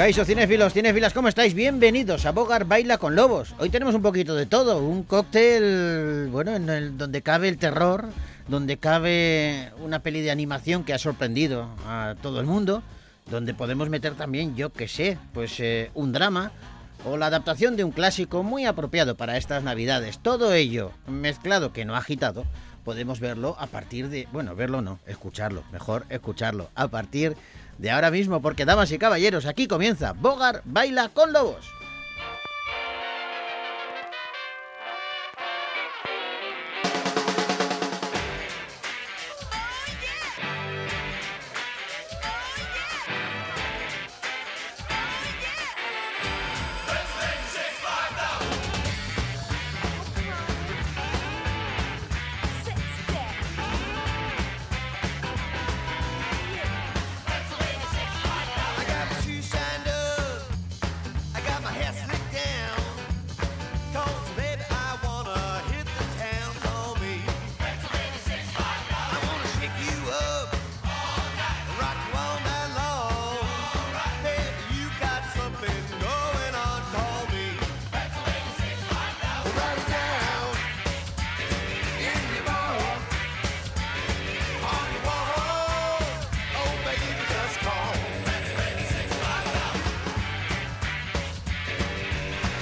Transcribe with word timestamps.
Caiso, 0.00 0.24
cinéfilos, 0.24 0.72
cinéfilas, 0.72 1.12
¿cómo 1.12 1.28
estáis? 1.28 1.52
Bienvenidos 1.52 2.24
a 2.24 2.32
Bogar 2.32 2.64
Baila 2.64 2.96
con 2.96 3.14
Lobos. 3.14 3.54
Hoy 3.58 3.68
tenemos 3.68 3.94
un 3.94 4.00
poquito 4.00 4.34
de 4.34 4.46
todo, 4.46 4.78
un 4.78 5.02
cóctel, 5.02 6.30
bueno, 6.32 6.56
en 6.56 6.70
el, 6.70 6.96
donde 6.96 7.20
cabe 7.20 7.48
el 7.50 7.58
terror, 7.58 8.08
donde 8.48 8.78
cabe 8.78 9.70
una 9.78 9.98
peli 9.98 10.22
de 10.22 10.30
animación 10.30 10.84
que 10.84 10.94
ha 10.94 10.98
sorprendido 10.98 11.68
a 11.86 12.14
todo 12.22 12.40
el 12.40 12.46
mundo, 12.46 12.82
donde 13.30 13.52
podemos 13.52 13.90
meter 13.90 14.14
también, 14.14 14.56
yo 14.56 14.72
que 14.72 14.88
sé, 14.88 15.18
pues 15.34 15.60
eh, 15.60 15.90
un 15.92 16.12
drama 16.12 16.50
o 17.04 17.18
la 17.18 17.26
adaptación 17.26 17.76
de 17.76 17.84
un 17.84 17.90
clásico 17.90 18.42
muy 18.42 18.64
apropiado 18.64 19.18
para 19.18 19.36
estas 19.36 19.62
navidades. 19.64 20.18
Todo 20.18 20.54
ello 20.54 20.92
mezclado 21.08 21.74
que 21.74 21.84
no 21.84 21.94
agitado 21.94 22.46
podemos 22.86 23.20
verlo 23.20 23.54
a 23.58 23.66
partir 23.66 24.08
de, 24.08 24.26
bueno, 24.32 24.56
verlo 24.56 24.80
no, 24.80 24.98
escucharlo, 25.06 25.62
mejor 25.72 26.06
escucharlo, 26.08 26.70
a 26.74 26.88
partir 26.88 27.32
de 27.32 27.36
ahora 27.88 28.10
mismo, 28.10 28.42
porque 28.42 28.66
damas 28.66 28.92
y 28.92 28.98
caballeros, 28.98 29.46
aquí 29.46 29.66
comienza 29.66 30.12
Bogar 30.12 30.60
Baila 30.64 31.08
con 31.08 31.32
Lobos. 31.32 31.79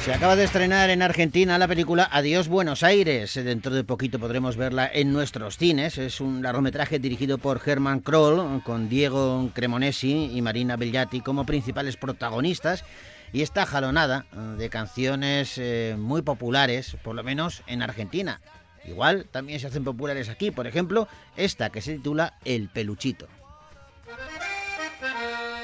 Se 0.09 0.15
acaba 0.15 0.37
de 0.37 0.45
estrenar 0.45 0.89
en 0.89 1.03
Argentina 1.03 1.59
la 1.59 1.69
película 1.69 2.09
Adiós 2.11 2.49
Buenos 2.49 2.83
Aires. 2.83 3.35
Dentro 3.35 3.75
de 3.75 3.85
poquito 3.85 4.19
podremos 4.19 4.57
verla 4.57 4.91
en 4.91 5.13
nuestros 5.13 5.59
cines. 5.59 5.99
Es 5.99 6.23
un 6.23 6.43
largometraje 6.43 6.99
dirigido 6.99 7.37
por 7.37 7.61
Herman 7.63 8.01
Kroll, 8.01 8.63
con 8.63 8.89
Diego 8.89 9.51
Cremonesi 9.53 10.31
y 10.33 10.41
Marina 10.41 10.77
Bellati 10.77 11.21
como 11.21 11.45
principales 11.45 11.99
protagonistas. 11.99 12.87
Y 13.35 13.43
está 13.43 13.67
jalonada 13.67 14.25
de 14.57 14.71
canciones 14.71 15.59
eh, 15.59 15.95
muy 15.99 16.23
populares, 16.23 16.97
por 17.05 17.15
lo 17.15 17.23
menos 17.23 17.63
en 17.67 17.83
Argentina. 17.83 18.41
Igual 18.87 19.27
también 19.31 19.61
se 19.61 19.67
hacen 19.67 19.85
populares 19.85 20.31
aquí. 20.31 20.51
Por 20.51 20.67
ejemplo, 20.67 21.07
esta 21.37 21.69
que 21.69 21.83
se 21.83 21.97
titula 21.97 22.39
El 22.47 22.71
Peluchito. 22.71 23.29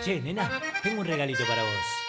Che, 0.05 0.21
nena, 0.21 0.61
tengo 0.83 1.01
un 1.01 1.07
regalito 1.07 1.47
para 1.47 1.63
vos. 1.63 2.04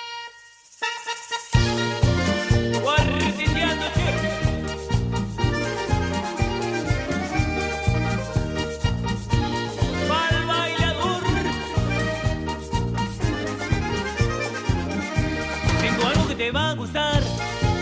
Te 16.45 16.51
va 16.51 16.69
a 16.69 16.73
gustar, 16.75 17.23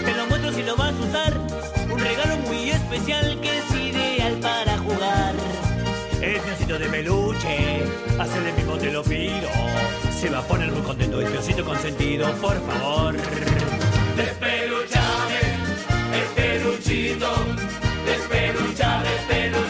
te 0.05 0.13
lo 0.13 0.25
muestro 0.27 0.53
si 0.53 0.63
lo 0.63 0.77
vas 0.77 0.93
a 0.93 1.05
usar. 1.09 1.33
Un 1.91 1.99
regalo 1.99 2.37
muy 2.47 2.69
especial 2.69 3.37
que 3.41 3.57
es 3.57 3.71
ideal 3.75 4.35
para 4.39 4.77
jugar. 4.77 5.33
Es 6.21 6.41
mi 6.45 6.65
de 6.65 6.85
peluche, 6.85 7.83
hacer 8.17 8.47
el 8.47 8.53
mismo 8.53 8.77
te 8.77 8.89
lo 8.89 9.03
pido. 9.03 9.49
Se 10.17 10.29
va 10.29 10.39
a 10.39 10.43
poner 10.43 10.71
muy 10.71 10.81
contento 10.81 11.19
el 11.19 11.27
piocito 11.27 11.65
consentido, 11.65 12.31
por 12.35 12.55
favor. 12.65 13.17
Despeluchame, 14.15 15.41
el 16.19 16.27
peluchito. 16.33 17.29
Despelucha, 18.05 19.03
despeluchame 19.03 19.62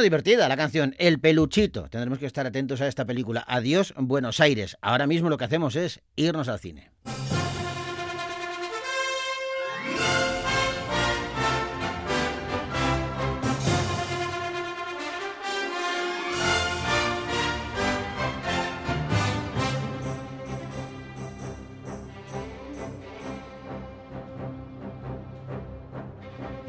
Divertida 0.00 0.48
la 0.48 0.56
canción 0.56 0.94
El 0.98 1.20
Peluchito. 1.20 1.88
Tendremos 1.88 2.18
que 2.18 2.26
estar 2.26 2.46
atentos 2.46 2.80
a 2.80 2.88
esta 2.88 3.04
película. 3.04 3.44
Adiós, 3.46 3.94
Buenos 3.96 4.40
Aires. 4.40 4.76
Ahora 4.80 5.06
mismo 5.06 5.28
lo 5.28 5.36
que 5.36 5.44
hacemos 5.44 5.76
es 5.76 6.00
irnos 6.16 6.48
al 6.48 6.58
cine. 6.58 6.90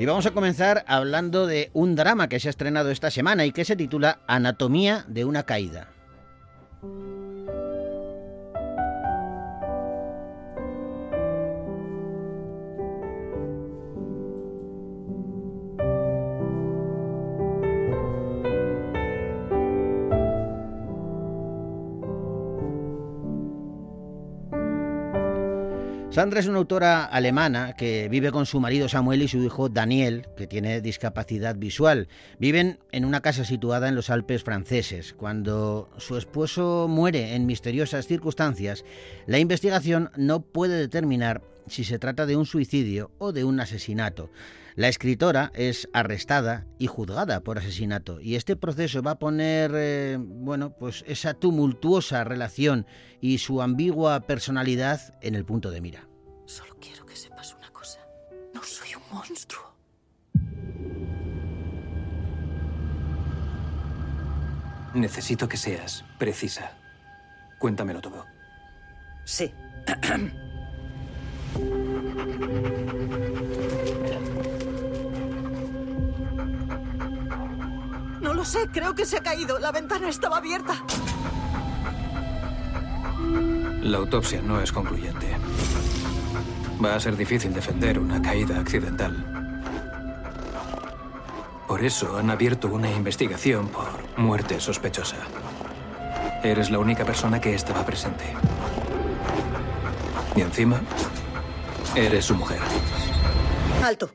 Y 0.02 0.06
vamos 0.08 0.26
a 0.26 0.32
comenzar 0.32 0.84
hablando 0.88 1.46
de 1.46 1.70
un 1.74 1.96
drama 1.96 2.28
que 2.28 2.40
se 2.40 2.48
ha 2.48 2.50
estrenado 2.50 2.90
esta 2.90 3.12
semana 3.12 3.46
y 3.46 3.52
que 3.52 3.66
se 3.66 3.76
titula 3.76 4.18
Anatomía 4.26 5.06
de 5.08 5.26
una 5.26 5.44
caída. 5.44 5.90
Sandra 26.22 26.40
es 26.40 26.46
una 26.46 26.60
autora 26.60 27.04
alemana 27.06 27.74
que 27.76 28.08
vive 28.08 28.30
con 28.30 28.46
su 28.46 28.60
marido 28.60 28.88
Samuel 28.88 29.24
y 29.24 29.28
su 29.28 29.40
hijo 29.44 29.70
Daniel, 29.70 30.28
que 30.38 30.46
tiene 30.46 30.80
discapacidad 30.80 31.56
visual. 31.56 32.10
Viven 32.38 32.78
en 32.92 33.06
una 33.06 33.22
casa 33.22 33.44
situada 33.44 33.90
en 33.90 33.96
los 33.96 34.12
Alpes 34.12 34.44
franceses. 34.44 35.14
Cuando 35.14 35.90
su 35.98 36.18
esposo 36.18 36.86
muere 36.88 37.34
en 37.34 37.48
misteriosas 37.48 38.06
circunstancias, 38.06 38.86
la 39.26 39.40
investigación 39.40 40.12
no 40.16 40.42
puede 40.42 40.78
determinar 40.78 41.42
si 41.66 41.84
se 41.84 41.98
trata 41.98 42.28
de 42.28 42.36
un 42.36 42.46
suicidio 42.46 43.10
o 43.18 43.32
de 43.32 43.44
un 43.44 43.60
asesinato. 43.60 44.30
La 44.76 44.90
escritora 44.90 45.52
es 45.56 45.90
arrestada 45.92 46.68
y 46.78 46.86
juzgada 46.86 47.42
por 47.42 47.58
asesinato 47.58 48.22
y 48.22 48.36
este 48.36 48.56
proceso 48.56 49.02
va 49.02 49.12
a 49.12 49.20
poner, 49.20 49.72
eh, 49.74 50.18
bueno, 50.20 50.78
pues 50.78 51.04
esa 51.08 51.34
tumultuosa 51.34 52.24
relación 52.24 52.86
y 53.22 53.40
su 53.40 53.64
ambigua 53.64 54.20
personalidad 54.28 55.16
en 55.22 55.34
el 55.34 55.46
punto 55.46 55.72
de 55.72 55.82
mira. 55.82 56.11
Solo 56.52 56.76
quiero 56.82 57.06
que 57.06 57.16
sepas 57.16 57.56
una 57.58 57.70
cosa. 57.72 58.00
No 58.54 58.62
soy 58.62 58.94
un 58.96 59.04
monstruo. 59.10 59.74
Necesito 64.94 65.48
que 65.48 65.56
seas 65.56 66.04
precisa. 66.20 66.74
Cuéntamelo 67.58 68.02
todo. 68.02 68.26
Sí. 69.24 69.54
No 78.22 78.36
lo 78.36 78.46
sé, 78.46 78.68
creo 78.72 78.94
que 78.94 79.06
se 79.06 79.18
ha 79.18 79.22
caído. 79.22 79.58
La 79.58 79.72
ventana 79.72 80.10
estaba 80.10 80.38
abierta. 80.38 80.84
La 83.82 83.98
autopsia 83.98 84.42
no 84.42 84.62
es 84.62 84.72
concluyente. 84.72 85.38
Va 86.84 86.96
a 86.96 87.00
ser 87.00 87.16
difícil 87.16 87.54
defender 87.54 88.00
una 88.00 88.22
caída 88.22 88.60
accidental. 88.60 89.14
Por 91.68 91.84
eso 91.84 92.18
han 92.18 92.30
abierto 92.30 92.68
una 92.68 92.92
investigación 92.92 93.70
por 93.70 94.18
muerte 94.18 94.60
sospechosa. 94.60 95.18
Eres 96.44 96.72
la 96.72 96.80
única 96.80 97.06
persona 97.06 97.40
que 97.40 97.54
estaba 97.54 97.86
presente. 97.86 98.26
Y 100.36 100.42
encima, 100.42 100.82
eres 101.96 102.26
su 102.26 102.36
mujer. 102.36 102.60
Alto. 103.84 104.12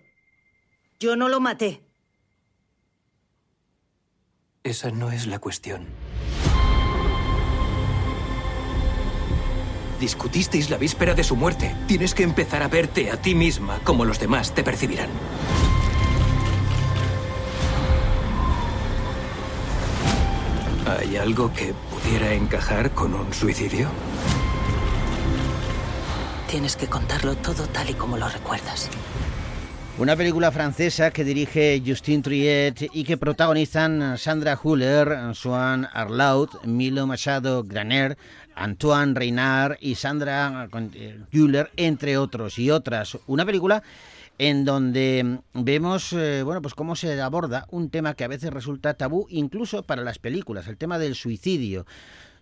Yo 0.98 1.14
no 1.14 1.28
lo 1.28 1.40
maté. 1.40 1.82
Esa 4.64 4.90
no 4.90 5.12
es 5.12 5.26
la 5.26 5.38
cuestión. 5.38 5.86
Discutisteis 10.00 10.68
la 10.68 10.76
víspera 10.76 11.14
de 11.14 11.24
su 11.24 11.36
muerte. 11.36 11.74
Tienes 11.86 12.14
que 12.14 12.22
empezar 12.22 12.62
a 12.62 12.68
verte 12.68 13.10
a 13.10 13.16
ti 13.16 13.34
misma 13.34 13.78
como 13.82 14.04
los 14.04 14.20
demás 14.20 14.54
te 14.54 14.62
percibirán. 14.62 15.08
¿Hay 21.00 21.16
algo 21.16 21.52
que 21.52 21.74
pudiera 21.90 22.32
encajar 22.34 22.90
con 22.90 23.14
un 23.14 23.32
suicidio? 23.32 23.88
Tienes 26.48 26.76
que 26.76 26.86
contarlo 26.86 27.34
todo 27.36 27.66
tal 27.66 27.90
y 27.90 27.94
como 27.94 28.16
lo 28.18 28.28
recuerdas. 28.28 28.88
Una 29.98 30.14
película 30.14 30.52
francesa 30.52 31.10
que 31.10 31.24
dirige 31.24 31.82
Justine 31.84 32.22
Triet 32.22 32.90
y 32.92 33.02
que 33.04 33.16
protagonizan 33.16 34.18
Sandra 34.18 34.58
Huller, 34.62 35.34
Swan 35.34 35.88
Arlaud, 35.90 36.50
Milo 36.64 37.06
Machado 37.06 37.64
Graner, 37.64 38.18
Antoine 38.56 39.14
Reynard 39.14 39.76
y 39.80 39.94
Sandra 39.94 40.68
Huller, 41.32 41.70
entre 41.76 42.18
otros 42.18 42.58
y 42.58 42.70
otras. 42.70 43.18
Una 43.26 43.46
película 43.46 43.82
en 44.38 44.64
donde 44.64 45.38
vemos 45.54 46.12
eh, 46.12 46.42
bueno 46.42 46.60
pues 46.60 46.74
cómo 46.74 46.94
se 46.96 47.20
aborda 47.20 47.66
un 47.70 47.88
tema 47.88 48.14
que 48.14 48.24
a 48.24 48.28
veces 48.28 48.52
resulta 48.52 48.94
tabú 48.94 49.26
incluso 49.30 49.82
para 49.82 50.02
las 50.02 50.18
películas, 50.18 50.66
el 50.68 50.76
tema 50.76 50.98
del 50.98 51.14
suicidio. 51.14 51.86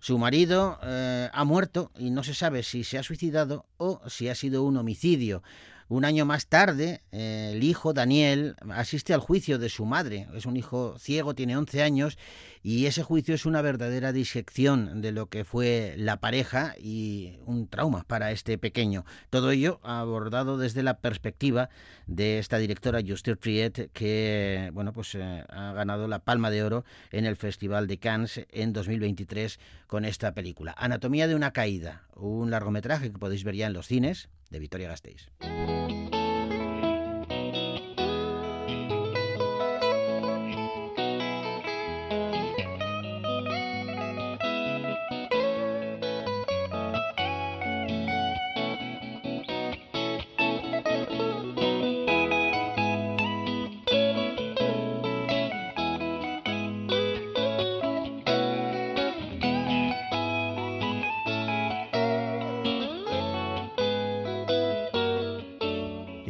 Su 0.00 0.18
marido 0.18 0.78
eh, 0.82 1.30
ha 1.32 1.44
muerto 1.44 1.90
y 1.98 2.10
no 2.10 2.22
se 2.22 2.34
sabe 2.34 2.62
si 2.62 2.84
se 2.84 2.98
ha 2.98 3.02
suicidado 3.02 3.64
o 3.78 4.00
si 4.06 4.28
ha 4.28 4.34
sido 4.34 4.62
un 4.62 4.76
homicidio. 4.76 5.42
Un 5.88 6.06
año 6.06 6.24
más 6.24 6.46
tarde, 6.46 7.02
eh, 7.12 7.50
el 7.52 7.62
hijo 7.62 7.92
Daniel 7.92 8.56
asiste 8.70 9.12
al 9.12 9.20
juicio 9.20 9.58
de 9.58 9.68
su 9.68 9.84
madre. 9.84 10.28
Es 10.34 10.46
un 10.46 10.56
hijo 10.56 10.96
ciego, 10.98 11.34
tiene 11.34 11.58
11 11.58 11.82
años 11.82 12.18
y 12.62 12.86
ese 12.86 13.02
juicio 13.02 13.34
es 13.34 13.44
una 13.44 13.60
verdadera 13.60 14.12
disección 14.12 15.02
de 15.02 15.12
lo 15.12 15.26
que 15.26 15.44
fue 15.44 15.94
la 15.98 16.20
pareja 16.20 16.74
y 16.78 17.38
un 17.44 17.68
trauma 17.68 18.04
para 18.04 18.32
este 18.32 18.56
pequeño. 18.56 19.04
Todo 19.28 19.50
ello 19.50 19.78
abordado 19.82 20.56
desde 20.56 20.82
la 20.82 21.00
perspectiva 21.00 21.68
de 22.06 22.38
esta 22.38 22.56
directora 22.56 23.02
Justine 23.06 23.36
Triet 23.36 23.90
que 23.92 24.70
bueno, 24.72 24.94
pues 24.94 25.14
eh, 25.14 25.44
ha 25.50 25.72
ganado 25.74 26.08
la 26.08 26.20
Palma 26.20 26.50
de 26.50 26.62
Oro 26.62 26.86
en 27.12 27.26
el 27.26 27.36
Festival 27.36 27.86
de 27.88 27.98
Cannes 27.98 28.46
en 28.50 28.72
2023 28.72 29.60
con 29.86 30.06
esta 30.06 30.32
película. 30.32 30.74
Anatomía 30.78 31.28
de 31.28 31.34
una 31.34 31.52
caída, 31.52 32.04
un 32.16 32.50
largometraje 32.50 33.12
que 33.12 33.18
podéis 33.18 33.44
ver 33.44 33.56
ya 33.56 33.66
en 33.66 33.74
los 33.74 33.86
cines 33.86 34.30
de 34.54 34.60
Victoria 34.60 34.88
Gasteiz. 34.88 35.28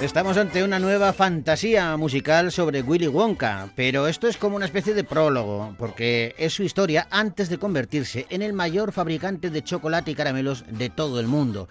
Estamos 0.00 0.36
ante 0.36 0.62
una 0.62 0.78
nueva 0.78 1.12
fantasía 1.12 1.96
musical 1.96 2.52
sobre 2.52 2.82
Willy 2.82 3.08
Wonka, 3.08 3.68
pero 3.74 4.06
esto 4.06 4.28
es 4.28 4.36
como 4.36 4.54
una 4.54 4.66
especie 4.66 4.94
de 4.94 5.02
prólogo, 5.02 5.74
porque 5.76 6.36
es 6.38 6.52
su 6.52 6.62
historia 6.62 7.08
antes 7.10 7.48
de 7.48 7.58
convertirse 7.58 8.24
en 8.30 8.42
el 8.42 8.52
mayor 8.52 8.92
fabricante 8.92 9.50
de 9.50 9.64
chocolate 9.64 10.12
y 10.12 10.14
caramelos 10.14 10.64
de 10.70 10.88
todo 10.88 11.18
el 11.18 11.26
mundo. 11.26 11.68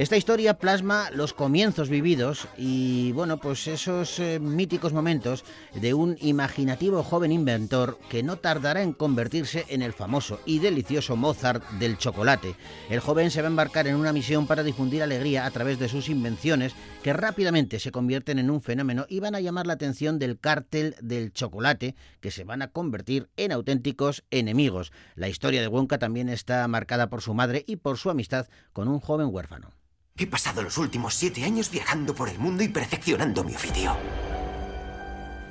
Esta 0.00 0.16
historia 0.16 0.54
plasma 0.54 1.10
los 1.10 1.34
comienzos 1.34 1.90
vividos 1.90 2.48
y, 2.56 3.12
bueno, 3.12 3.36
pues 3.36 3.66
esos 3.66 4.18
eh, 4.18 4.40
míticos 4.40 4.94
momentos 4.94 5.44
de 5.74 5.92
un 5.92 6.16
imaginativo 6.22 7.02
joven 7.02 7.32
inventor 7.32 7.98
que 8.08 8.22
no 8.22 8.36
tardará 8.36 8.80
en 8.80 8.94
convertirse 8.94 9.66
en 9.68 9.82
el 9.82 9.92
famoso 9.92 10.40
y 10.46 10.58
delicioso 10.58 11.16
Mozart 11.16 11.62
del 11.72 11.98
chocolate. 11.98 12.54
El 12.88 13.00
joven 13.00 13.30
se 13.30 13.42
va 13.42 13.48
a 13.48 13.50
embarcar 13.50 13.88
en 13.88 13.96
una 13.96 14.14
misión 14.14 14.46
para 14.46 14.62
difundir 14.62 15.02
alegría 15.02 15.44
a 15.44 15.50
través 15.50 15.78
de 15.78 15.90
sus 15.90 16.08
invenciones 16.08 16.72
que 17.02 17.12
rápidamente 17.12 17.78
se 17.78 17.92
convierten 17.92 18.38
en 18.38 18.48
un 18.48 18.62
fenómeno 18.62 19.04
y 19.06 19.20
van 19.20 19.34
a 19.34 19.40
llamar 19.40 19.66
la 19.66 19.74
atención 19.74 20.18
del 20.18 20.38
cártel 20.40 20.96
del 21.02 21.34
chocolate 21.34 21.94
que 22.22 22.30
se 22.30 22.44
van 22.44 22.62
a 22.62 22.68
convertir 22.68 23.28
en 23.36 23.52
auténticos 23.52 24.24
enemigos. 24.30 24.92
La 25.14 25.28
historia 25.28 25.60
de 25.60 25.68
Wonka 25.68 25.98
también 25.98 26.30
está 26.30 26.66
marcada 26.68 27.10
por 27.10 27.20
su 27.20 27.34
madre 27.34 27.64
y 27.66 27.76
por 27.76 27.98
su 27.98 28.08
amistad 28.08 28.46
con 28.72 28.88
un 28.88 28.98
joven 28.98 29.28
huérfano. 29.30 29.74
He 30.16 30.26
pasado 30.26 30.62
los 30.62 30.76
últimos 30.76 31.14
siete 31.14 31.44
años 31.44 31.70
viajando 31.70 32.14
por 32.14 32.28
el 32.28 32.38
mundo 32.38 32.62
y 32.62 32.68
perfeccionando 32.68 33.42
mi 33.42 33.54
oficio. 33.54 33.96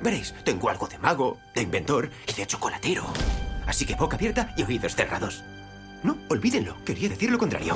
Veréis, 0.02 0.34
tengo 0.44 0.70
algo 0.70 0.86
de 0.86 0.98
mago, 0.98 1.38
de 1.54 1.62
inventor 1.62 2.10
y 2.26 2.32
de 2.32 2.46
chocolatero. 2.46 3.04
Así 3.66 3.84
que 3.84 3.94
boca 3.94 4.16
abierta 4.16 4.54
y 4.56 4.62
oídos 4.62 4.94
cerrados. 4.94 5.44
No, 6.02 6.16
olvídenlo, 6.28 6.76
quería 6.84 7.08
decir 7.08 7.30
lo 7.30 7.38
contrario. 7.38 7.74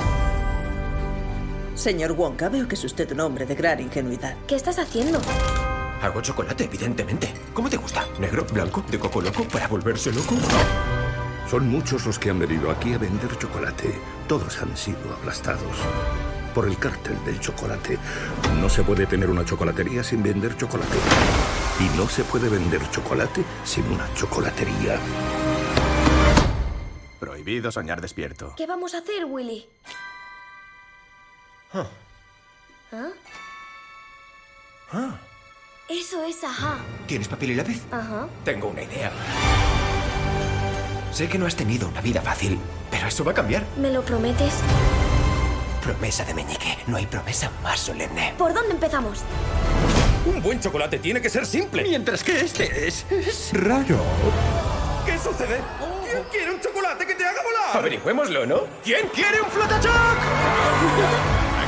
Señor 1.75 2.13
Wonka, 2.13 2.49
veo 2.49 2.69
que 2.69 2.77
es 2.77 2.85
usted 2.85 3.11
un 3.13 3.21
hombre 3.21 3.45
de 3.45 3.55
gran 3.55 3.81
ingenuidad. 3.81 4.37
¿Qué 4.47 4.55
estás 4.55 4.79
haciendo? 4.79 5.21
Hago 6.01 6.21
chocolate, 6.23 6.65
evidentemente. 6.65 7.35
¿Cómo 7.53 7.69
te 7.69 7.77
gusta? 7.77 8.07
¿Negro, 8.21 8.47
blanco, 8.53 8.85
de 8.91 8.99
coco 8.99 9.21
loco 9.21 9.45
para 9.49 9.69
volverse 9.69 10.13
loco? 10.13 10.37
Son 11.51 11.69
muchos 11.69 12.07
los 12.07 12.19
que 12.19 12.31
han 12.31 12.39
venido 12.39 12.71
aquí 12.71 12.95
a 12.95 12.99
vender 12.99 13.37
chocolate. 13.39 13.95
Todos 14.29 14.63
han 14.63 14.77
sido 14.77 15.13
aplastados 15.13 15.77
por 16.55 16.67
el 16.67 16.79
cártel 16.79 17.23
del 17.25 17.41
chocolate. 17.41 17.99
No 18.61 18.71
se 18.71 18.83
puede 18.83 19.07
tener 19.07 19.29
una 19.29 19.45
chocolatería 19.45 20.03
sin 20.05 20.23
vender 20.23 20.57
chocolate. 20.57 20.97
Y 21.81 21.99
no 21.99 22.09
se 22.09 22.23
puede 22.25 22.49
vender 22.49 22.81
chocolate 22.91 23.45
sin 23.65 23.85
una 23.87 24.09
chocolatería. 24.15 24.99
Prohibido 27.19 27.73
soñar 27.73 28.01
despierto. 28.01 28.55
¿Qué 28.57 28.67
vamos 28.67 28.95
a 28.95 28.99
hacer, 28.99 29.25
Willy? 29.25 29.67
¿Ah? 34.93 35.11
Eso 35.89 36.25
es 36.25 36.45
ajá. 36.45 36.79
¿Tienes 37.07 37.29
papel 37.29 37.51
y 37.51 37.55
lápiz? 37.57 37.83
Ajá. 37.91 38.29
Tengo 38.45 38.69
una 38.69 38.83
idea. 38.83 39.11
Sé 41.13 41.29
que 41.29 41.39
no 41.39 41.47
has 41.47 41.57
tenido 41.57 41.89
una 41.89 42.01
vida 42.01 42.23
fácil, 42.23 42.59
pero 42.91 43.09
eso 43.09 43.25
va 43.25 43.33
a 43.33 43.35
cambiar. 43.35 43.65
¿Me 43.77 43.93
lo 43.93 44.03
prometes? 44.03 44.55
Promesa 45.85 46.25
de 46.25 46.33
meñique. 46.33 46.79
No 46.87 46.97
hay 46.97 47.05
promesa 47.05 47.51
más 47.63 47.79
solemne. 47.79 48.33
¿Por 48.39 48.55
dónde 48.55 48.73
empezamos? 48.73 49.21
Un 50.25 50.43
buen 50.43 50.59
chocolate 50.59 50.99
tiene 50.99 51.21
que 51.21 51.29
ser 51.29 51.45
simple. 51.45 51.83
Mientras 51.83 52.25
que 52.25 52.41
este 52.41 52.89
es... 52.89 53.05
es 53.11 53.51
raro. 53.53 54.03
¿Qué 55.05 55.19
sucede? 55.19 55.61
¿Quién 56.11 56.23
quiere 56.31 56.53
un 56.53 56.61
chocolate 56.61 57.07
que 57.07 57.15
te 57.15 57.27
haga 57.27 57.43
volar? 57.43 57.77
Averigüémoslo, 57.77 58.47
¿no? 58.47 58.61
¿Quién 58.83 59.09
quiere 59.09 59.43
un 59.43 59.51
flotachoc? 59.51 59.93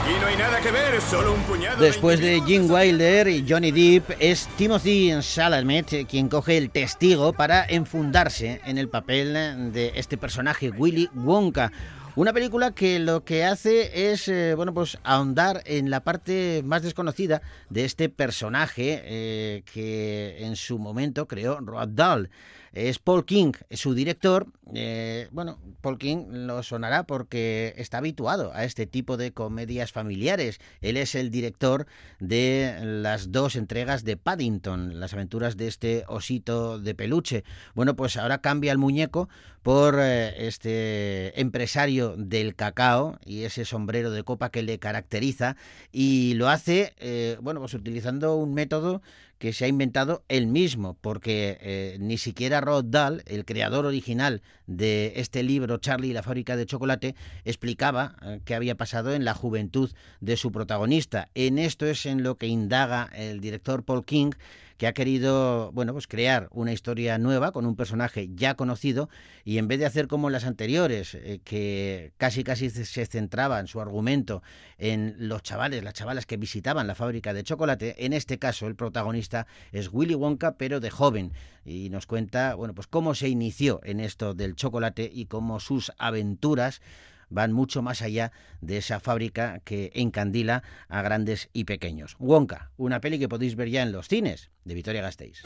Aquí 0.00 0.14
no 0.18 0.28
hay 0.28 0.36
nada 0.38 0.60
que 0.62 0.70
ver, 0.70 0.98
solo 1.02 1.34
un 1.34 1.42
puñado 1.42 1.82
Después 1.82 2.18
de 2.18 2.40
Jim 2.46 2.70
Wilder 2.70 3.28
y 3.28 3.44
Johnny 3.46 3.70
Depp, 3.70 4.12
es 4.18 4.48
Timothy 4.56 5.12
Chalamet 5.20 6.06
quien 6.08 6.30
coge 6.30 6.56
el 6.56 6.70
testigo 6.70 7.34
para 7.34 7.66
enfundarse 7.66 8.62
en 8.64 8.78
el 8.78 8.88
papel 8.88 9.72
de 9.74 9.92
este 9.94 10.16
personaje, 10.16 10.70
Willy 10.70 11.10
Wonka. 11.14 11.70
Una 12.16 12.32
película 12.32 12.70
que 12.70 12.98
lo 12.98 13.24
que 13.24 13.44
hace 13.44 14.10
es, 14.10 14.26
eh, 14.28 14.54
bueno, 14.54 14.72
pues 14.72 14.96
ahondar 15.04 15.62
en 15.66 15.90
la 15.90 16.00
parte 16.00 16.62
más 16.64 16.80
desconocida 16.80 17.42
de 17.68 17.84
este 17.84 18.08
personaje 18.08 19.02
eh, 19.04 19.62
que 19.70 20.46
en 20.46 20.56
su 20.56 20.78
momento 20.78 21.28
creó 21.28 21.60
Roald 21.60 21.94
Dahl. 21.94 22.30
Es 22.72 22.98
Paul 22.98 23.24
King, 23.24 23.52
su 23.70 23.94
director. 23.94 24.46
Eh, 24.74 25.28
bueno, 25.30 25.58
Paul 25.80 25.96
King 25.96 26.26
lo 26.30 26.62
sonará 26.62 27.04
porque 27.04 27.72
está 27.78 27.98
habituado 27.98 28.52
a 28.52 28.64
este 28.64 28.86
tipo 28.86 29.16
de 29.16 29.32
comedias 29.32 29.92
familiares. 29.92 30.58
Él 30.82 30.98
es 30.98 31.14
el 31.14 31.30
director 31.30 31.86
de 32.20 32.78
las 32.82 33.32
dos 33.32 33.56
entregas 33.56 34.04
de 34.04 34.18
Paddington, 34.18 35.00
las 35.00 35.14
aventuras 35.14 35.56
de 35.56 35.68
este 35.68 36.04
osito 36.06 36.78
de 36.78 36.94
peluche. 36.94 37.44
Bueno, 37.74 37.96
pues 37.96 38.18
ahora 38.18 38.42
cambia 38.42 38.72
el 38.72 38.78
muñeco 38.78 39.30
por 39.62 39.98
este 39.98 41.40
empresario 41.40 42.05
del 42.16 42.54
cacao 42.54 43.18
y 43.24 43.42
ese 43.42 43.64
sombrero 43.64 44.10
de 44.10 44.22
copa 44.22 44.50
que 44.50 44.62
le 44.62 44.78
caracteriza 44.78 45.56
y 45.92 46.34
lo 46.34 46.48
hace, 46.48 46.94
eh, 46.98 47.38
bueno, 47.40 47.60
pues 47.60 47.74
utilizando 47.74 48.36
un 48.36 48.54
método 48.54 49.02
que 49.38 49.52
se 49.52 49.66
ha 49.66 49.68
inventado 49.68 50.24
él 50.28 50.46
mismo, 50.46 50.96
porque 51.00 51.58
eh, 51.60 51.96
ni 52.00 52.16
siquiera 52.16 52.60
Rod 52.60 52.84
Dahl, 52.86 53.22
el 53.26 53.44
creador 53.44 53.84
original 53.84 54.42
de 54.66 55.14
este 55.16 55.42
libro 55.42 55.76
Charlie 55.78 56.08
y 56.08 56.12
la 56.12 56.22
fábrica 56.22 56.56
de 56.56 56.66
chocolate, 56.66 57.14
explicaba 57.44 58.16
eh, 58.22 58.40
qué 58.44 58.54
había 58.54 58.76
pasado 58.76 59.12
en 59.14 59.24
la 59.24 59.34
juventud 59.34 59.92
de 60.20 60.36
su 60.36 60.52
protagonista. 60.52 61.28
En 61.34 61.58
esto 61.58 61.86
es 61.86 62.06
en 62.06 62.22
lo 62.22 62.36
que 62.36 62.46
indaga 62.46 63.10
el 63.14 63.40
director 63.40 63.84
Paul 63.84 64.04
King, 64.04 64.30
que 64.76 64.86
ha 64.86 64.92
querido, 64.92 65.70
bueno, 65.72 65.92
pues 65.92 66.06
crear 66.06 66.48
una 66.50 66.72
historia 66.72 67.18
nueva 67.18 67.52
con 67.52 67.66
un 67.66 67.76
personaje 67.76 68.28
ya 68.34 68.54
conocido 68.54 69.08
y 69.44 69.58
en 69.58 69.68
vez 69.68 69.78
de 69.78 69.86
hacer 69.86 70.06
como 70.06 70.30
las 70.30 70.44
anteriores, 70.44 71.14
eh, 71.14 71.40
que 71.44 72.12
casi 72.18 72.44
casi 72.44 72.70
se 72.70 73.06
centraba 73.06 73.58
en 73.60 73.66
su 73.66 73.80
argumento 73.80 74.42
en 74.78 75.16
los 75.18 75.42
chavales, 75.42 75.82
las 75.82 75.94
chavalas 75.94 76.26
que 76.26 76.36
visitaban 76.36 76.86
la 76.86 76.94
fábrica 76.94 77.32
de 77.32 77.42
chocolate, 77.42 78.04
en 78.04 78.12
este 78.12 78.38
caso 78.38 78.66
el 78.66 78.76
protagonista 78.76 79.46
es 79.72 79.88
Willy 79.92 80.14
Wonka, 80.14 80.56
pero 80.56 80.80
de 80.80 80.90
joven. 80.90 81.32
Y 81.64 81.90
nos 81.90 82.06
cuenta, 82.06 82.54
bueno, 82.54 82.74
pues 82.74 82.86
cómo 82.86 83.14
se 83.14 83.28
inició 83.28 83.80
en 83.82 84.00
esto 84.00 84.34
del 84.34 84.54
chocolate 84.54 85.10
y 85.12 85.26
cómo 85.26 85.58
sus 85.58 85.92
aventuras 85.98 86.80
van 87.28 87.52
mucho 87.52 87.82
más 87.82 88.02
allá 88.02 88.32
de 88.60 88.78
esa 88.78 89.00
fábrica 89.00 89.60
que 89.64 89.90
encandila 89.94 90.62
a 90.88 91.02
grandes 91.02 91.48
y 91.52 91.64
pequeños. 91.64 92.16
Wonka, 92.18 92.70
una 92.76 93.00
peli 93.00 93.18
que 93.18 93.28
podéis 93.28 93.56
ver 93.56 93.68
ya 93.68 93.82
en 93.82 93.92
los 93.92 94.08
cines 94.08 94.50
de 94.64 94.74
Vitoria 94.74 95.02
Gasteiz. 95.02 95.42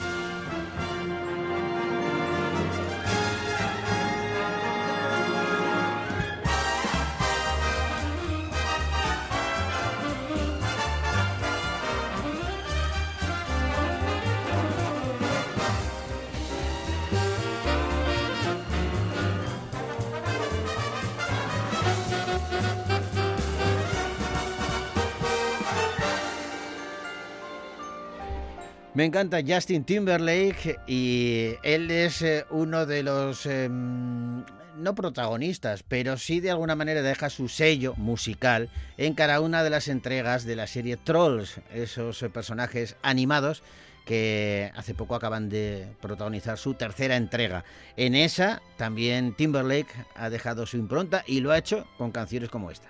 Me 28.92 29.04
encanta 29.04 29.38
Justin 29.46 29.84
Timberlake 29.84 30.80
y 30.88 31.54
él 31.62 31.90
es 31.92 32.22
eh, 32.22 32.44
uno 32.50 32.86
de 32.86 33.04
los, 33.04 33.46
eh, 33.46 33.68
no 33.70 34.94
protagonistas, 34.96 35.84
pero 35.84 36.18
sí 36.18 36.40
de 36.40 36.50
alguna 36.50 36.74
manera 36.74 37.00
deja 37.00 37.30
su 37.30 37.48
sello 37.48 37.94
musical 37.96 38.68
en 38.96 39.14
cada 39.14 39.40
una 39.40 39.62
de 39.62 39.70
las 39.70 39.86
entregas 39.86 40.44
de 40.44 40.56
la 40.56 40.66
serie 40.66 40.96
Trolls, 40.96 41.60
esos 41.72 42.18
personajes 42.32 42.96
animados 43.02 43.62
que 44.06 44.72
hace 44.74 44.92
poco 44.94 45.14
acaban 45.14 45.48
de 45.50 45.86
protagonizar 46.00 46.58
su 46.58 46.74
tercera 46.74 47.14
entrega. 47.14 47.64
En 47.96 48.16
esa 48.16 48.60
también 48.76 49.36
Timberlake 49.36 49.94
ha 50.16 50.30
dejado 50.30 50.66
su 50.66 50.76
impronta 50.78 51.22
y 51.28 51.40
lo 51.40 51.52
ha 51.52 51.58
hecho 51.58 51.86
con 51.96 52.10
canciones 52.10 52.50
como 52.50 52.72
esta. 52.72 52.88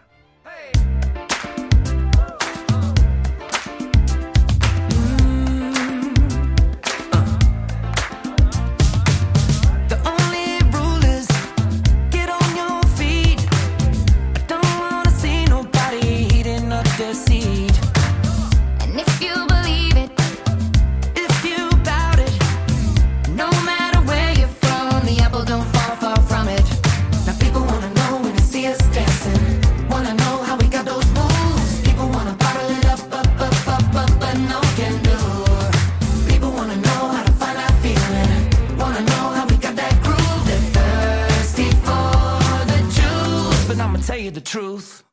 the 44.40 44.46
truth. 44.46 45.09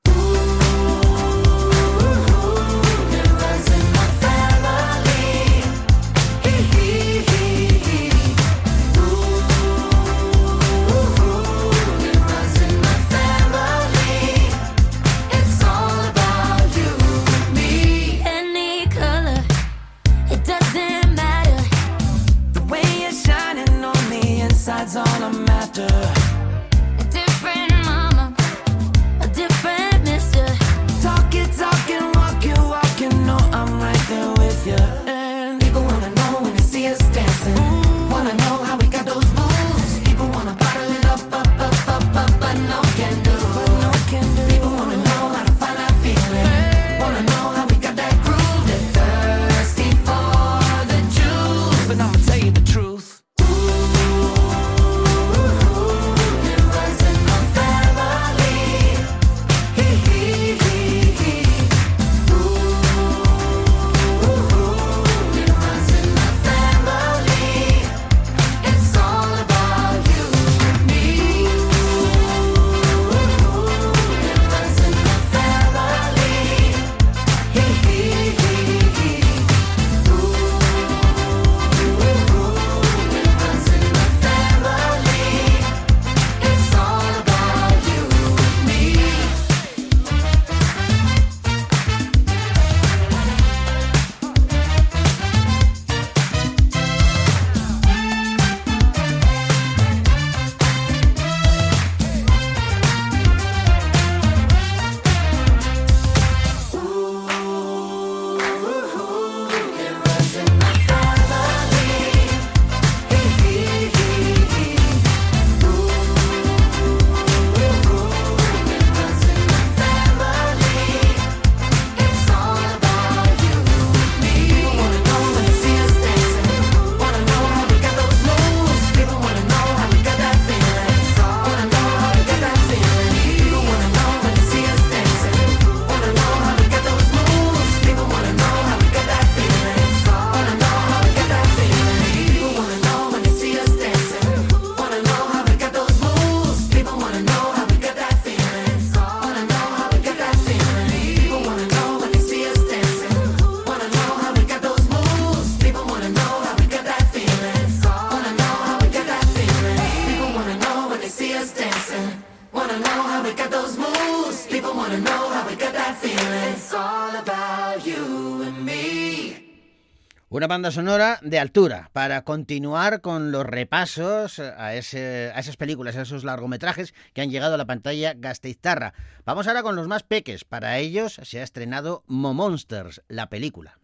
Sonora 170.72 171.20
de 171.22 171.40
altura 171.40 171.90
para 171.94 172.24
continuar 172.24 173.02
con 173.02 173.32
los 173.32 173.46
repasos 173.46 174.40
a, 174.40 174.76
esas 174.76 175.58
películas, 175.58 175.96
a 175.96 176.02
esos 176.02 176.24
largometrajes 176.24 176.94
que 177.14 177.22
han 177.22 177.30
llegado 177.30 177.56
a 177.56 177.58
la 177.58 177.66
pantalla 177.66 178.14
gasteiztarra. 178.16 178.94
Vamos 179.26 179.48
ahora 179.48 179.64
con 179.64 179.76
los 179.76 179.88
más 179.88 180.04
peques. 180.04 180.44
Para 180.44 180.78
ellos 180.78 181.20
se 181.24 181.40
ha 181.40 181.44
estrenado 181.44 182.04
Mo 182.08 182.34
Monsters, 182.34 183.02
la 183.08 183.30
película. 183.30 183.78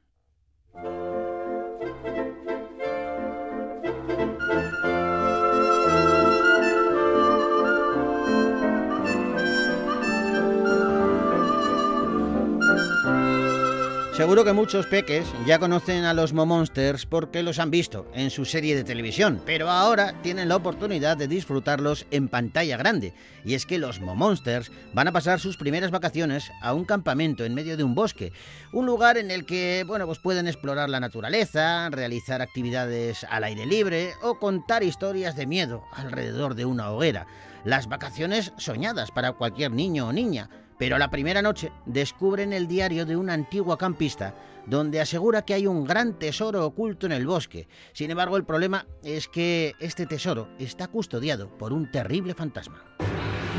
Seguro 14.16 14.46
que 14.46 14.54
muchos 14.54 14.86
peques 14.86 15.26
ya 15.48 15.58
conocen 15.58 16.04
a 16.04 16.14
los 16.14 16.34
Momonsters 16.34 17.08
porque 17.08 17.42
los 17.42 17.58
han 17.58 17.72
visto 17.72 18.06
en 18.14 18.30
su 18.30 18.46
serie 18.46 18.76
de 18.76 18.84
televisión, 18.84 19.42
pero 19.44 19.72
ahora 19.72 20.14
tienen 20.22 20.50
la 20.50 20.56
oportunidad 20.56 21.18
de 21.18 21.28
disfrutarlos 21.28 22.06
en 22.12 22.28
pantalla 22.28 22.78
grande. 22.78 23.16
Y 23.44 23.56
es 23.56 23.66
que 23.66 23.80
los 23.80 24.02
Momonsters 24.02 24.72
van 24.94 25.08
a 25.08 25.12
pasar 25.12 25.40
sus 25.40 25.58
primeras 25.58 25.90
vacaciones 25.90 26.52
a 26.62 26.76
un 26.76 26.86
campamento 26.86 27.44
en 27.44 27.56
medio 27.56 27.76
de 27.76 27.84
un 27.84 27.96
bosque, 27.96 28.32
un 28.72 28.86
lugar 28.86 29.18
en 29.18 29.32
el 29.32 29.48
que, 29.48 29.84
bueno, 29.88 30.06
pues 30.06 30.20
pueden 30.20 30.48
explorar 30.48 30.92
la 30.92 31.00
naturaleza, 31.00 31.90
realizar 31.90 32.44
actividades 32.44 33.26
al 33.32 33.44
aire 33.44 33.66
libre 33.66 34.12
o 34.22 34.38
contar 34.38 34.84
historias 34.84 35.36
de 35.36 35.48
miedo 35.48 35.86
alrededor 35.92 36.54
de 36.54 36.66
una 36.66 36.92
hoguera. 36.92 37.26
Las 37.66 37.88
vacaciones 37.88 38.54
soñadas 38.58 39.10
para 39.10 39.32
cualquier 39.32 39.72
niño 39.72 40.10
o 40.10 40.14
niña 40.14 40.50
pero 40.78 40.98
la 40.98 41.10
primera 41.10 41.42
noche 41.42 41.72
descubren 41.86 42.54
el 42.54 42.68
diario 42.68 43.06
de 43.06 43.16
un 43.16 43.30
antiguo 43.30 43.78
campista 43.78 44.36
donde 44.66 45.02
asegura 45.02 45.44
que 45.44 45.54
hay 45.54 45.68
un 45.68 45.86
gran 45.86 46.18
tesoro 46.18 46.66
oculto 46.66 47.06
en 47.06 47.12
el 47.12 47.28
bosque. 47.28 47.68
Sin 47.94 48.12
embargo, 48.12 48.38
el 48.38 48.46
problema 48.46 48.86
es 49.04 49.28
que 49.28 49.76
este 49.80 50.06
tesoro 50.06 50.50
está 50.60 50.88
custodiado 50.88 51.50
por 51.58 51.74
un 51.74 51.92
terrible 51.92 52.34
fantasma. 52.34 52.84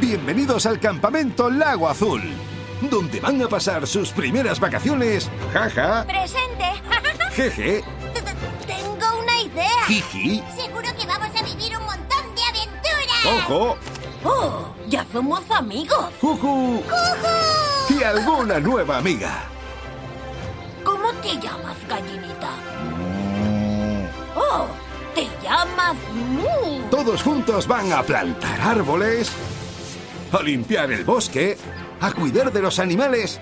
Bienvenidos 0.00 0.66
al 0.66 0.81
campamento 0.81 1.50
Lago 1.50 1.88
Azul, 1.88 2.22
donde 2.90 3.20
van 3.20 3.40
a 3.42 3.48
pasar 3.48 3.87
sus 3.87 4.11
primeras 4.11 4.61
vacaciones. 4.61 5.31
Jaja. 5.53 6.05
Presente. 6.05 6.64
Jeje. 7.33 7.83
Tengo 8.66 9.20
una 9.22 9.40
idea. 9.40 9.85
Jiji. 9.87 10.42
Seguro 10.57 10.88
que 10.98 11.07
vamos 11.07 11.29
a 11.37 11.44
vivir 11.44 11.77
un 11.77 11.85
montón 11.85 12.35
de 12.35 12.42
aventuras. 12.42 13.44
Ojo. 13.44 13.77
¡Oh! 14.24 14.66
¡Ya 14.88 15.06
somos 15.12 15.42
amigos! 15.50 16.06
¡Juju! 16.20 16.82
¡Juju! 16.82 17.98
Y 17.98 18.02
alguna 18.02 18.58
nueva 18.58 18.98
amiga. 18.98 19.44
¿Cómo 20.82 21.12
te 21.14 21.34
llamas, 21.34 21.76
gallinita? 21.88 22.50
¡Oh! 24.34 24.66
¡Te 25.14 25.28
llamas 25.42 25.94
Mu! 26.12 26.88
Todos 26.90 27.22
juntos 27.22 27.68
van 27.68 27.92
a 27.92 28.02
plantar 28.02 28.60
árboles, 28.60 29.30
a 30.32 30.42
limpiar 30.42 30.90
el 30.90 31.04
bosque, 31.04 31.56
a 32.00 32.12
cuidar 32.12 32.52
de 32.52 32.62
los 32.62 32.78
animales 32.78 33.40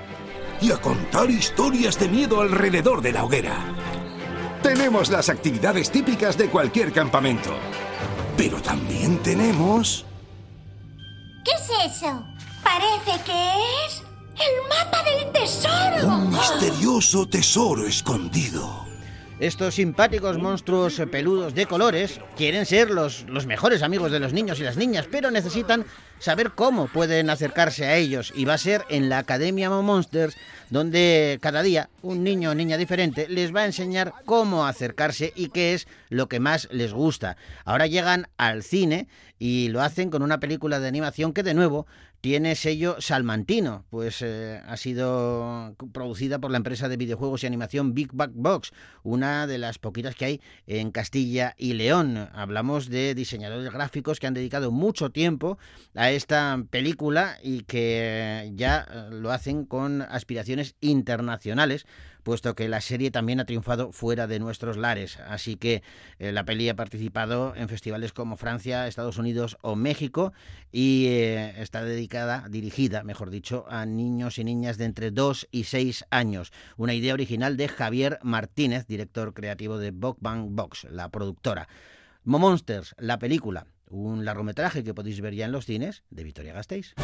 y 0.61 0.71
a 0.73 0.81
contar 0.81 1.31
historias 1.31 1.99
de 1.99 2.09
miedo 2.09 2.41
alrededor 2.41 3.01
de 3.01 3.13
la 3.13 3.25
hoguera. 3.25 3.57
Tenemos 4.63 5.11
las 5.11 5.29
actividades 5.29 5.91
típicas 5.91 6.37
de 6.37 6.49
cualquier 6.49 6.93
campamento. 6.93 7.51
Pero 8.37 8.61
también 8.61 9.19
tenemos... 9.19 10.07
¿Qué 11.45 11.51
es 11.53 11.97
eso? 11.97 12.25
Parece 12.63 13.23
que 13.25 13.51
es 13.87 14.03
el 14.37 14.69
mapa 14.69 15.03
del 15.03 15.33
tesoro. 15.33 16.07
Un 16.07 16.31
misterioso 16.31 17.27
tesoro 17.27 17.87
escondido. 17.87 18.87
Estos 19.41 19.75
simpáticos 19.75 20.39
monstruos 20.39 21.03
peludos 21.11 21.53
de 21.53 21.67
colores 21.67 22.21
quieren 22.37 22.65
ser 22.65 22.91
los, 22.91 23.25
los, 23.29 23.47
mejores 23.47 23.83
amigos 23.83 24.13
de 24.13 24.21
los 24.21 24.33
niños 24.33 24.61
y 24.61 24.63
las 24.63 24.77
niñas, 24.77 25.09
pero 25.11 25.33
necesitan 25.33 25.85
saber 26.21 26.53
cómo 26.53 26.87
pueden 26.87 27.29
acercarse 27.29 27.87
a 27.87 27.97
ellos. 27.97 28.33
Y 28.37 28.45
va 28.45 28.55
a 28.55 28.59
ser 28.59 28.85
en 28.89 29.09
la 29.09 29.19
Academia 29.19 29.69
Monsters, 29.69 30.37
donde 30.71 31.41
cada 31.43 31.65
día 31.65 31.91
un 32.03 32.23
niño 32.23 32.51
o 32.51 32.55
niña 32.55 32.77
diferente 32.77 33.27
les 33.29 33.53
va 33.53 33.63
a 33.63 33.67
enseñar 33.67 34.15
cómo 34.27 34.65
acercarse 34.65 35.33
y 35.35 35.49
qué 35.49 35.75
es 35.75 35.89
lo 36.09 36.29
que 36.29 36.39
más 36.39 36.69
les 36.71 36.93
gusta. 36.93 37.37
Ahora 37.65 37.89
llegan 37.89 38.29
al 38.37 38.63
cine 38.63 39.09
y 39.45 39.71
lo 39.71 39.83
hacen 39.83 40.09
con 40.09 40.23
una 40.23 40.39
película 40.39 40.79
de 40.79 40.87
animación 40.87 41.33
que 41.33 41.43
de 41.43 41.53
nuevo 41.53 41.85
tiene 42.21 42.55
sello 42.55 43.01
salmantino, 43.01 43.85
pues 43.91 44.23
eh, 44.23 44.63
ha 44.65 44.77
sido 44.77 45.75
producida 45.93 46.39
por 46.39 46.53
la 46.53 46.59
empresa 46.59 46.89
de 46.89 46.97
videojuegos 46.97 47.43
y 47.43 47.49
animación 47.49 47.93
Big 47.93 48.11
Back 48.13 48.31
Box, 48.35 48.71
una 49.03 49.49
de 49.49 49.59
las 49.59 49.81
poquitas 49.81 50.15
que 50.15 50.25
hay 50.27 50.41
en 50.69 50.93
Castilla 50.93 51.57
y 51.59 51.73
León. 51.73 52.29
Hablamos 52.33 52.89
de 52.89 53.17
diseñadores 53.17 53.73
gráficos 53.73 54.21
que 54.21 54.29
han 54.29 54.35
dedicado 54.35 54.71
mucho 54.71 55.11
tiempo 55.11 55.59
a 55.97 56.13
esta 56.13 56.63
película 56.71 57.37
y 57.43 57.65
que 57.65 58.53
ya 58.55 59.09
lo 59.11 59.33
hacen 59.33 59.65
con 59.65 60.03
aspiraciones 60.03 60.77
internacionales 60.81 61.85
puesto 62.23 62.55
que 62.55 62.69
la 62.69 62.81
serie 62.81 63.11
también 63.11 63.41
ha 63.41 63.45
triunfado 63.45 63.93
fuera 63.93 64.27
de 64.27 64.39
nuestros 64.39 64.77
lares. 64.77 65.19
Así 65.27 65.57
que 65.57 65.83
eh, 66.19 66.33
la 66.33 66.45
peli 66.45 66.69
ha 66.69 66.77
participado 66.77 67.55
en 67.57 67.69
festivales 67.69 68.13
como 68.13 68.37
Francia, 68.37 68.87
Estados 68.87 69.19
Unidos 69.19 69.59
o 69.63 69.77
México 69.77 70.33
y 70.71 71.07
eh, 71.09 71.61
está 71.61 71.85
dedicada, 71.85 72.47
dirigida, 72.49 73.03
mejor 73.03 73.31
dicho, 73.31 73.65
a 73.69 73.87
niños 73.87 74.39
y 74.39 74.45
niñas 74.45 74.79
de 74.79 74.85
entre 74.85 75.11
2 75.11 75.49
y 75.51 75.65
6 75.65 76.05
años. 76.11 76.53
Una 76.77 76.95
idea 76.95 77.15
original 77.15 77.57
de 77.57 77.69
Javier 77.69 78.19
Martínez, 78.23 78.87
director 78.87 79.35
creativo 79.35 79.79
de 79.79 79.91
Box 79.91 80.19
Bang 80.21 80.49
Box, 80.51 80.85
la 80.91 81.11
productora. 81.11 81.69
Mo 82.25 82.39
Monsters, 82.39 82.95
la 82.99 83.19
película, 83.19 83.67
un 83.89 84.25
largometraje 84.25 84.85
que 84.85 84.95
podéis 84.95 85.21
ver 85.21 85.35
ya 85.35 85.47
en 85.47 85.53
los 85.53 85.67
cines 85.67 86.05
de 86.11 86.25
Victoria 86.25 86.53
Gasteiz. 86.53 86.95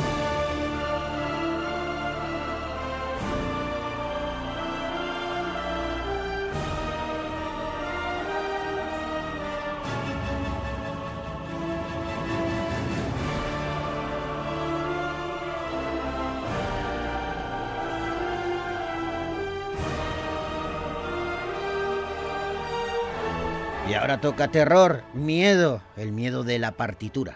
Y 23.89 23.95
ahora 23.95 24.21
toca 24.21 24.49
terror, 24.49 25.03
miedo, 25.15 25.81
el 25.97 26.13
miedo 26.13 26.45
de 26.45 26.59
la 26.59 26.73
partitura. 26.73 27.35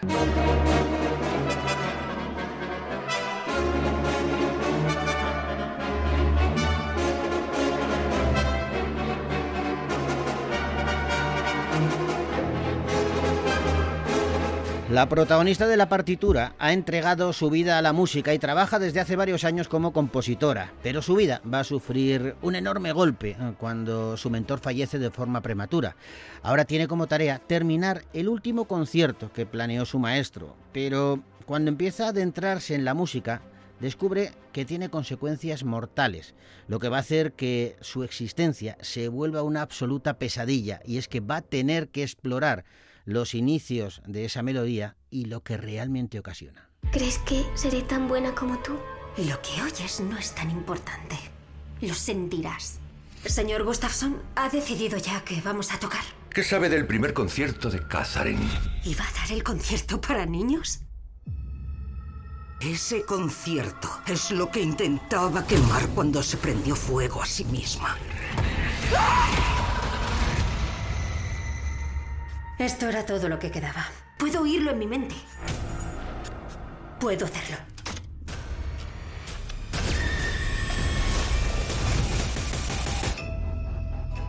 La 14.93 15.09
protagonista 15.09 15.65
de 15.65 15.75
la 15.75 15.89
partitura 15.89 16.53
ha 16.59 16.71
entregado 16.71 17.33
su 17.33 17.49
vida 17.49 17.79
a 17.79 17.81
la 17.81 17.93
música 17.93 18.31
y 18.31 18.37
trabaja 18.37 18.77
desde 18.77 18.99
hace 18.99 19.15
varios 19.15 19.43
años 19.43 19.67
como 19.67 19.91
compositora, 19.91 20.71
pero 20.83 21.01
su 21.01 21.15
vida 21.15 21.41
va 21.51 21.61
a 21.61 21.63
sufrir 21.63 22.35
un 22.43 22.53
enorme 22.53 22.91
golpe 22.91 23.35
cuando 23.57 24.17
su 24.17 24.29
mentor 24.29 24.59
fallece 24.59 24.99
de 24.99 25.09
forma 25.09 25.41
prematura. 25.41 25.95
Ahora 26.43 26.65
tiene 26.65 26.87
como 26.87 27.07
tarea 27.07 27.39
terminar 27.39 28.03
el 28.13 28.29
último 28.29 28.65
concierto 28.65 29.33
que 29.33 29.47
planeó 29.47 29.83
su 29.85 29.97
maestro, 29.97 30.55
pero 30.71 31.23
cuando 31.47 31.71
empieza 31.71 32.05
a 32.05 32.09
adentrarse 32.09 32.75
en 32.75 32.85
la 32.85 32.93
música, 32.93 33.41
descubre 33.79 34.33
que 34.51 34.63
tiene 34.63 34.89
consecuencias 34.89 35.63
mortales, 35.63 36.35
lo 36.67 36.77
que 36.77 36.89
va 36.89 36.97
a 36.97 36.99
hacer 36.99 37.33
que 37.33 37.77
su 37.81 38.03
existencia 38.03 38.77
se 38.81 39.07
vuelva 39.07 39.41
una 39.41 39.63
absoluta 39.63 40.19
pesadilla, 40.19 40.81
y 40.85 40.97
es 40.97 41.07
que 41.07 41.19
va 41.19 41.37
a 41.37 41.41
tener 41.41 41.87
que 41.87 42.03
explorar 42.03 42.63
los 43.05 43.35
inicios 43.35 44.01
de 44.05 44.25
esa 44.25 44.43
melodía 44.43 44.95
y 45.09 45.25
lo 45.25 45.43
que 45.43 45.57
realmente 45.57 46.19
ocasiona. 46.19 46.69
¿Crees 46.91 47.17
que 47.19 47.43
seré 47.55 47.81
tan 47.81 48.07
buena 48.07 48.35
como 48.35 48.59
tú? 48.59 48.77
Lo 49.17 49.41
que 49.41 49.61
oyes 49.61 49.99
no 49.99 50.17
es 50.17 50.33
tan 50.33 50.49
importante. 50.49 51.15
Lo 51.81 51.93
sentirás. 51.93 52.79
Señor 53.25 53.63
Gustafsson, 53.63 54.21
ha 54.35 54.49
decidido 54.49 54.97
ya 54.97 55.23
que 55.23 55.39
vamos 55.41 55.71
a 55.71 55.79
tocar. 55.79 56.03
¿Qué 56.29 56.43
sabe 56.43 56.67
del 56.69 56.87
primer 56.87 57.13
concierto 57.13 57.69
de 57.69 57.87
Catherine? 57.87 58.41
¿Y 58.83 58.95
va 58.95 59.07
a 59.07 59.13
dar 59.13 59.31
el 59.31 59.43
concierto 59.43 60.01
para 60.01 60.25
niños? 60.25 60.81
Ese 62.59 63.03
concierto 63.03 63.89
es 64.07 64.31
lo 64.31 64.49
que 64.49 64.61
intentaba 64.61 65.45
quemar 65.45 65.87
cuando 65.89 66.23
se 66.23 66.37
prendió 66.37 66.75
fuego 66.75 67.21
a 67.21 67.25
sí 67.25 67.43
misma. 67.45 67.97
Esto 72.63 72.87
era 72.87 73.05
todo 73.05 73.27
lo 73.27 73.39
que 73.39 73.51
quedaba. 73.51 73.85
Puedo 74.17 74.43
oírlo 74.43 74.71
en 74.71 74.79
mi 74.79 74.87
mente. 74.87 75.15
Puedo 76.97 77.25
hacerlo. 77.25 77.57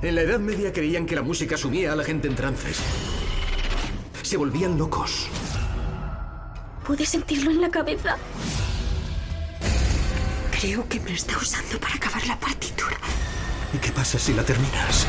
En 0.03 0.17
la 0.17 0.23
Edad 0.23 0.41
Media 0.41 0.73
creían 0.73 1.07
que 1.07 1.15
la 1.15 1.23
música 1.23 1.57
sumía 1.57 1.93
a 1.93 1.97
la 1.97 2.03
gente 2.03 2.27
en 2.27 2.35
trances. 2.35 2.81
Se 4.23 4.37
volvían 4.37 4.77
locos. 4.77 5.29
Pude 6.85 7.07
sentirlo 7.07 7.53
en 7.53 7.61
la 7.61 7.71
cabeza. 7.71 8.17
Creo 10.61 10.89
que 10.89 10.99
me 10.99 11.13
está 11.13 11.37
usando 11.37 11.79
para 11.79 11.95
acabar 11.95 12.27
la 12.27 12.41
partitura. 12.41 12.97
¿Y 13.73 13.79
qué 13.79 13.93
pasa 13.93 14.19
si 14.19 14.35
la 14.35 14.43
terminas? 14.43 15.07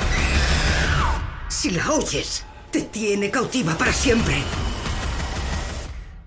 Si 1.47 1.71
la 1.71 1.91
oyes, 1.91 2.45
te 2.75 2.81
tiene 2.81 3.31
cautiva 3.31 3.77
para 3.77 3.93
siempre. 3.93 4.35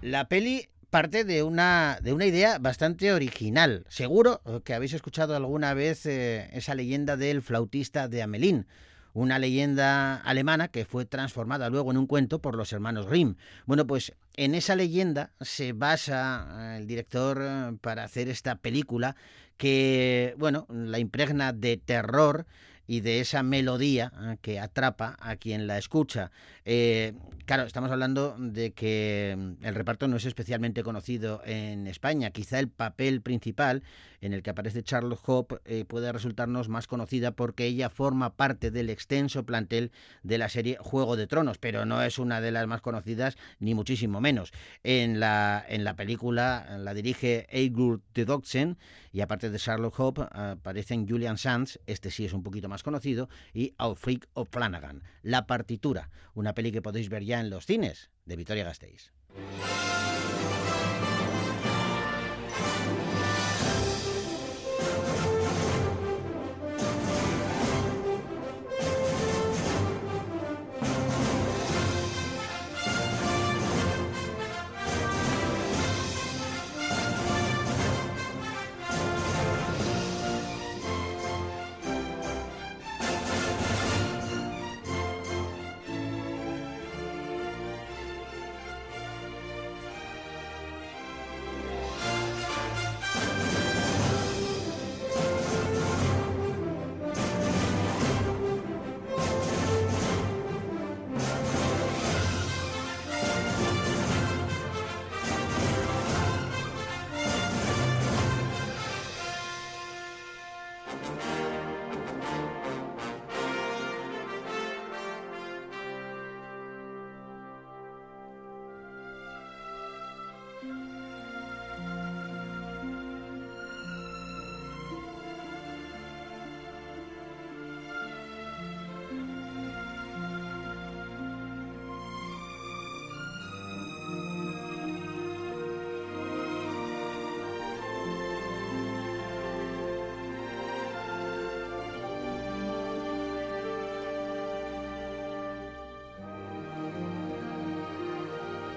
La 0.00 0.28
peli 0.28 0.66
parte 0.88 1.24
de 1.24 1.42
una, 1.42 1.98
de 2.00 2.14
una 2.14 2.24
idea 2.24 2.58
bastante 2.58 3.12
original. 3.12 3.84
Seguro 3.90 4.40
que 4.64 4.72
habéis 4.72 4.94
escuchado 4.94 5.36
alguna 5.36 5.74
vez 5.74 6.06
eh, 6.06 6.48
esa 6.54 6.74
leyenda 6.74 7.18
del 7.18 7.42
flautista 7.42 8.08
de 8.08 8.22
Amelín, 8.22 8.66
una 9.12 9.38
leyenda 9.38 10.16
alemana 10.16 10.68
que 10.68 10.86
fue 10.86 11.04
transformada 11.04 11.68
luego 11.68 11.90
en 11.90 11.98
un 11.98 12.06
cuento 12.06 12.40
por 12.40 12.56
los 12.56 12.72
hermanos 12.72 13.06
Grimm. 13.08 13.34
Bueno, 13.66 13.86
pues 13.86 14.14
en 14.34 14.54
esa 14.54 14.74
leyenda 14.74 15.32
se 15.42 15.74
basa 15.74 16.46
eh, 16.60 16.78
el 16.78 16.86
director 16.86 17.42
eh, 17.42 17.76
para 17.82 18.04
hacer 18.04 18.30
esta 18.30 18.54
película 18.54 19.16
que, 19.58 20.34
bueno, 20.38 20.66
la 20.70 20.98
impregna 20.98 21.52
de 21.52 21.76
terror 21.76 22.46
y 22.88 23.02
de 23.02 23.20
esa 23.20 23.44
melodía 23.44 24.10
eh, 24.20 24.38
que 24.40 24.58
atrapa 24.58 25.16
a 25.20 25.36
quien 25.36 25.68
la 25.68 25.78
escucha. 25.78 26.32
Eh, 26.64 27.12
claro, 27.44 27.64
estamos 27.64 27.90
hablando 27.92 28.34
de 28.38 28.72
que 28.72 29.36
mm, 29.38 29.64
el 29.64 29.74
reparto 29.74 30.08
no 30.08 30.16
es 30.16 30.24
especialmente 30.24 30.82
conocido 30.82 31.42
en 31.44 31.86
España. 31.86 32.30
Quizá 32.30 32.58
el 32.58 32.68
papel 32.68 33.20
principal 33.20 33.84
en 34.20 34.32
el 34.32 34.42
que 34.42 34.50
aparece 34.50 34.82
Charles 34.82 35.20
Hope 35.24 35.60
eh, 35.64 35.84
puede 35.84 36.10
resultarnos 36.12 36.68
más 36.68 36.86
conocida 36.86 37.32
porque 37.32 37.66
ella 37.66 37.90
forma 37.90 38.36
parte 38.36 38.70
del 38.70 38.90
extenso 38.90 39.44
plantel 39.44 39.92
de 40.22 40.38
la 40.38 40.48
serie 40.48 40.78
Juego 40.80 41.16
de 41.16 41.26
Tronos, 41.26 41.58
pero 41.58 41.84
no 41.84 42.02
es 42.02 42.18
una 42.18 42.40
de 42.40 42.50
las 42.50 42.66
más 42.66 42.80
conocidas 42.80 43.36
ni 43.60 43.74
muchísimo 43.74 44.20
menos. 44.20 44.52
En 44.82 45.20
la, 45.20 45.64
en 45.68 45.84
la 45.84 45.94
película 45.94 46.78
la 46.78 46.94
dirige 46.94 47.46
Eigil 47.50 48.00
Doxen 48.14 48.78
y 49.12 49.20
aparte 49.20 49.50
de 49.50 49.58
Charlotte 49.58 49.94
Hope 49.96 50.22
aparecen 50.30 51.06
Julian 51.06 51.38
Sands, 51.38 51.80
este 51.86 52.10
sí 52.10 52.24
es 52.24 52.32
un 52.32 52.42
poquito 52.42 52.68
más 52.68 52.77
conocido, 52.82 53.28
y 53.52 53.74
Alfred 53.78 54.20
O'Flanagan. 54.34 55.02
La 55.22 55.46
partitura, 55.46 56.10
una 56.34 56.54
peli 56.54 56.72
que 56.72 56.82
podéis 56.82 57.08
ver 57.08 57.24
ya 57.24 57.40
en 57.40 57.50
los 57.50 57.66
cines 57.66 58.10
de 58.24 58.36
Vitoria 58.36 58.64
Gasteiz. 58.64 59.12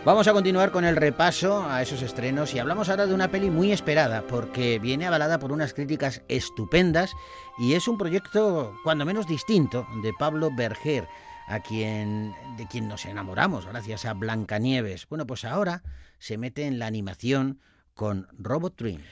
Vamos 0.04 0.28
a 0.28 0.34
continuar 0.34 0.72
con 0.72 0.84
el 0.84 0.96
repaso 0.96 1.64
a 1.70 1.84
esos 1.84 2.02
estrenos 2.02 2.56
y 2.56 2.60
hablamos 2.60 2.90
ahora 2.90 3.06
de 3.06 3.14
una 3.14 3.30
peli 3.30 3.52
muy 3.52 3.72
esperada 3.72 4.24
porque 4.24 4.80
viene 4.80 5.06
avalada 5.06 5.38
por 5.38 5.52
unas 5.52 5.76
críticas 5.76 6.24
estupendas 6.28 7.14
y 7.60 7.76
es 7.76 7.88
un 7.88 8.00
proyecto 8.00 8.74
cuando 8.84 9.06
menos 9.06 9.28
distinto 9.28 9.86
de 10.02 10.12
Pablo 10.18 10.50
Berger, 10.58 11.08
a 11.48 11.60
quien 11.60 12.34
de 12.58 12.66
quien 12.68 12.88
nos 12.88 13.06
enamoramos 13.06 13.68
gracias 13.68 14.06
a 14.06 14.14
Blancanieves. 14.14 15.08
Bueno, 15.08 15.28
pues 15.28 15.46
ahora 15.46 15.84
se 16.18 16.40
mete 16.40 16.66
en 16.66 16.80
la 16.80 16.88
animación 16.88 17.60
con 17.94 18.28
Robot 18.40 18.76
Dreams. 18.76 19.06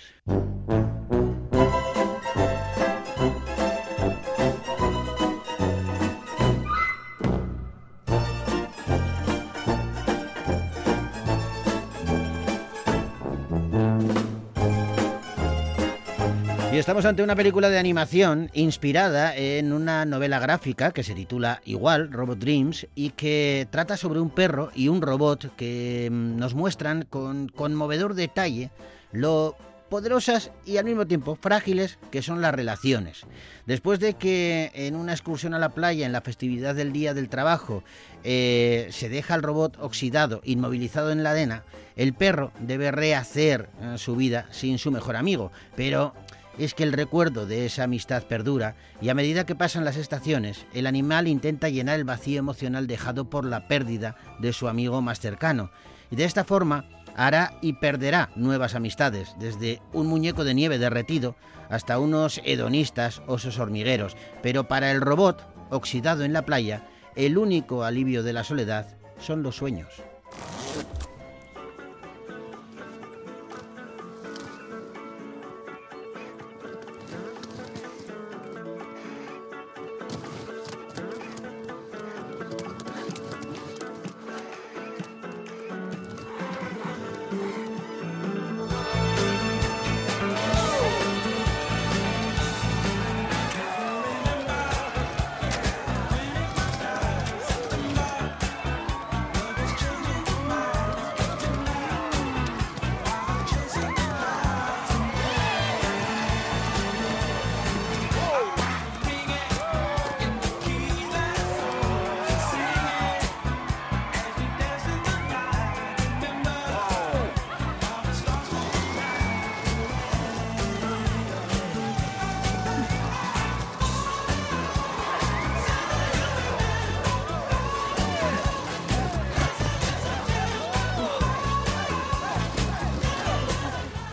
Estamos 16.80 17.04
ante 17.04 17.24
una 17.24 17.36
película 17.36 17.70
de 17.70 17.78
animación 17.78 18.50
inspirada 18.54 19.36
en 19.36 19.74
una 19.74 20.06
novela 20.06 20.40
gráfica 20.40 20.92
que 20.92 21.04
se 21.04 21.14
titula 21.14 21.62
igual, 21.66 22.10
Robot 22.10 22.40
Dreams, 22.40 22.88
y 22.96 23.10
que 23.10 23.68
trata 23.70 23.98
sobre 23.98 24.22
un 24.22 24.30
perro 24.30 24.72
y 24.74 24.88
un 24.88 25.02
robot 25.02 25.54
que 25.58 26.08
mm, 26.10 26.38
nos 26.38 26.54
muestran 26.54 27.04
con 27.04 27.50
conmovedor 27.50 28.14
detalle 28.14 28.72
lo 29.12 29.58
poderosas 29.90 30.52
y 30.66 30.78
al 30.78 30.86
mismo 30.86 31.06
tiempo 31.06 31.36
frágiles 31.36 31.98
que 32.12 32.22
son 32.22 32.42
las 32.42 32.54
relaciones. 32.54 33.26
Después 33.66 34.00
de 34.00 34.14
que 34.14 34.72
en 34.74 34.96
una 34.96 35.12
excursión 35.12 35.54
a 35.54 35.60
la 35.60 35.70
playa 35.70 36.06
en 36.06 36.14
la 36.14 36.22
festividad 36.22 36.76
del 36.76 36.94
Día 36.94 37.14
del 37.14 37.28
Trabajo 37.28 37.84
eh, 38.24 38.88
se 38.92 39.10
deja 39.10 39.34
al 39.34 39.44
robot 39.44 39.78
oxidado, 39.82 40.40
inmovilizado 40.46 41.12
en 41.12 41.24
la 41.24 41.32
arena, 41.32 41.64
el 41.98 42.14
perro 42.14 42.54
debe 42.60 42.92
rehacer 42.92 43.70
eh, 43.82 43.98
su 43.98 44.16
vida 44.16 44.48
sin 44.52 44.78
su 44.78 44.92
mejor 44.92 45.18
amigo, 45.18 45.52
pero 45.76 46.14
es 46.60 46.74
que 46.74 46.84
el 46.84 46.94
recuerdo 46.94 47.46
de 47.46 47.66
esa 47.66 47.84
amistad 47.84 48.24
perdura 48.24 48.76
y 49.02 49.10
a 49.10 49.16
medida 49.16 49.46
que 49.46 49.56
pasan 49.56 49.86
las 49.86 49.96
estaciones, 49.96 50.66
el 50.74 50.88
animal 50.88 51.28
intenta 51.28 51.70
llenar 51.70 51.98
el 51.98 52.04
vacío 52.04 52.38
emocional 52.38 52.86
dejado 52.86 53.30
por 53.30 53.46
la 53.46 53.68
pérdida 53.68 54.18
de 54.40 54.52
su 54.52 54.68
amigo 54.68 55.02
más 55.02 55.20
cercano. 55.20 55.72
Y 56.12 56.18
de 56.18 56.26
esta 56.26 56.44
forma 56.44 56.86
hará 57.16 57.58
y 57.62 57.74
perderá 57.74 58.30
nuevas 58.36 58.76
amistades, 58.76 59.36
desde 59.40 59.82
un 59.94 60.08
muñeco 60.08 60.44
de 60.44 60.54
nieve 60.54 60.78
derretido 60.78 61.36
hasta 61.70 62.00
unos 62.00 62.42
hedonistas 62.44 63.22
osos 63.28 63.58
hormigueros. 63.58 64.18
Pero 64.42 64.68
para 64.68 64.92
el 64.92 65.02
robot, 65.02 65.48
oxidado 65.70 66.24
en 66.24 66.34
la 66.34 66.46
playa, 66.46 66.88
el 67.16 67.38
único 67.38 67.84
alivio 67.84 68.22
de 68.22 68.34
la 68.34 68.44
soledad 68.44 68.98
son 69.20 69.44
los 69.44 69.56
sueños. 69.56 69.90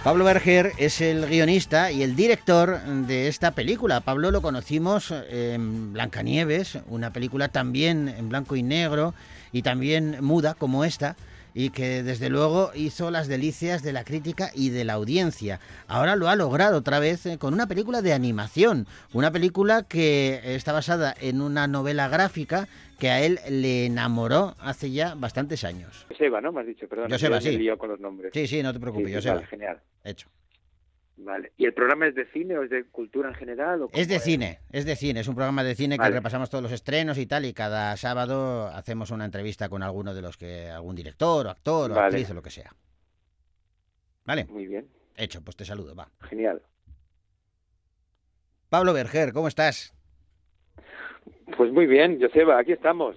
Pablo 0.06 0.24
Berger 0.24 0.72
es 0.78 1.00
el 1.00 1.26
guionista 1.26 1.90
y 1.90 2.04
el 2.04 2.14
director 2.14 2.80
de 2.80 3.26
esta 3.26 3.50
película. 3.50 3.98
Pablo 4.02 4.30
lo 4.30 4.40
conocimos 4.40 5.12
en 5.28 5.92
Blancanieves, 5.92 6.78
una 6.86 7.12
película 7.12 7.48
también 7.48 8.08
en 8.08 8.28
blanco 8.28 8.54
y 8.54 8.62
negro 8.62 9.14
y 9.50 9.62
también 9.62 10.18
muda 10.20 10.54
como 10.54 10.84
esta 10.84 11.16
y 11.58 11.70
que 11.70 12.02
desde 12.02 12.28
luego 12.28 12.70
hizo 12.74 13.10
las 13.10 13.28
delicias 13.28 13.82
de 13.82 13.94
la 13.94 14.04
crítica 14.04 14.50
y 14.54 14.68
de 14.68 14.84
la 14.84 14.92
audiencia. 14.92 15.58
Ahora 15.88 16.14
lo 16.14 16.28
ha 16.28 16.36
logrado 16.36 16.76
otra 16.76 16.98
vez 16.98 17.24
eh, 17.24 17.38
con 17.38 17.54
una 17.54 17.66
película 17.66 18.02
de 18.02 18.12
animación, 18.12 18.86
una 19.14 19.30
película 19.30 19.82
que 19.82 20.38
está 20.44 20.74
basada 20.74 21.14
en 21.18 21.40
una 21.40 21.66
novela 21.66 22.08
gráfica 22.08 22.68
que 22.98 23.08
a 23.08 23.22
él 23.22 23.40
le 23.48 23.86
enamoró 23.86 24.54
hace 24.60 24.90
ya 24.90 25.14
bastantes 25.14 25.64
años. 25.64 26.04
Joseba, 26.10 26.42
¿no? 26.42 26.52
Me 26.52 26.60
has 26.60 26.66
dicho, 26.66 26.86
perdón. 26.88 27.10
Joseba, 27.10 27.40
sí. 27.40 27.58
con 27.78 27.88
los 27.88 28.00
nombres. 28.00 28.32
Sí, 28.34 28.46
sí, 28.46 28.62
no 28.62 28.74
te 28.74 28.78
preocupes, 28.78 29.08
Sí, 29.08 29.14
Joseba. 29.14 29.36
Vale, 29.36 29.46
genial. 29.46 29.80
Hecho. 30.04 30.28
Vale. 31.18 31.52
¿Y 31.56 31.64
el 31.64 31.72
programa 31.72 32.06
es 32.06 32.14
de 32.14 32.26
cine 32.26 32.58
o 32.58 32.62
es 32.62 32.70
de 32.70 32.84
cultura 32.84 33.30
en 33.30 33.34
general? 33.34 33.82
O 33.82 33.90
Es 33.92 34.06
de 34.06 34.18
cine, 34.18 34.60
es 34.70 34.84
de 34.84 34.96
cine, 34.96 35.20
es 35.20 35.28
un 35.28 35.34
programa 35.34 35.64
de 35.64 35.74
cine 35.74 35.98
que 35.98 36.10
repasamos 36.10 36.50
todos 36.50 36.62
los 36.62 36.72
estrenos 36.72 37.16
y 37.16 37.26
tal, 37.26 37.46
y 37.46 37.54
cada 37.54 37.96
sábado 37.96 38.68
hacemos 38.68 39.10
una 39.10 39.24
entrevista 39.24 39.70
con 39.70 39.82
alguno 39.82 40.14
de 40.14 40.20
los 40.20 40.36
que, 40.36 40.68
algún 40.68 40.94
director 40.94 41.46
o 41.46 41.50
actor 41.50 41.90
o 41.90 41.98
actriz 41.98 42.30
o 42.30 42.34
lo 42.34 42.42
que 42.42 42.50
sea. 42.50 42.70
¿Vale? 44.26 44.44
Muy 44.44 44.66
bien. 44.66 44.88
Hecho, 45.16 45.42
pues 45.42 45.56
te 45.56 45.64
saludo, 45.64 45.94
va. 45.94 46.10
Genial. 46.20 46.60
Pablo 48.68 48.92
Berger, 48.92 49.32
¿cómo 49.32 49.48
estás? 49.48 49.94
Pues 51.56 51.72
muy 51.72 51.86
bien, 51.86 52.20
Joseba, 52.20 52.58
aquí 52.58 52.72
estamos. 52.72 53.16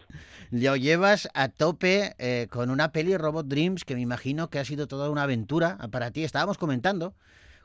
Lo 0.51 0.75
llevas 0.75 1.27
a 1.33 1.49
tope 1.49 2.13
eh, 2.17 2.47
con 2.49 2.69
una 2.69 2.91
peli 2.91 3.17
Robot 3.17 3.47
Dreams 3.47 3.83
que 3.83 3.95
me 3.95 4.01
imagino 4.01 4.49
que 4.49 4.59
ha 4.59 4.65
sido 4.65 4.87
toda 4.87 5.09
una 5.09 5.23
aventura 5.23 5.77
para 5.91 6.11
ti. 6.11 6.23
Estábamos 6.23 6.57
comentando 6.57 7.13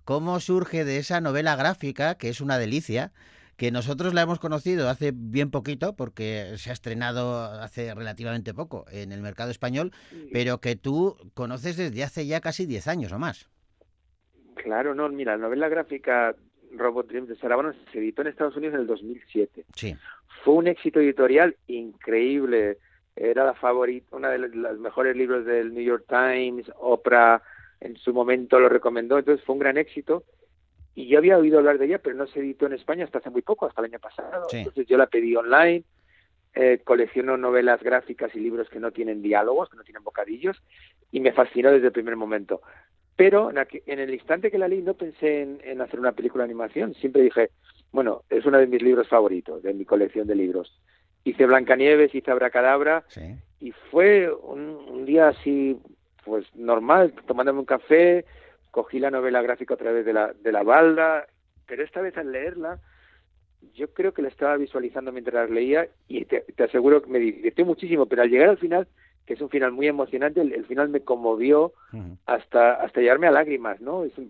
cómo 0.05 0.40
surge 0.40 0.85
de 0.85 0.99
esa 0.99 1.21
novela 1.21 1.57
gráfica, 1.57 2.17
que 2.17 2.29
es 2.29 2.40
una 2.40 2.59
delicia, 2.59 3.12
que 3.57 3.71
nosotros 3.71 4.14
la 4.14 4.23
hemos 4.23 4.40
conocido 4.40 4.88
hace 4.88 5.12
bien 5.14 5.51
poquito, 5.51 5.95
porque 5.95 6.55
se 6.57 6.71
ha 6.71 6.73
estrenado 6.73 7.45
hace 7.45 7.95
relativamente 7.95 8.53
poco 8.53 8.85
en 8.90 9.12
el 9.12 9.23
mercado 9.23 9.51
español, 9.51 9.93
pero 10.33 10.59
que 10.59 10.77
tú 10.77 11.17
conoces 11.35 11.77
desde 11.77 12.03
hace 12.03 12.27
ya 12.27 12.40
casi 12.40 12.67
10 12.67 12.88
años 12.88 13.12
o 13.12 13.19
más. 13.19 13.49
Claro, 14.57 14.95
no, 14.95 15.09
mira, 15.09 15.37
la 15.37 15.43
novela 15.43 15.69
gráfica 15.69 16.35
Robot 16.77 17.09
Dreams 17.09 17.29
de 17.29 17.37
Sarabano 17.37 17.73
se 17.93 17.99
editó 17.99 18.23
en 18.23 18.29
Estados 18.29 18.57
Unidos 18.57 18.75
en 18.75 18.81
el 18.81 18.87
2007. 18.87 19.64
Sí. 19.75 19.97
Fue 20.43 20.55
un 20.55 20.67
éxito 20.67 21.01
editorial 21.01 21.57
increíble. 21.69 22.79
Era 23.17 23.45
la 23.45 23.55
favorita, 23.55 24.17
una 24.17 24.31
de 24.31 24.38
los 24.38 24.79
mejores 24.79 25.17
libros 25.17 25.47
del 25.47 25.73
New 25.73 25.85
York 25.85 26.05
Times, 26.09 26.71
Oprah 26.81 27.40
en 27.85 27.97
su 27.97 28.12
momento 28.12 28.59
lo 28.59 28.68
recomendó, 28.68 29.18
entonces 29.18 29.44
fue 29.44 29.53
un 29.55 29.61
gran 29.61 29.77
éxito. 29.79 30.25
Y 30.97 31.09
yo 31.09 31.18
había 31.18 31.38
oído 31.38 31.59
hablar 31.59 31.79
de 31.79 31.87
ella, 31.87 31.99
pero 31.99 32.14
no 32.16 32.27
se 32.27 32.38
editó 32.40 32.66
en 32.66 32.73
España 32.75 33.05
hasta 33.05 33.18
hace 33.18 33.31
muy 33.31 33.42
poco, 33.42 33.66
hasta 33.66 33.81
el 33.81 33.87
año 33.92 33.99
pasado. 33.99 34.49
Sí. 34.49 34.59
Entonces 34.59 34.87
yo 34.87 34.97
la 34.97 35.07
pedí 35.07 35.35
online, 35.35 35.83
eh, 36.55 36.81
colecciono 36.85 37.37
novelas 37.37 37.83
gráficas 37.83 38.35
y 38.35 38.40
libros 38.40 38.68
que 38.68 38.79
no 38.79 38.92
tienen 38.92 39.20
diálogos, 39.23 39.68
que 39.70 39.77
no 39.77 39.83
tienen 39.83 40.05
bocadillos, 40.05 40.62
y 41.11 41.18
me 41.20 41.33
fascinó 41.33 41.73
desde 41.73 41.87
el 41.88 41.92
primer 41.92 42.14
momento. 42.16 42.61
Pero 43.16 43.51
en, 43.51 43.57
aqu- 43.57 43.83
en 43.87 43.99
el 43.99 44.12
instante 44.14 44.51
que 44.51 44.59
la 44.59 44.68
leí 44.68 44.83
no 44.83 44.94
pensé 44.94 45.42
en, 45.42 45.61
en 45.64 45.81
hacer 45.81 45.99
una 46.01 46.12
película 46.12 46.44
de 46.44 46.51
animación, 46.51 46.94
siempre 46.94 47.23
dije, 47.23 47.51
bueno, 47.90 48.23
es 48.31 48.44
uno 48.47 48.59
de 48.59 48.66
mis 48.68 48.83
libros 48.83 49.09
favoritos, 49.09 49.62
de 49.62 49.75
mi 49.75 49.85
colección 49.85 50.27
de 50.29 50.35
libros. 50.37 50.81
Hice 51.25 51.47
Blancanieves, 51.47 52.14
hice 52.14 52.31
Abracadabra, 52.31 53.05
y 53.61 53.73
fue 53.90 54.33
un, 54.33 54.61
un 54.61 55.05
día 55.07 55.29
así, 55.29 55.77
pues 56.25 56.47
normal, 56.55 57.13
tomándome 57.27 57.61
un 57.61 57.65
café, 57.67 58.25
cogí 58.71 58.99
la 58.99 59.11
novela 59.11 59.43
gráfica 59.43 59.75
a 59.75 59.79
través 59.79 60.05
de 60.05 60.13
la, 60.13 60.33
de 60.33 60.53
la 60.53 60.63
balda, 60.63 61.27
pero 61.67 61.83
esta 61.85 62.01
vez 62.01 62.17
al 62.17 62.33
leerla, 62.33 62.81
yo 63.75 63.93
creo 63.93 64.13
que 64.13 64.23
la 64.23 64.29
estaba 64.29 64.57
visualizando 64.57 65.13
mientras 65.13 65.49
la 65.49 65.55
leía 65.55 65.89
y 66.09 66.25
te, 66.27 66.41
te 66.55 66.65
aseguro 66.65 67.03
que 67.03 67.11
me 67.11 67.19
divirtió 67.19 67.65
muchísimo, 67.65 68.07
pero 68.07 68.23
al 68.23 68.31
llegar 68.31 68.49
al 68.51 68.59
final, 68.59 68.87
que 69.27 69.35
es 69.35 69.41
un 69.41 69.49
final 69.49 69.73
muy 69.73 69.87
emocionante, 69.87 70.41
el, 70.43 70.53
el 70.53 70.67
final 70.67 70.91
me 70.91 71.01
conmovió 71.01 71.73
hasta 72.27 72.75
hasta 72.75 73.01
llevarme 73.01 73.27
a 73.27 73.31
lágrimas, 73.31 73.81
¿no? 73.81 74.05
Es 74.05 74.17
un 74.19 74.29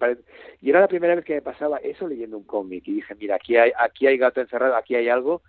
y 0.61 0.71
era 0.71 0.81
la 0.81 0.87
primera 0.89 1.17
vez 1.17 1.25
que 1.25 1.35
me 1.35 1.43
pasaba 1.43 1.79
eso 1.79 2.07
leyendo 2.07 2.37
un 2.39 2.45
cómic 2.45 2.87
y 2.87 2.95
dije, 2.95 3.15
mira, 3.17 3.35
aquí 3.37 3.57
hay 3.57 3.73
aquí 3.77 4.07
hay 4.07 4.19
gato 4.19 4.41
encerrado, 4.41 4.77
aquí 4.77 4.95
hay 4.95 5.09
algo 5.09 5.43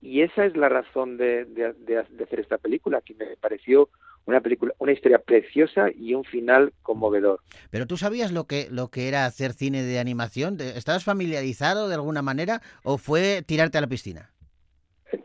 y 0.00 0.22
esa 0.22 0.46
es 0.46 0.56
la 0.56 0.68
razón 0.68 1.16
de, 1.16 1.44
de, 1.44 1.74
de- 1.74 2.04
de 2.08 2.24
hacer 2.24 2.40
esta 2.40 2.58
película, 2.58 3.02
que 3.02 3.14
me 3.14 3.36
pareció 3.36 3.88
una 4.30 4.40
película, 4.40 4.74
una 4.78 4.92
historia 4.92 5.18
preciosa 5.18 5.88
y 5.94 6.14
un 6.14 6.24
final 6.24 6.72
conmovedor. 6.82 7.40
Pero 7.70 7.86
tú 7.86 7.96
sabías 7.96 8.32
lo 8.32 8.44
que, 8.46 8.68
lo 8.70 8.88
que 8.88 9.08
era 9.08 9.26
hacer 9.26 9.52
cine 9.52 9.82
de 9.82 9.98
animación? 9.98 10.56
¿Te- 10.56 10.76
¿Estabas 10.78 11.04
familiarizado 11.04 11.88
de 11.88 11.94
alguna 11.94 12.22
manera 12.22 12.62
o 12.82 12.98
fue 12.98 13.42
tirarte 13.46 13.78
a 13.78 13.80
la 13.82 13.86
piscina? 13.86 14.30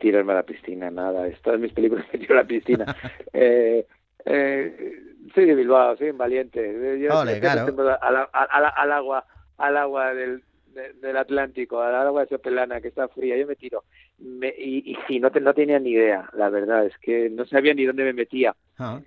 Tirarme 0.00 0.32
a 0.32 0.36
la 0.36 0.42
piscina, 0.42 0.90
nada. 0.90 1.26
Todas 1.42 1.60
mis 1.60 1.72
películas 1.72 2.04
me 2.12 2.18
tiro 2.18 2.34
a 2.34 2.42
la 2.42 2.46
piscina. 2.46 2.96
eh, 3.32 3.86
eh, 4.24 4.92
soy 5.34 5.46
de 5.46 5.54
Bilbao, 5.54 5.96
soy 5.96 6.10
un 6.10 6.18
valiente. 6.18 6.60
Eh, 6.60 7.00
Yo 7.00 7.20
Ole, 7.20 7.38
claro. 7.40 7.66
al, 8.02 8.16
al- 8.16 8.28
al- 8.32 8.72
al 8.76 8.92
agua, 8.92 9.24
al 9.58 9.76
agua 9.76 10.12
del, 10.14 10.42
de- 10.74 10.92
del 10.94 11.16
Atlántico, 11.16 11.80
al 11.80 11.94
agua 11.94 12.22
de 12.22 12.28
Sopelana, 12.28 12.80
que 12.80 12.88
está 12.88 13.08
fría, 13.08 13.36
yo 13.36 13.46
me 13.46 13.54
tiro. 13.56 13.84
Me- 14.18 14.54
y, 14.58 14.90
y 14.92 14.96
sí, 15.06 15.20
no, 15.20 15.30
te- 15.30 15.40
no 15.40 15.54
tenía 15.54 15.78
ni 15.78 15.90
idea, 15.90 16.28
la 16.34 16.48
verdad, 16.50 16.84
es 16.86 16.96
que 16.98 17.30
no 17.30 17.46
sabía 17.46 17.72
ni 17.74 17.84
dónde 17.84 18.04
me 18.04 18.12
metía. 18.12 18.54
Ah, 18.78 19.00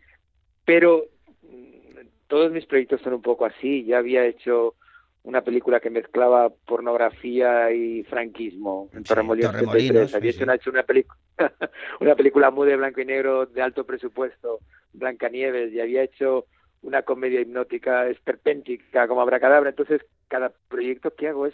Pero 0.65 1.05
mm, 1.43 2.07
todos 2.27 2.51
mis 2.51 2.65
proyectos 2.65 3.01
son 3.01 3.13
un 3.13 3.21
poco 3.21 3.45
así. 3.45 3.85
Ya 3.85 3.97
había 3.97 4.25
hecho 4.25 4.75
una 5.23 5.41
película 5.41 5.79
que 5.79 5.89
mezclaba 5.89 6.49
pornografía 6.49 7.71
y 7.71 8.03
franquismo 8.03 8.89
en 8.93 9.03
Torremolinos 9.03 9.51
Torremolinos, 9.51 10.11
33. 10.11 10.15
Había 10.15 10.31
sí, 10.31 10.37
hecho 10.37 10.43
una, 10.43 10.55
hecho 10.55 10.69
una 10.69 10.83
película 10.83 11.17
una 11.99 12.15
película 12.15 12.51
muy 12.51 12.67
de 12.67 12.75
blanco 12.75 13.01
y 13.01 13.05
negro 13.05 13.45
de 13.45 13.61
alto 13.61 13.85
presupuesto, 13.85 14.59
Blancanieves, 14.93 15.71
y 15.73 15.79
había 15.79 16.03
hecho 16.03 16.45
una 16.81 17.03
comedia 17.03 17.41
hipnótica 17.41 18.07
esperpéntica 18.07 19.07
como 19.07 19.21
Abracadabra. 19.21 19.69
Entonces, 19.69 20.01
cada 20.27 20.51
proyecto 20.67 21.13
que 21.13 21.27
hago 21.27 21.45
es, 21.45 21.53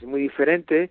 es 0.00 0.06
muy 0.06 0.20
diferente 0.20 0.90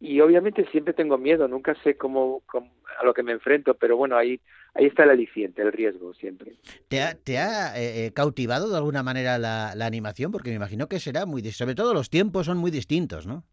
y 0.00 0.20
obviamente 0.20 0.66
siempre 0.72 0.94
tengo 0.94 1.18
miedo, 1.18 1.46
nunca 1.46 1.74
sé 1.84 1.96
cómo, 1.96 2.42
cómo- 2.46 2.72
a 2.98 3.04
lo 3.04 3.14
que 3.14 3.22
me 3.22 3.32
enfrento, 3.32 3.74
pero 3.74 3.96
bueno, 3.96 4.16
ahí 4.16 4.40
ahí 4.74 4.86
está 4.86 5.04
el 5.04 5.10
aliciente, 5.10 5.62
el 5.62 5.72
riesgo 5.72 6.14
siempre. 6.14 6.54
¿Te 6.88 7.02
ha, 7.02 7.14
te 7.14 7.38
ha, 7.38 7.76
eh, 7.80 8.06
eh, 8.06 8.12
cautivado 8.12 8.70
de 8.70 8.76
alguna 8.76 9.02
manera 9.02 9.38
la, 9.38 9.74
la 9.74 9.86
animación? 9.86 10.30
Porque 10.32 10.50
me 10.50 10.56
imagino 10.56 10.88
que 10.88 11.00
será 11.00 11.26
muy... 11.26 11.42
Sobre 11.50 11.74
todo 11.74 11.92
los 11.94 12.08
tiempos 12.08 12.46
son 12.46 12.58
muy 12.58 12.70
distintos, 12.70 13.26
¿no? 13.26 13.44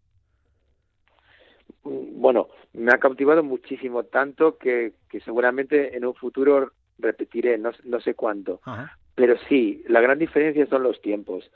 Mm, 1.83 2.21
Bueno, 2.21 2.49
me 2.73 2.91
ha 2.93 2.99
cautivado 2.99 3.43
muchísimo, 3.43 4.03
tanto 4.03 4.57
que, 4.57 4.93
que 5.09 5.19
seguramente 5.21 5.95
en 5.95 6.05
un 6.05 6.13
futuro 6.13 6.71
repetiré, 6.99 7.57
no, 7.57 7.71
no 7.83 7.99
sé 8.01 8.13
cuánto. 8.13 8.61
Pero 9.15 9.35
sí, 9.49 9.83
la 9.87 10.01
gran 10.01 10.19
diferencia 10.19 10.67
son 10.67 10.83
los 10.83 11.01
tiempos. 11.01 11.49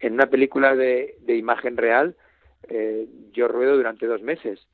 En 0.00 0.14
una 0.14 0.26
película 0.26 0.76
de, 0.76 1.16
de 1.20 1.36
imagen 1.36 1.76
real, 1.76 2.16
eh, 2.68 3.06
yo 3.32 3.48
ruedo 3.48 3.76
durante 3.76 4.06
dos 4.06 4.22
meses, 4.22 4.66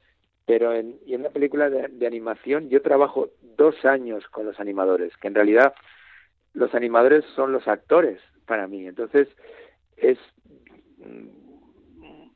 pero 0.47 0.73
en, 0.75 0.97
y 1.07 1.15
en 1.15 1.23
una 1.23 1.31
película 1.31 1.71
de, 1.71 1.89
de 1.89 2.07
animación 2.07 2.69
yo 2.69 2.83
trabajo 2.83 3.31
dos 3.57 3.85
años 3.85 4.27
con 4.29 4.47
los 4.47 4.61
animadores, 4.61 5.17
que 5.17 5.29
en 5.29 5.35
realidad 5.35 5.75
los 6.55 6.75
animadores 6.75 7.25
son 7.35 7.53
los 7.53 7.67
actores 7.69 8.21
para 8.47 8.67
mí. 8.67 8.87
Entonces, 8.87 9.29
es, 9.97 10.19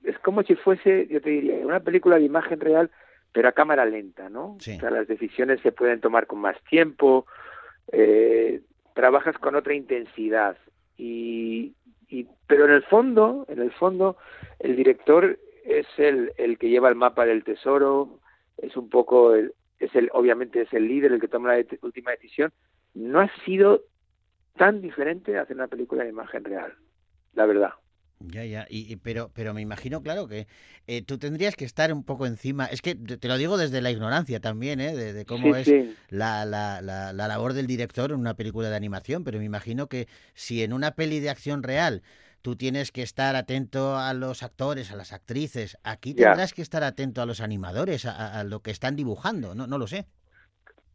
es 0.02 0.18
como 0.20 0.42
si 0.42 0.54
fuese, 0.56 1.06
yo 1.08 1.20
te 1.20 1.30
diría, 1.30 1.56
una 1.64 1.80
película 1.80 2.18
de 2.18 2.24
imagen 2.24 2.60
real, 2.60 2.90
pero 3.32 3.48
a 3.48 3.52
cámara 3.52 3.84
lenta, 3.84 4.28
¿no? 4.28 4.56
O 4.56 4.60
sea, 4.60 4.90
las 4.90 5.06
decisiones 5.06 5.60
se 5.60 5.72
pueden 5.72 6.00
tomar 6.00 6.26
con 6.26 6.40
más 6.40 6.56
tiempo, 6.64 7.26
eh, 7.92 8.62
trabajas 8.94 9.38
con 9.38 9.54
otra 9.54 9.74
intensidad 9.74 10.56
y, 10.96 11.74
y 12.08 12.26
pero 12.46 12.64
en 12.64 12.72
el 12.72 12.82
fondo 12.84 13.44
en 13.48 13.60
el 13.60 13.70
fondo 13.72 14.16
el 14.58 14.76
director 14.76 15.38
es 15.64 15.86
el, 15.98 16.32
el 16.36 16.58
que 16.58 16.70
lleva 16.70 16.88
el 16.88 16.94
mapa 16.94 17.26
del 17.26 17.44
tesoro 17.44 18.20
es 18.56 18.76
un 18.76 18.88
poco 18.88 19.34
el, 19.34 19.52
es 19.78 19.94
el 19.94 20.10
obviamente 20.12 20.62
es 20.62 20.72
el 20.72 20.88
líder 20.88 21.12
el 21.12 21.20
que 21.20 21.28
toma 21.28 21.56
la 21.56 21.64
última 21.82 22.10
decisión. 22.10 22.52
No 22.94 23.20
ha 23.20 23.30
sido 23.44 23.82
tan 24.56 24.80
diferente 24.80 25.38
hacer 25.38 25.56
una 25.56 25.68
película 25.68 26.02
de 26.02 26.10
imagen 26.10 26.44
real 26.44 26.74
la 27.34 27.46
verdad 27.46 27.72
Ya, 28.20 28.44
ya, 28.44 28.66
y, 28.68 28.92
y- 28.92 28.96
pero, 28.96 29.30
pero 29.32 29.54
me 29.54 29.60
imagino, 29.62 30.02
claro, 30.02 30.26
que 30.26 30.48
eh, 30.88 31.02
tú 31.02 31.18
tendrías 31.18 31.54
que 31.54 31.64
estar 31.64 31.92
un 31.92 32.02
poco 32.02 32.26
encima. 32.26 32.66
Es 32.66 32.82
que 32.82 32.96
te 32.96 33.28
lo 33.28 33.36
digo 33.38 33.56
desde 33.56 33.80
la 33.80 33.92
ignorancia 33.92 34.40
también, 34.40 34.80
¿eh? 34.80 34.94
De, 34.96 35.12
de 35.12 35.24
cómo 35.24 35.54
Sí, 35.54 35.54
es 35.54 35.68
sí. 35.70 35.96
La, 36.08 36.44
la, 36.44 36.82
la, 36.82 37.12
la 37.12 37.28
labor 37.28 37.52
del 37.52 37.68
director 37.68 38.10
en 38.10 38.18
una 38.18 38.34
película 38.34 38.70
de 38.70 38.76
animación, 38.76 39.22
pero 39.22 39.38
me 39.38 39.44
imagino 39.44 39.88
que 39.88 40.08
si 40.34 40.64
en 40.64 40.72
una 40.72 40.92
peli 40.96 41.20
de 41.20 41.30
acción 41.30 41.62
real 41.62 42.02
tú 42.42 42.56
tienes 42.56 42.90
que 42.90 43.02
estar 43.02 43.36
atento 43.36 43.96
a 43.96 44.12
los 44.14 44.42
actores, 44.42 44.90
a 44.90 44.96
las 44.96 45.12
actrices, 45.12 45.78
aquí 45.84 46.14
tendrás 46.14 46.52
que 46.54 46.62
estar 46.62 46.82
atento 46.82 47.22
a 47.22 47.26
los 47.26 47.40
animadores, 47.40 48.04
a, 48.04 48.12
a- 48.12 48.40
a 48.40 48.44
lo 48.44 48.62
que 48.62 48.72
están 48.72 48.96
dibujando, 48.96 49.54
no, 49.54 49.66
no 49.68 49.78
lo 49.78 49.86
sé. 49.86 50.06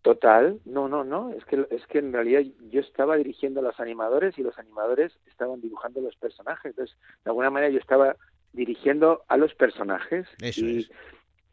Total, 0.03 0.59
no, 0.65 0.87
no, 0.89 1.03
no, 1.05 1.31
es 1.31 1.43
que 1.45 1.65
es 1.71 1.87
que 1.87 1.99
en 1.99 2.11
realidad 2.11 2.41
yo 2.69 2.81
estaba 2.81 3.15
dirigiendo 3.15 3.61
a 3.61 3.63
los 3.63 3.79
animadores 3.79 4.37
y 4.37 4.43
los 4.43 4.59
animadores 4.59 5.17
estaban 5.27 5.61
dibujando 5.61 6.01
los 6.01 6.15
personajes, 6.17 6.71
entonces 6.71 6.97
de 7.23 7.29
alguna 7.31 7.49
manera 7.49 7.71
yo 7.71 7.79
estaba 7.79 8.17
dirigiendo 8.51 9.23
a 9.29 9.37
los 9.37 9.55
personajes 9.55 10.27
Eso 10.41 10.65
y, 10.65 10.79
es. 10.79 10.91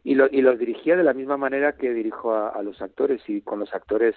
y, 0.03 0.15
lo- 0.17 0.29
y 0.31 0.43
los 0.43 0.59
dirigía 0.59 0.97
de 0.97 1.05
la 1.05 1.15
misma 1.15 1.37
manera 1.37 1.77
que 1.77 1.95
dirijo 1.95 2.35
a, 2.35 2.49
a 2.49 2.63
los 2.65 2.83
actores 2.83 3.23
y 3.29 3.41
con 3.41 3.61
los 3.61 3.73
actores 3.73 4.17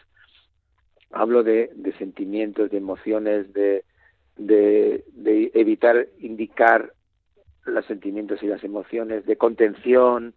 hablo 1.11 1.43
de, 1.43 1.69
de 1.75 1.93
sentimientos, 1.99 2.71
de 2.71 2.77
emociones, 2.77 3.53
de, 3.53 3.85
de, 4.35 5.03
de 5.11 5.51
evitar 5.53 6.07
indicar 6.17 6.91
los 7.65 7.85
sentimientos 7.85 8.41
y 8.41 8.47
las 8.47 8.63
emociones, 8.63 9.27
de 9.27 9.37
contención, 9.37 10.33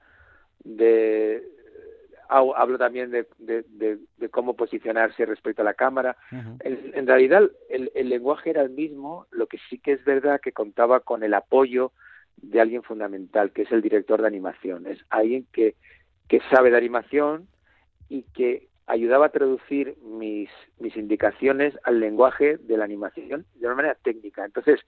de 0.65 1.43
hab- 2.29 2.55
hablo 2.57 2.79
también 2.79 3.11
de, 3.11 3.27
de, 3.39 3.63
de- 3.69 3.99
de 4.17 4.29
cómo 4.29 4.55
posicionarse 4.57 5.25
respecto 5.27 5.63
a 5.63 5.65
la 5.65 5.75
cámara. 5.75 6.17
En, 6.61 6.93
en 6.95 7.07
realidad 7.07 7.43
el, 7.69 7.91
el 7.95 8.09
lenguaje 8.09 8.51
era 8.51 8.63
el 8.63 8.71
mismo, 8.71 9.27
lo 9.31 9.47
que 9.47 9.59
sí 9.71 9.79
que 9.79 9.93
es 9.93 10.05
verdad 10.05 10.41
que 10.41 10.53
contaba 10.53 11.01
con 11.01 11.23
el 11.23 11.35
apoyo 11.35 11.93
de 12.37 12.61
alguien 12.61 12.83
fundamental, 12.83 13.53
que 13.53 13.63
es 13.63 13.73
el 13.73 13.83
director 13.83 14.21
de 14.21 14.27
animación. 14.29 14.87
Es 14.87 14.99
alguien 15.11 15.47
que, 15.53 15.75
que 16.29 16.41
sabe 16.51 16.71
de 16.71 16.77
animación 16.77 17.49
y 18.09 18.23
que 18.35 18.69
ayudaba 18.87 19.27
a 19.27 19.31
traducir 19.31 19.97
mis, 20.03 20.49
mis 20.79 20.97
indicaciones 20.97 21.75
al 21.83 21.99
lenguaje 21.99 22.57
de 22.59 22.77
la 22.77 22.85
animación 22.85 23.47
de 23.55 23.67
una 23.67 23.75
manera 23.77 23.97
técnica. 24.03 24.45
Entonces, 24.45 24.81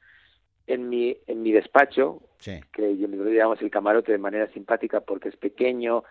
en 0.67 0.89
mi, 0.89 1.17
en 1.27 1.43
mi 1.43 1.53
despacho, 1.53 2.23
Sí. 2.39 2.61
que 2.73 2.97
yo 2.97 3.09
lo 3.09 3.29
llamamos 3.31 3.61
el 3.63 3.71
camarote 3.71 4.13
de 4.13 4.19
manera 4.19 4.47
simpática 4.53 5.01
porque 5.01 5.31
es 5.31 5.37
pequeño, 5.37 6.05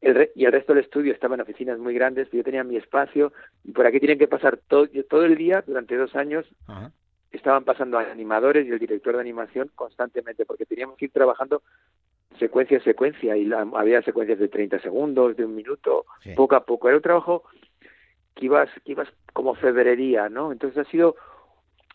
el 0.00 0.14
re- 0.14 0.32
y 0.34 0.44
el 0.44 0.52
resto 0.52 0.74
del 0.74 0.84
estudio 0.84 1.12
estaba 1.12 1.34
en 1.34 1.40
oficinas 1.40 1.78
muy 1.78 1.94
grandes, 1.94 2.28
yo 2.30 2.42
tenía 2.44 2.64
mi 2.64 2.76
espacio, 2.76 3.32
y 3.64 3.72
por 3.72 3.86
aquí 3.86 3.98
tienen 3.98 4.18
que 4.18 4.28
pasar 4.28 4.58
todo, 4.68 4.86
todo 5.08 5.24
el 5.24 5.36
día, 5.36 5.62
durante 5.66 5.96
dos 5.96 6.14
años, 6.14 6.46
estaban 7.32 7.64
pasando 7.64 7.98
animadores 7.98 8.66
y 8.66 8.70
el 8.70 8.78
director 8.78 9.14
de 9.14 9.20
animación 9.20 9.70
constantemente, 9.74 10.44
porque 10.46 10.66
teníamos 10.66 10.96
que 10.96 11.06
ir 11.06 11.12
trabajando 11.12 11.62
secuencia 12.38 12.78
a 12.78 12.82
secuencia, 12.82 13.36
y 13.36 13.44
la- 13.46 13.66
había 13.74 14.02
secuencias 14.02 14.38
de 14.38 14.48
30 14.48 14.78
segundos, 14.80 15.36
de 15.36 15.44
un 15.44 15.54
minuto, 15.54 16.04
Sí. 16.22 16.34
poco 16.36 16.54
a 16.56 16.64
poco. 16.64 16.88
Era 16.88 16.96
un 16.98 17.02
trabajo 17.02 17.44
que 18.34 18.46
ibas, 18.46 18.68
que 18.84 18.92
ibas 18.92 19.08
como 19.32 19.54
febrería, 19.54 20.28
¿no? 20.28 20.52
Entonces 20.52 20.86
ha 20.86 20.90
sido 20.90 21.16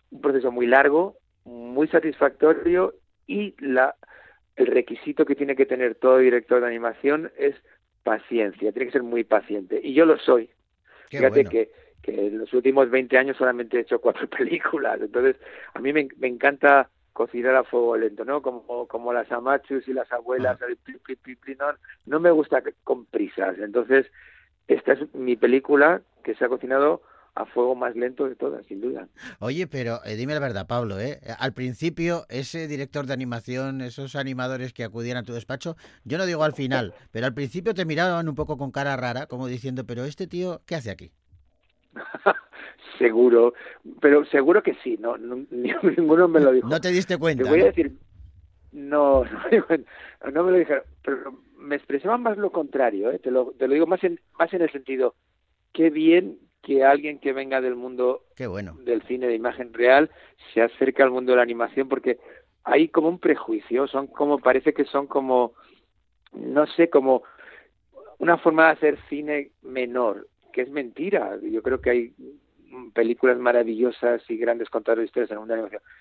un 0.09 0.21
proceso 0.21 0.51
muy 0.51 0.65
largo, 0.65 1.17
muy 1.45 1.87
satisfactorio 1.87 2.93
y 3.27 3.55
la 3.59 3.95
el 4.57 4.67
requisito 4.67 5.25
que 5.25 5.33
tiene 5.35 5.55
que 5.55 5.65
tener 5.65 5.95
todo 5.95 6.17
director 6.17 6.59
de 6.61 6.67
animación 6.67 7.31
es 7.37 7.55
paciencia, 8.03 8.71
tiene 8.71 8.87
que 8.87 8.91
ser 8.91 9.03
muy 9.03 9.23
paciente 9.23 9.79
y 9.81 9.93
yo 9.93 10.05
lo 10.05 10.17
soy. 10.17 10.49
Qué 11.09 11.17
Fíjate 11.17 11.43
bueno. 11.43 11.49
que, 11.49 11.71
que 12.01 12.27
en 12.27 12.39
los 12.39 12.53
últimos 12.53 12.89
20 12.89 13.17
años 13.17 13.37
solamente 13.37 13.77
he 13.77 13.81
hecho 13.81 13.99
cuatro 13.99 14.27
películas, 14.37 15.01
entonces 15.01 15.35
a 15.73 15.79
mí 15.79 15.93
me, 15.93 16.07
me 16.17 16.27
encanta 16.27 16.89
cocinar 17.13 17.55
a 17.55 17.63
fuego 17.63 17.97
lento, 17.97 18.23
¿no? 18.23 18.41
Como, 18.41 18.87
como 18.87 19.13
las 19.13 19.31
amachus 19.31 19.87
y 19.87 19.93
las 19.93 20.11
abuelas, 20.11 20.61
el 20.61 20.77
pli, 20.77 20.95
pli, 20.97 21.15
pli, 21.15 21.35
pli, 21.35 21.55
no, 21.55 21.67
no 22.05 22.19
me 22.19 22.31
gusta 22.31 22.63
con 22.83 23.05
prisas, 23.05 23.57
entonces 23.59 24.09
esta 24.67 24.93
es 24.93 25.13
mi 25.13 25.35
película 25.35 26.01
que 26.23 26.35
se 26.35 26.45
ha 26.45 26.49
cocinado 26.49 27.01
a 27.35 27.45
fuego 27.45 27.75
más 27.75 27.95
lento 27.95 28.27
de 28.27 28.35
todas, 28.35 28.65
sin 28.65 28.81
duda. 28.81 29.07
Oye, 29.39 29.67
pero 29.67 29.99
eh, 30.05 30.15
dime 30.15 30.33
la 30.33 30.39
verdad, 30.39 30.67
Pablo, 30.67 30.99
¿eh? 30.99 31.19
Al 31.39 31.53
principio, 31.53 32.25
ese 32.29 32.67
director 32.67 33.05
de 33.05 33.13
animación, 33.13 33.81
esos 33.81 34.15
animadores 34.15 34.73
que 34.73 34.83
acudían 34.83 35.17
a 35.17 35.23
tu 35.23 35.33
despacho, 35.33 35.75
yo 36.03 36.17
no 36.17 36.25
digo 36.25 36.43
al 36.43 36.53
final, 36.53 36.93
pero 37.11 37.25
al 37.25 37.33
principio 37.33 37.73
te 37.73 37.85
miraban 37.85 38.27
un 38.29 38.35
poco 38.35 38.57
con 38.57 38.71
cara 38.71 38.97
rara, 38.97 39.27
como 39.27 39.47
diciendo, 39.47 39.85
pero 39.85 40.05
este 40.05 40.27
tío, 40.27 40.61
¿qué 40.65 40.75
hace 40.75 40.91
aquí? 40.91 41.11
seguro, 42.99 43.53
pero 44.01 44.25
seguro 44.25 44.63
que 44.63 44.75
sí, 44.83 44.97
no, 44.99 45.17
no- 45.17 45.45
ni- 45.49 45.73
ninguno 45.97 46.27
me 46.27 46.39
lo 46.39 46.51
dijo. 46.51 46.69
No 46.69 46.81
te 46.81 46.89
diste 46.89 47.17
cuenta. 47.17 47.43
Te 47.43 47.49
voy 47.49 47.61
a 47.61 47.65
¿no? 47.65 47.65
decir, 47.65 47.91
no, 48.71 49.23
no, 50.23 50.31
no 50.31 50.43
me 50.43 50.51
lo 50.51 50.57
dijeron, 50.57 50.83
pero 51.03 51.43
me 51.57 51.75
expresaban 51.75 52.23
más 52.23 52.37
lo 52.37 52.51
contrario, 52.51 53.11
¿eh? 53.11 53.19
te, 53.19 53.31
lo, 53.31 53.53
te 53.53 53.67
lo 53.67 53.73
digo 53.73 53.87
más 53.87 54.03
en, 54.03 54.19
más 54.39 54.53
en 54.53 54.61
el 54.63 54.71
sentido, 54.71 55.15
qué 55.73 55.89
bien 55.89 56.39
que 56.61 56.83
alguien 56.83 57.19
que 57.19 57.33
venga 57.33 57.61
del 57.61 57.75
mundo 57.75 58.23
Qué 58.35 58.47
bueno. 58.47 58.73
del 58.83 59.01
cine 59.03 59.27
de 59.27 59.35
imagen 59.35 59.73
real 59.73 60.09
se 60.53 60.61
acerca 60.61 61.03
al 61.03 61.11
mundo 61.11 61.31
de 61.31 61.37
la 61.37 61.43
animación 61.43 61.87
porque 61.87 62.19
hay 62.63 62.89
como 62.89 63.09
un 63.09 63.19
prejuicio, 63.19 63.87
son 63.87 64.07
como, 64.07 64.37
parece 64.39 64.73
que 64.73 64.85
son 64.85 65.07
como, 65.07 65.53
no 66.33 66.67
sé, 66.67 66.89
como 66.89 67.23
una 68.19 68.37
forma 68.37 68.65
de 68.65 68.71
hacer 68.73 68.99
cine 69.09 69.51
menor, 69.63 70.27
que 70.53 70.61
es 70.61 70.69
mentira. 70.69 71.39
Yo 71.41 71.63
creo 71.63 71.81
que 71.81 71.89
hay 71.89 72.13
películas 72.93 73.39
maravillosas 73.39 74.21
y 74.29 74.37
grandes 74.37 74.69
contadores 74.69 75.03
de 75.03 75.05
historias 75.07 75.31
en 75.31 75.35
el 75.35 75.39
mundo 75.39 75.53
de 75.55 75.61
la 75.61 75.67
animación. 75.67 75.91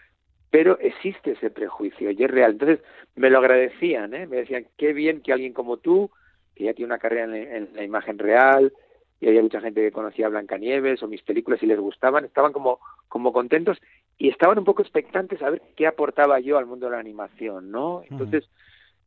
Pero 0.51 0.79
existe 0.81 1.33
ese 1.33 1.51
prejuicio 1.51 2.11
y 2.11 2.23
es 2.23 2.31
real. 2.31 2.53
Entonces 2.53 2.81
me 3.15 3.31
lo 3.31 3.39
agradecían, 3.39 4.13
¿eh? 4.13 4.27
me 4.27 4.39
decían, 4.39 4.67
qué 4.77 4.93
bien 4.93 5.23
que 5.23 5.33
alguien 5.33 5.55
como 5.55 5.79
tú, 5.79 6.11
que 6.55 6.65
ya 6.65 6.75
tiene 6.75 6.93
una 6.93 6.99
carrera 6.99 7.25
en, 7.25 7.35
en 7.35 7.69
la 7.75 7.85
imagen 7.85 8.19
real, 8.19 8.73
y 9.21 9.29
había 9.29 9.43
mucha 9.43 9.61
gente 9.61 9.81
que 9.83 9.93
conocía 9.93 10.27
a 10.27 10.31
Blancanieves 10.31 11.03
o 11.03 11.09
mis 11.09 11.23
películas 11.23 11.63
y 11.63 11.67
les 11.67 11.79
gustaban, 11.79 12.25
estaban 12.25 12.53
como, 12.53 12.79
como 13.09 13.33
contentos 13.33 13.79
y 14.19 14.29
estaban 14.29 14.59
un 14.59 14.65
poco 14.65 14.83
expectantes 14.83 15.43
a 15.43 15.51
ver 15.51 15.63
qué 15.77 15.87
aportaba 15.87 16.41
yo 16.41 16.57
al 16.59 16.67
mundo 16.67 16.87
de 16.87 16.93
la 16.93 16.99
animación, 17.01 17.71
¿no? 17.71 18.03
Entonces, 18.11 18.49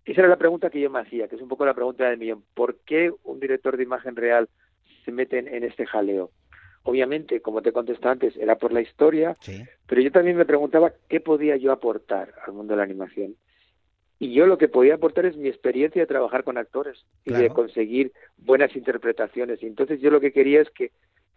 esa 0.05 0.21
era 0.21 0.27
la 0.29 0.37
pregunta 0.37 0.69
que 0.69 0.81
yo 0.81 0.89
me 0.89 0.99
hacía, 0.99 1.27
que 1.27 1.35
es 1.35 1.41
un 1.41 1.47
poco 1.49 1.65
la 1.65 1.73
pregunta 1.73 2.09
del 2.09 2.17
millón. 2.19 2.43
¿Por 2.53 2.77
qué 2.85 3.11
un 3.23 3.39
director 3.39 3.77
de 3.77 3.83
imagen 3.83 4.15
real 4.15 4.49
se 5.05 5.11
mete 5.11 5.39
en, 5.39 5.47
en 5.47 5.63
este 5.63 5.85
jaleo? 5.85 6.31
Obviamente, 6.83 7.39
como 7.41 7.61
te 7.61 7.69
he 7.69 7.73
contestado 7.73 8.11
antes, 8.11 8.35
era 8.35 8.57
por 8.57 8.73
la 8.73 8.81
historia, 8.81 9.37
Sí. 9.39 9.63
pero 9.87 10.01
yo 10.01 10.11
también 10.11 10.35
me 10.35 10.45
preguntaba 10.45 10.91
qué 11.07 11.21
podía 11.21 11.55
yo 11.55 11.71
aportar 11.71 12.33
al 12.45 12.53
mundo 12.53 12.73
de 12.73 12.77
la 12.77 12.83
animación. 12.83 13.35
Y 14.23 14.31
yo 14.31 14.47
lo 14.47 14.57
que 14.57 14.69
podía 14.69 14.95
aportar 14.95 15.25
es 15.25 15.35
mi 15.35 15.49
experiencia 15.49 16.01
de 16.01 16.07
trabajar 16.07 16.45
con 16.45 16.57
actores 16.57 17.05
y 17.25 17.33
de 17.33 17.49
conseguir 17.49 18.13
buenas 18.37 18.73
interpretaciones. 18.73 19.61
Y 19.61 19.65
entonces 19.65 19.99
yo 19.99 20.11
lo 20.11 20.21
que 20.21 20.31
quería 20.31 20.61
es 20.61 20.69
que 20.69 20.91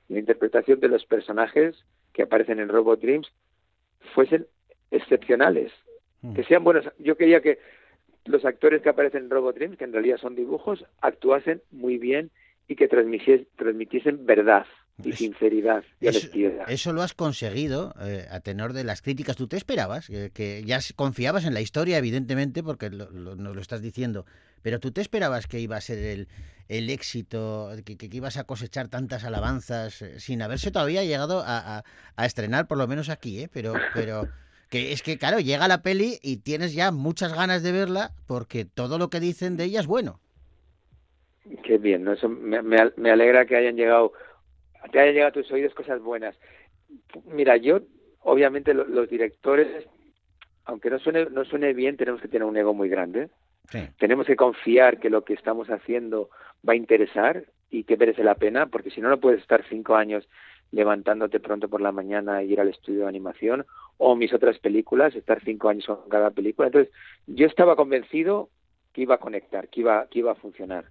la 0.09 0.21
interpretación 0.21 0.79
de 0.79 0.87
los 0.87 1.05
personajes 1.05 1.75
que 2.13 2.23
aparecen 2.23 2.61
en 2.61 2.69
Robot 2.69 3.01
Dreams 3.01 3.27
fuesen 4.15 4.47
excepcionales, 4.93 5.73
que 6.37 6.45
sean 6.45 6.63
buenos. 6.63 6.89
Yo 7.01 7.17
quería 7.17 7.41
que 7.41 7.59
los 8.25 8.45
actores 8.45 8.83
que 8.83 8.89
aparecen 8.89 9.25
en 9.25 9.31
Robot 9.31 9.57
Dreams, 9.57 9.77
que 9.77 9.85
en 9.85 9.93
realidad 9.93 10.19
son 10.19 10.37
dibujos, 10.37 10.85
actuasen 11.01 11.63
muy 11.73 11.99
bien 11.99 12.31
y 12.69 12.77
que 12.77 12.87
transmitiesen 12.87 14.27
verdad 14.27 14.65
y 15.05 15.13
sinceridad 15.13 15.85
y 16.01 16.09
Eso, 16.09 16.19
honestidad. 16.21 16.71
eso 16.71 16.93
lo 16.93 17.03
has 17.03 17.13
conseguido 17.15 17.95
eh, 18.01 18.27
a 18.31 18.41
tenor 18.41 18.73
de 18.73 18.85
las 18.85 19.03
críticas. 19.03 19.37
¿Tú 19.37 19.47
te 19.47 19.57
esperabas? 19.57 20.07
Que, 20.09 20.31
que 20.31 20.63
ya 20.65 20.79
confiabas 20.95 21.45
en 21.45 21.53
la 21.55 21.61
historia, 21.61 21.99
evidentemente, 21.99 22.63
porque 22.63 22.89
lo- 22.91 23.11
lo- 23.11 23.37
nos 23.37 23.55
lo 23.55 23.61
estás 23.61 23.83
diciendo. 23.83 24.25
Pero 24.63 24.81
tú 24.81 24.91
te 24.93 25.01
esperabas 25.03 25.47
que 25.47 25.61
iba 25.61 25.77
a 25.77 25.81
ser 25.81 25.99
el, 25.99 26.29
el 26.69 26.89
éxito, 26.91 27.71
que, 27.85 27.97
que- 27.97 28.09
que 28.09 28.17
ibas 28.17 28.37
a 28.39 28.45
cosechar 28.45 28.89
tantas 28.89 29.25
alabanzas, 29.25 30.01
eh, 30.03 30.19
sin 30.19 30.41
haberse 30.43 30.71
todavía 30.71 31.05
llegado 31.05 31.41
a, 31.41 31.79
a- 31.79 31.85
a 32.17 32.27
estrenar, 32.27 32.67
por 32.67 32.79
lo 32.79 32.87
menos 32.89 33.09
aquí, 33.11 33.41
¿eh? 33.43 33.51
Pero, 33.53 33.75
pero 33.95 34.29
que 34.71 34.93
es 34.93 35.03
que, 35.03 35.19
claro, 35.19 35.39
llega 35.41 35.69
la 35.69 35.83
peli 35.83 36.19
y 36.23 36.39
tienes 36.39 36.73
ya 36.75 36.91
muchas 36.91 37.35
ganas 37.35 37.63
de 37.63 37.71
verla 37.73 38.13
porque 38.27 38.65
todo 38.65 38.99
lo 38.99 39.11
que 39.11 39.21
dicen 39.21 39.57
de 39.59 39.65
ella 39.65 39.81
es 39.81 39.87
bueno. 39.87 40.21
Qué 41.63 41.79
bien, 41.79 42.03
¿no? 42.03 42.15
Eso 42.15 42.29
me, 42.29 42.61
me 42.63 43.11
alegra 43.11 43.47
que 43.47 43.57
hayan 43.57 43.77
llegado, 43.77 44.13
te 44.91 45.01
hayan 45.01 45.15
llegado 45.15 45.29
a 45.31 45.33
tus 45.43 45.51
oídos 45.53 45.75
cosas 45.75 46.01
buenas. 46.01 46.37
Mira, 47.27 47.57
yo, 47.57 47.81
obviamente, 48.21 48.75
lo- 48.75 48.85
los 48.87 49.09
directores, 49.09 49.87
aunque 50.65 50.91
no 50.91 50.99
suene, 50.99 51.27
no 51.27 51.45
suene 51.45 51.73
bien, 51.73 51.97
tenemos 51.97 52.21
que 52.21 52.29
tener 52.29 52.47
un 52.47 52.57
ego 52.57 52.75
muy 52.75 52.89
grande. 52.89 53.29
Sí. 53.71 53.81
Tenemos 53.99 54.27
que 54.27 54.37
confiar 54.37 54.99
que 55.01 55.11
lo 55.11 55.25
que 55.25 55.35
estamos 55.35 55.69
haciendo 55.71 56.31
va 56.69 56.75
a 56.75 56.77
interesar 56.77 57.45
y 57.71 57.85
que 57.85 57.97
merece 57.97 58.23
la 58.23 58.37
pena, 58.37 58.67
porque 58.67 58.91
si 58.91 59.01
no, 59.01 59.09
no 59.09 59.19
puedes 59.19 59.41
estar 59.41 59.65
cinco 59.69 59.97
años 59.97 60.29
levantándote 60.73 61.41
pronto 61.41 61.69
por 61.69 61.81
la 61.81 61.93
mañana 61.93 62.41
e 62.41 62.47
ir 62.47 62.61
al 62.61 62.69
estudio 62.69 63.01
de 63.03 63.09
animación, 63.09 63.65
o 63.99 64.15
mis 64.15 64.33
otras 64.33 64.59
películas, 64.59 65.15
estar 65.15 65.43
cinco 65.45 65.69
años 65.69 65.87
con 65.87 66.09
cada 66.09 66.31
película. 66.31 66.69
Entonces, 66.69 66.93
yo 67.27 67.47
estaba 67.47 67.77
convencido 67.77 68.51
que 68.93 69.03
iba 69.03 69.17
a 69.17 69.21
conectar, 69.21 69.69
que 69.69 69.81
iba, 69.81 70.07
que 70.09 70.19
iba 70.21 70.33
a 70.33 70.37
funcionar 70.37 70.87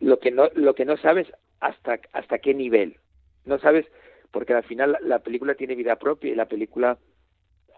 lo 0.00 0.18
que 0.18 0.30
no 0.30 0.48
lo 0.54 0.74
que 0.74 0.84
no 0.84 0.96
sabes 0.98 1.26
hasta 1.60 1.98
hasta 2.12 2.38
qué 2.38 2.54
nivel 2.54 2.96
no 3.44 3.58
sabes 3.58 3.86
porque 4.30 4.54
al 4.54 4.64
final 4.64 4.92
la, 4.92 4.98
la 5.02 5.18
película 5.20 5.54
tiene 5.54 5.74
vida 5.74 5.96
propia 5.96 6.32
y 6.32 6.34
la 6.34 6.46
película 6.46 6.98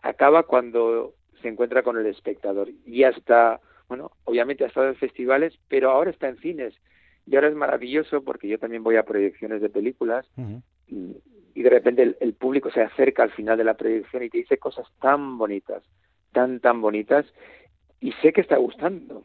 acaba 0.02 0.44
cuando 0.44 1.14
se 1.42 1.48
encuentra 1.48 1.82
con 1.82 1.98
el 1.98 2.06
espectador 2.06 2.68
y 2.86 3.04
hasta 3.04 3.60
bueno 3.88 4.10
obviamente 4.24 4.64
ha 4.64 4.68
estado 4.68 4.88
en 4.88 4.96
festivales 4.96 5.58
pero 5.68 5.90
ahora 5.90 6.10
está 6.10 6.28
en 6.28 6.38
cines 6.38 6.74
y 7.26 7.36
ahora 7.36 7.48
es 7.48 7.54
maravilloso 7.54 8.22
porque 8.24 8.48
yo 8.48 8.58
también 8.58 8.82
voy 8.82 8.96
a 8.96 9.04
proyecciones 9.04 9.60
de 9.60 9.68
películas 9.68 10.26
y, 10.86 11.16
y 11.54 11.62
de 11.62 11.70
repente 11.70 12.02
el, 12.02 12.16
el 12.20 12.34
público 12.34 12.70
se 12.70 12.80
acerca 12.80 13.22
al 13.22 13.32
final 13.32 13.58
de 13.58 13.64
la 13.64 13.74
proyección 13.74 14.22
y 14.22 14.30
te 14.30 14.38
dice 14.38 14.58
cosas 14.58 14.86
tan 15.00 15.38
bonitas 15.38 15.82
tan 16.32 16.60
tan 16.60 16.80
bonitas 16.80 17.26
y 18.00 18.12
sé 18.22 18.32
que 18.32 18.40
está 18.40 18.56
gustando 18.56 19.24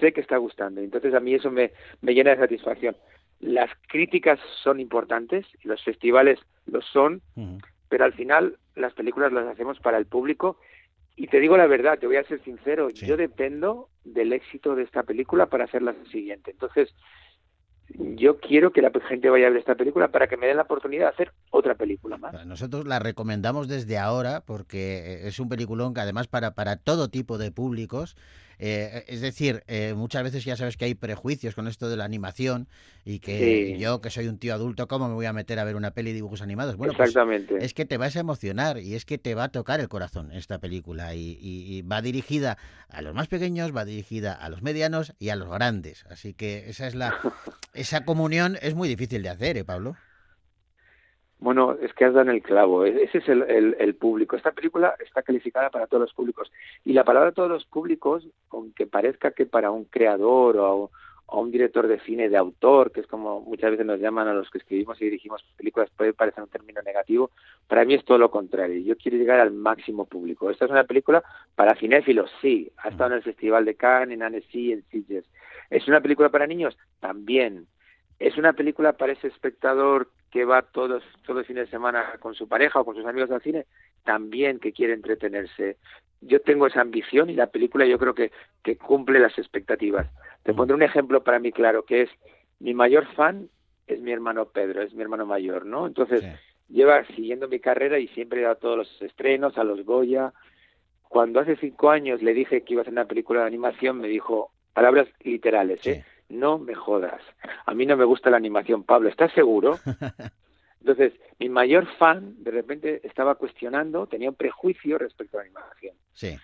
sé 0.00 0.12
que 0.12 0.20
está 0.20 0.36
gustando. 0.36 0.80
Entonces 0.80 1.14
a 1.14 1.20
mí 1.20 1.34
eso 1.34 1.50
me, 1.50 1.72
me 2.00 2.14
llena 2.14 2.30
de 2.30 2.38
satisfacción. 2.38 2.96
Las 3.44 3.70
críticas 3.88 4.40
son 4.62 4.80
importantes, 4.80 5.44
los 5.64 5.82
festivales 5.84 6.40
lo 6.64 6.80
son, 6.80 7.20
pero 7.90 8.06
al 8.06 8.14
final 8.14 8.56
las 8.74 8.94
películas 8.94 9.32
las 9.32 9.46
hacemos 9.46 9.78
para 9.80 9.98
el 9.98 10.06
público 10.06 10.58
y 11.14 11.26
te 11.26 11.40
digo 11.40 11.58
la 11.58 11.66
verdad, 11.66 11.98
te 11.98 12.06
voy 12.06 12.16
a 12.16 12.24
ser 12.24 12.42
sincero, 12.42 12.88
yo 12.88 13.18
dependo 13.18 13.90
del 14.02 14.32
éxito 14.32 14.74
de 14.74 14.84
esta 14.84 15.02
película 15.02 15.46
para 15.46 15.64
hacer 15.64 15.82
la 15.82 15.94
siguiente. 16.10 16.52
Entonces, 16.52 16.94
yo 17.88 18.40
quiero 18.40 18.72
que 18.72 18.80
la 18.80 18.90
gente 19.06 19.28
vaya 19.28 19.46
a 19.46 19.50
ver 19.50 19.58
esta 19.58 19.74
película 19.74 20.08
para 20.08 20.26
que 20.26 20.38
me 20.38 20.46
den 20.46 20.56
la 20.56 20.62
oportunidad 20.62 21.04
de 21.04 21.10
hacer 21.10 21.32
otra 21.50 21.74
película 21.74 22.16
más. 22.16 22.46
Nosotros 22.46 22.86
la 22.86 22.98
recomendamos 22.98 23.68
desde 23.68 23.98
ahora 23.98 24.40
porque 24.40 25.26
es 25.28 25.38
un 25.38 25.50
peliculón 25.50 25.92
que 25.92 26.00
además 26.00 26.28
para, 26.28 26.54
para 26.54 26.76
todo 26.76 27.08
tipo 27.08 27.36
de 27.36 27.52
públicos 27.52 28.16
eh, 28.58 29.04
es 29.08 29.20
decir, 29.20 29.62
eh, 29.66 29.94
muchas 29.96 30.22
veces 30.22 30.44
ya 30.44 30.56
sabes 30.56 30.76
que 30.76 30.84
hay 30.84 30.94
prejuicios 30.94 31.54
con 31.54 31.68
esto 31.68 31.88
de 31.88 31.96
la 31.96 32.04
animación 32.04 32.68
y 33.04 33.18
que 33.20 33.74
Sí. 33.74 33.78
yo, 33.78 34.00
que 34.00 34.10
soy 34.10 34.28
un 34.28 34.38
tío 34.38 34.54
adulto, 34.54 34.88
¿cómo 34.88 35.08
me 35.08 35.14
voy 35.14 35.26
a 35.26 35.32
meter 35.32 35.58
a 35.58 35.64
ver 35.64 35.76
una 35.76 35.92
peli 35.92 36.10
de 36.10 36.16
dibujos 36.16 36.42
animados? 36.42 36.76
Bueno, 36.76 36.94
pues 36.94 37.10
Exactamente. 37.10 37.64
es 37.64 37.74
que 37.74 37.84
te 37.84 37.96
vas 37.96 38.16
a 38.16 38.20
emocionar 38.20 38.78
y 38.78 38.94
es 38.94 39.04
que 39.04 39.18
te 39.18 39.34
va 39.34 39.44
a 39.44 39.48
tocar 39.48 39.80
el 39.80 39.88
corazón 39.88 40.32
esta 40.32 40.58
película 40.58 41.14
y, 41.14 41.38
y- 41.40 41.76
y 41.76 41.82
va 41.82 42.02
dirigida 42.02 42.58
a 42.88 43.02
los 43.02 43.14
más 43.14 43.28
pequeños, 43.28 43.74
va 43.74 43.84
dirigida 43.84 44.32
a 44.34 44.48
los 44.48 44.62
medianos 44.62 45.14
y 45.18 45.28
a 45.30 45.36
los 45.36 45.48
grandes. 45.50 46.04
Así 46.10 46.34
que 46.34 46.68
esa 46.68 46.86
es 46.86 46.94
la 46.94 47.14
esa 47.74 48.04
comunión 48.04 48.56
es 48.62 48.74
muy 48.74 48.88
difícil 48.88 49.22
de 49.22 49.28
hacer, 49.30 49.56
¿eh, 49.56 49.64
Pablo? 49.64 49.96
Bueno, 51.44 51.76
es 51.78 51.92
que 51.92 52.06
has 52.06 52.14
dado 52.14 52.30
en 52.30 52.36
el 52.36 52.42
clavo. 52.42 52.86
E- 52.86 53.04
Ese 53.04 53.18
es 53.18 53.28
el, 53.28 53.94
público. 53.96 54.34
Esta 54.34 54.52
película 54.52 54.94
está 54.98 55.22
calificada 55.22 55.68
para 55.68 55.86
todos 55.86 56.00
los 56.00 56.14
públicos. 56.14 56.50
Y 56.86 56.94
la 56.94 57.04
palabra 57.04 57.32
todos 57.32 57.50
los 57.50 57.66
públicos, 57.66 58.26
aunque 58.48 58.86
parezca 58.86 59.32
que 59.32 59.44
para 59.44 59.70
un 59.70 59.84
creador 59.84 60.56
o 60.56 60.90
a 61.26 61.36
un 61.36 61.50
director 61.50 61.86
de 61.86 62.00
cine 62.00 62.30
de 62.30 62.38
autor, 62.38 62.92
que 62.92 63.00
es 63.00 63.06
como 63.06 63.42
muchas 63.42 63.72
veces 63.72 63.84
nos 63.84 64.00
llaman 64.00 64.26
a 64.26 64.32
los 64.32 64.48
que 64.48 64.56
escribimos 64.56 64.98
y 65.02 65.04
dirigimos 65.04 65.44
películas, 65.58 65.90
puede 65.94 66.14
parecer 66.14 66.42
un 66.42 66.48
término 66.48 66.80
negativo. 66.80 67.30
Para 67.68 67.84
mí 67.84 67.92
es 67.92 68.06
todo 68.06 68.16
lo 68.16 68.30
contrario. 68.30 68.80
Yo 68.82 68.96
quiero 68.96 69.18
llegar 69.18 69.38
al 69.40 69.52
máximo 69.52 70.06
público. 70.06 70.50
Esta 70.50 70.64
es 70.64 70.70
una 70.70 70.84
película 70.84 71.22
para 71.54 71.74
cinéfilos, 71.74 72.30
sí. 72.40 72.72
Ha 72.78 72.88
estado 72.88 73.10
en 73.10 73.16
el 73.18 73.22
Festival 73.22 73.66
de 73.66 73.74
Cannes, 73.74 74.14
en 74.14 74.22
Annecy, 74.22 74.72
en 74.72 74.82
Sitges. 74.84 75.26
¿Es 75.68 75.86
una 75.88 76.00
película 76.00 76.30
para 76.30 76.46
niños? 76.46 76.74
También. 77.00 77.66
Es 78.18 78.38
una 78.38 78.54
película 78.54 78.94
para 78.94 79.12
ese 79.12 79.26
espectador 79.26 80.08
que 80.34 80.44
va 80.44 80.62
todos 80.62 81.04
todo 81.24 81.38
el 81.38 81.44
fin 81.44 81.54
de 81.54 81.68
semana 81.68 82.16
con 82.18 82.34
su 82.34 82.48
pareja 82.48 82.80
o 82.80 82.84
con 82.84 82.96
sus 82.96 83.06
amigos 83.06 83.30
al 83.30 83.40
cine, 83.40 83.66
también 84.02 84.58
que 84.58 84.72
quiere 84.72 84.92
entretenerse. 84.92 85.76
Yo 86.22 86.40
tengo 86.40 86.66
esa 86.66 86.80
ambición 86.80 87.30
y 87.30 87.34
la 87.34 87.46
película 87.46 87.86
yo 87.86 88.00
creo 88.00 88.16
que, 88.16 88.32
que 88.64 88.76
cumple 88.76 89.20
las 89.20 89.38
expectativas. 89.38 90.08
Te 90.42 90.52
pondré 90.52 90.74
un 90.74 90.82
ejemplo 90.82 91.22
para 91.22 91.38
mí 91.38 91.52
claro, 91.52 91.84
que 91.84 92.02
es 92.02 92.10
mi 92.58 92.74
mayor 92.74 93.06
fan 93.14 93.48
es 93.86 94.00
mi 94.00 94.10
hermano 94.10 94.46
Pedro, 94.46 94.82
es 94.82 94.92
mi 94.92 95.02
hermano 95.02 95.24
mayor, 95.24 95.66
¿no? 95.66 95.86
Entonces, 95.86 96.24
lleva 96.68 97.04
siguiendo 97.14 97.46
mi 97.46 97.60
carrera 97.60 98.00
y 98.00 98.08
siempre 98.08 98.42
he 98.42 98.46
a 98.46 98.56
todos 98.56 98.76
los 98.76 99.02
estrenos, 99.02 99.56
a 99.56 99.62
los 99.62 99.84
Goya. 99.84 100.32
Cuando 101.08 101.38
hace 101.38 101.54
cinco 101.54 101.90
años 101.90 102.22
le 102.22 102.34
dije 102.34 102.62
que 102.62 102.72
iba 102.72 102.80
a 102.80 102.82
hacer 102.82 102.92
una 102.92 103.04
película 103.04 103.42
de 103.42 103.46
animación, 103.46 104.00
me 104.00 104.08
dijo 104.08 104.50
palabras 104.72 105.06
literales, 105.22 105.86
¿eh? 105.86 106.04
No 106.28 106.58
me 106.58 106.74
jodas. 106.74 107.20
A 107.66 107.74
mí 107.74 107.86
no 107.86 107.96
me 107.96 108.04
gusta 108.04 108.30
la 108.30 108.36
animación, 108.36 108.84
Pablo. 108.84 109.08
¿Estás 109.08 109.32
seguro? 109.32 109.78
Entonces, 110.80 111.14
mi 111.38 111.48
mayor 111.48 111.86
fan 111.96 112.42
de 112.44 112.50
repente 112.50 113.00
estaba 113.04 113.36
cuestionando, 113.36 114.06
tenía 114.06 114.28
un 114.28 114.36
prejuicio 114.36 114.98
respecto 114.98 115.38
a 115.38 115.40
la 115.40 115.46
animación. 115.46 115.96
Sí. 116.12 116.36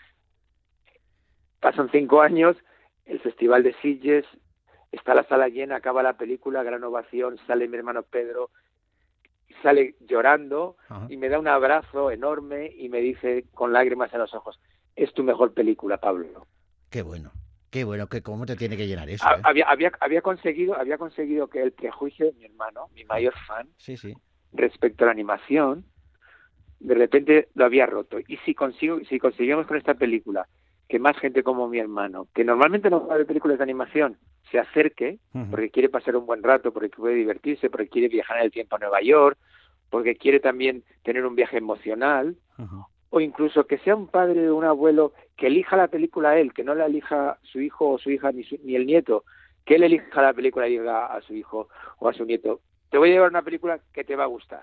Pasan 1.61 1.91
cinco 1.91 2.23
años, 2.23 2.57
el 3.05 3.21
Festival 3.21 3.63
de 3.63 3.75
Sitges, 3.83 4.25
está 4.93 5.15
la 5.15 5.25
sala 5.25 5.49
llena, 5.49 5.77
acaba 5.77 6.03
la 6.03 6.17
película, 6.17 6.63
gran 6.63 6.83
ovación, 6.85 7.39
sale 7.47 7.69
mi 7.69 7.77
hermano 7.77 8.03
Pedro, 8.03 8.51
sale 9.63 9.97
llorando 10.01 10.77
y 11.09 11.17
me 11.17 11.29
da 11.29 11.39
un 11.39 11.49
abrazo 11.49 12.11
enorme 12.11 12.73
y 12.75 12.89
me 12.89 13.01
dice 13.01 13.45
con 13.53 13.73
lágrimas 13.73 14.13
en 14.15 14.21
los 14.21 14.35
ojos, 14.35 14.59
es 14.97 15.13
tu 15.13 15.23
mejor 15.23 15.53
película, 15.53 15.99
Pablo. 15.99 16.47
Qué 16.89 17.03
bueno, 17.03 17.31
qué 17.71 17.85
bueno, 17.85 18.09
que 18.09 18.23
cómo 18.23 18.47
te 18.47 18.57
tiene 18.57 18.77
que 18.77 18.87
llenar 18.87 19.09
eso. 19.09 19.27
Ha- 19.27 19.37
¿eh? 19.37 19.41
Había, 19.45 19.65
había, 19.69 19.93
había 20.01 20.23
conseguido, 20.23 20.77
había 20.77 20.99
conseguido 20.99 21.49
que 21.49 21.63
el 21.63 21.73
prejuicio 21.73 22.27
de 22.27 22.33
mi 22.33 22.45
hermano, 22.45 22.89
mi 22.95 23.05
mayor 23.05 23.35
fan, 23.47 23.69
Sí, 23.77 23.97
sí. 23.97 24.15
respecto 24.53 25.05
a 25.05 25.07
la 25.07 25.13
animación, 25.13 25.85
de 26.81 26.95
repente 26.95 27.49
lo 27.55 27.65
había 27.65 27.87
roto. 27.87 28.19
Y 28.27 28.37
si 28.39 28.55
consigo, 28.55 29.01
si 29.09 29.19
conseguimos 29.19 29.67
con 29.67 29.77
esta 29.77 29.95
película 29.95 30.47
que 30.89 30.99
más 30.99 31.17
gente 31.19 31.43
como 31.43 31.69
mi 31.69 31.79
hermano, 31.79 32.27
que 32.35 32.43
normalmente 32.45 32.91
no 32.91 33.07
va 33.07 33.15
a 33.15 33.19
ver 33.19 33.27
películas 33.27 33.59
de 33.59 33.63
animación, 33.65 34.19
se 34.51 34.59
acerque, 34.59 35.21
porque 35.51 35.71
quiere 35.71 35.89
pasar 35.89 36.17
un 36.17 36.27
buen 36.27 36.43
rato, 36.43 36.73
porque 36.73 36.89
puede 36.89 37.15
divertirse, 37.15 37.71
porque 37.71 37.89
quiere 37.89 38.09
viajar 38.09 38.39
en 38.39 38.45
el 38.47 38.51
tiempo 38.51 38.75
a 38.75 38.81
Nueva 38.81 39.01
York, 39.01 39.39
porque 39.89 40.17
quiere 40.17 40.41
también 40.41 40.83
tener 41.05 41.25
un 41.25 41.37
viaje 41.37 41.59
emocional, 41.59 42.37
o 43.11 43.21
incluso 43.21 43.67
que 43.67 43.79
sea 43.79 43.95
un 43.97 44.07
padre 44.07 44.49
o 44.49 44.57
un 44.57 44.65
abuelo 44.65 45.13
que 45.37 45.49
elija 45.49 45.77
la 45.77 45.89
película 45.89 46.39
él, 46.39 46.53
que 46.53 46.65
no 46.65 46.75
la 46.75 46.87
elija 46.87 47.39
su 47.43 47.61
hijo 47.61 47.91
o 47.91 47.99
su 47.99 48.11
hija 48.11 48.33
ni, 48.33 48.45
su- 48.45 48.59
ni 48.65 48.77
el 48.77 48.87
nieto, 48.87 49.25
que 49.65 49.75
él 49.77 49.83
elija 49.83 50.23
la 50.23 50.33
película 50.33 50.69
y 50.69 50.73
diga 50.79 51.07
a 51.07 51.21
su 51.23 51.35
hijo 51.35 51.69
o 51.99 52.09
a 52.09 52.13
su 52.15 52.25
nieto, 52.25 52.61
te 52.91 52.99
voy 52.99 53.11
a 53.11 53.13
llevar 53.13 53.31
una 53.31 53.43
película 53.43 53.81
que 53.93 54.05
te 54.05 54.17
va 54.17 54.25
a 54.25 54.29
gustar. 54.29 54.63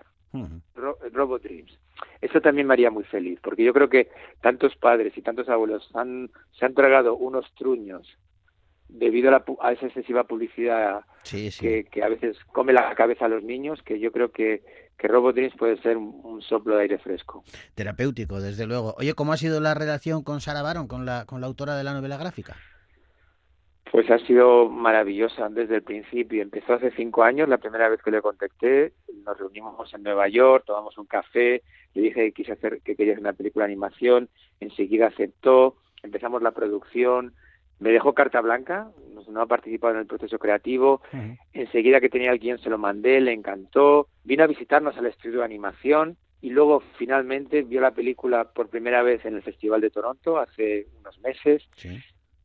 Ro- 0.76 0.98
Robot 1.14 1.42
Dreams. 1.44 1.78
Eso 2.22 2.42
también 2.42 2.68
me 2.68 2.74
haría 2.74 2.92
muy 2.92 3.04
feliz, 3.06 3.40
porque 3.42 3.64
yo 3.64 3.74
creo 3.74 3.90
que 3.90 4.10
tantos 4.42 4.76
padres 4.76 5.18
y 5.18 5.22
tantos 5.22 5.48
abuelos 5.50 5.90
han, 5.96 6.30
se 6.58 6.66
han 6.66 6.74
tragado 6.74 7.16
unos 7.16 7.52
truños 7.56 8.18
debido 8.90 9.30
a, 9.30 9.32
la 9.32 9.46
a 9.62 9.72
esa 9.74 9.88
excesiva 9.88 10.24
publicidad 10.26 11.02
Sí, 11.24 11.52
sí. 11.52 11.60
que, 11.66 11.84
que 11.86 12.04
a 12.04 12.10
veces 12.10 12.38
come 12.54 12.74
la 12.74 12.94
cabeza 12.96 13.26
a 13.26 13.30
los 13.30 13.44
niños, 13.44 13.82
que 13.84 14.00
yo 14.00 14.12
creo 14.12 14.32
que, 14.32 14.64
que 14.98 15.08
Robot 15.08 15.36
Dreams 15.36 15.56
puede 15.58 15.78
ser 15.82 15.98
un, 15.98 16.20
un 16.24 16.42
soplo 16.42 16.76
de 16.76 16.84
aire 16.84 16.98
fresco. 16.98 17.44
Terapéutico, 17.76 18.40
desde 18.40 18.66
luego. 18.66 18.96
Oye, 18.98 19.14
¿cómo 19.14 19.34
ha 19.34 19.38
sido 19.38 19.60
la 19.60 19.74
relación 19.74 20.24
con 20.24 20.40
Sara 20.42 20.62
Baron, 20.62 20.88
con 20.88 21.06
la, 21.06 21.26
con 21.26 21.42
la 21.42 21.48
autora 21.48 21.76
de 21.76 21.84
la 21.84 21.94
novela 21.94 22.18
gráfica? 22.18 22.56
Pues 23.92 24.10
ha 24.12 24.20
sido 24.20 24.70
maravillosa 24.70 25.48
desde 25.50 25.76
el 25.76 25.84
principio. 25.84 26.42
Empezó 26.42 26.74
hace 26.74 26.92
cinco 26.92 27.24
años, 27.24 27.48
la 27.48 27.58
primera 27.58 27.88
vez 27.88 28.02
que 28.02 28.12
le 28.12 28.22
contacté. 28.22 28.94
Nos 29.26 29.38
reunimos 29.38 29.94
en 29.94 30.04
Nueva 30.04 30.28
York, 30.28 30.66
tomamos 30.66 30.98
un 30.98 31.06
café, 31.06 31.64
le 31.94 32.02
dije 32.02 32.26
que 32.26 32.32
quise 32.34 32.52
hacer, 32.54 32.82
que 32.84 32.96
quería 32.96 33.14
hacer 33.14 33.22
una 33.24 33.34
película 33.34 33.66
de 33.66 33.72
animación, 33.72 34.30
enseguida 34.60 35.08
aceptó, 35.08 35.78
empezamos 36.04 36.42
la 36.42 36.52
producción, 36.52 37.34
me 37.80 37.92
dejó 37.92 38.14
carta 38.14 38.42
blanca, 38.42 38.90
no- 39.30 39.42
ha 39.42 39.46
participado 39.46 39.94
en 39.94 40.00
el 40.00 40.08
proceso 40.08 40.40
creativo, 40.40 41.02
enseguida 41.54 42.00
que 42.00 42.10
tenía 42.10 42.32
el 42.32 42.40
guion 42.40 42.60
se 42.60 42.70
lo 42.70 42.78
mandé, 42.78 43.20
le 43.22 43.34
encantó, 43.34 44.08
vino 44.24 44.44
a 44.44 44.48
visitarnos 44.48 44.98
al 44.98 45.06
estudio 45.08 45.40
de 45.40 45.46
animación 45.46 46.18
y 46.42 46.50
luego 46.52 46.82
finalmente 46.98 47.64
vio 47.64 47.82
la 47.82 47.92
película 47.92 48.46
por 48.46 48.70
primera 48.70 49.02
vez 49.04 49.26
en 49.26 49.36
el 49.36 49.42
Festival 49.44 49.82
de 49.82 49.90
Toronto 49.90 50.38
hace 50.38 50.88
unos 51.00 51.20
meses 51.20 51.68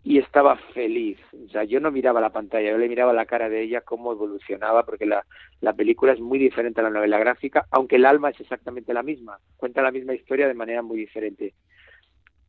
y 0.02 0.18
estaba 0.18 0.56
feliz. 0.74 1.18
O 1.32 1.48
sea, 1.50 1.62
yo 1.64 1.78
no 1.78 1.92
miraba 1.92 2.20
la 2.20 2.30
pantalla, 2.32 2.70
yo 2.70 2.78
le 2.78 2.88
miraba 2.88 3.12
la 3.12 3.26
cara 3.26 3.48
de 3.48 3.62
ella, 3.62 3.82
cómo 3.82 4.10
evolucionaba, 4.12 4.84
porque 4.84 5.06
la, 5.06 5.24
la 5.60 5.72
película 5.74 6.12
es 6.12 6.20
muy 6.20 6.38
diferente 6.38 6.80
a 6.80 6.84
la 6.84 6.90
novela 6.90 7.18
gráfica, 7.18 7.66
aunque 7.70 7.96
el 7.96 8.06
alma 8.06 8.30
es 8.30 8.40
exactamente 8.40 8.92
la 8.92 9.02
misma, 9.04 9.38
cuenta 9.56 9.80
la 9.82 9.92
misma 9.92 10.14
historia 10.14 10.48
de 10.48 10.54
manera 10.54 10.82
muy 10.82 10.96
diferente. 10.96 11.54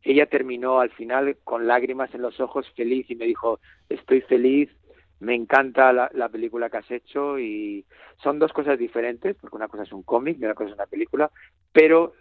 Ella 0.04 0.26
terminó 0.26 0.80
al 0.80 0.91
final 0.91 1.38
con 1.43 1.66
lágrimas 1.66 2.14
en 2.14 2.22
los 2.22 2.39
ojos, 2.39 2.70
feliz, 2.76 3.10
y 3.10 3.16
me 3.16 3.26
dijo, 3.26 3.60
estoy 3.89 4.22
feliz, 4.22 4.70
me 5.20 5.34
encanta 5.34 5.93
la, 5.93 6.12
la 6.14 6.28
película 6.30 6.70
que 6.70 6.78
has 6.78 6.91
hecho, 6.91 7.39
y 7.39 7.86
son 8.22 8.38
dos 8.39 8.51
cosas 8.51 8.78
diferentes, 8.78 9.36
porque 9.39 9.56
una 9.56 9.70
cosa 9.70 9.84
es 9.84 9.93
un 9.93 10.04
cómic 10.04 10.38
y 10.39 10.43
una 10.43 10.54
cosa 10.54 10.70
es 10.72 10.76
una 10.76 10.88
película, 10.88 11.32
pero 11.72 12.14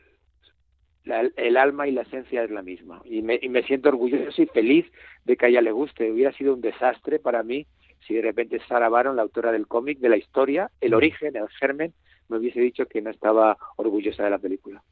la- 1.04 1.28
el 1.34 1.56
alma 1.56 1.88
y 1.88 1.92
la 1.92 2.02
esencia 2.02 2.44
es 2.44 2.50
la 2.50 2.62
misma. 2.62 3.02
Y 3.04 3.22
me, 3.22 3.38
y 3.42 3.48
me 3.48 3.64
siento 3.64 3.88
orgulloso 3.88 4.40
y 4.40 4.46
feliz 4.46 4.86
de 5.24 5.36
que 5.36 5.46
a 5.46 5.48
ella 5.48 5.60
le 5.60 5.72
guste. 5.72 6.10
Hubiera 6.12 6.32
sido 6.32 6.54
un 6.54 6.60
desastre 6.60 7.18
para 7.18 7.42
mí 7.42 7.66
si 8.06 8.14
de 8.14 8.22
repente 8.22 8.60
Sarah 8.68 8.88
Baron, 8.88 9.16
la 9.16 9.22
autora 9.22 9.52
del 9.52 9.66
cómic, 9.66 9.98
de 9.98 10.08
la 10.08 10.16
historia, 10.16 10.70
el 10.80 10.94
origen, 10.94 11.36
el 11.36 11.48
germen, 11.48 11.92
me 12.28 12.38
hubiese 12.38 12.60
dicho 12.60 12.86
que 12.86 13.00
no 13.02 13.10
estaba 13.10 13.56
orgullosa 13.76 14.24
de 14.24 14.30
la 14.30 14.38
película. 14.38 14.82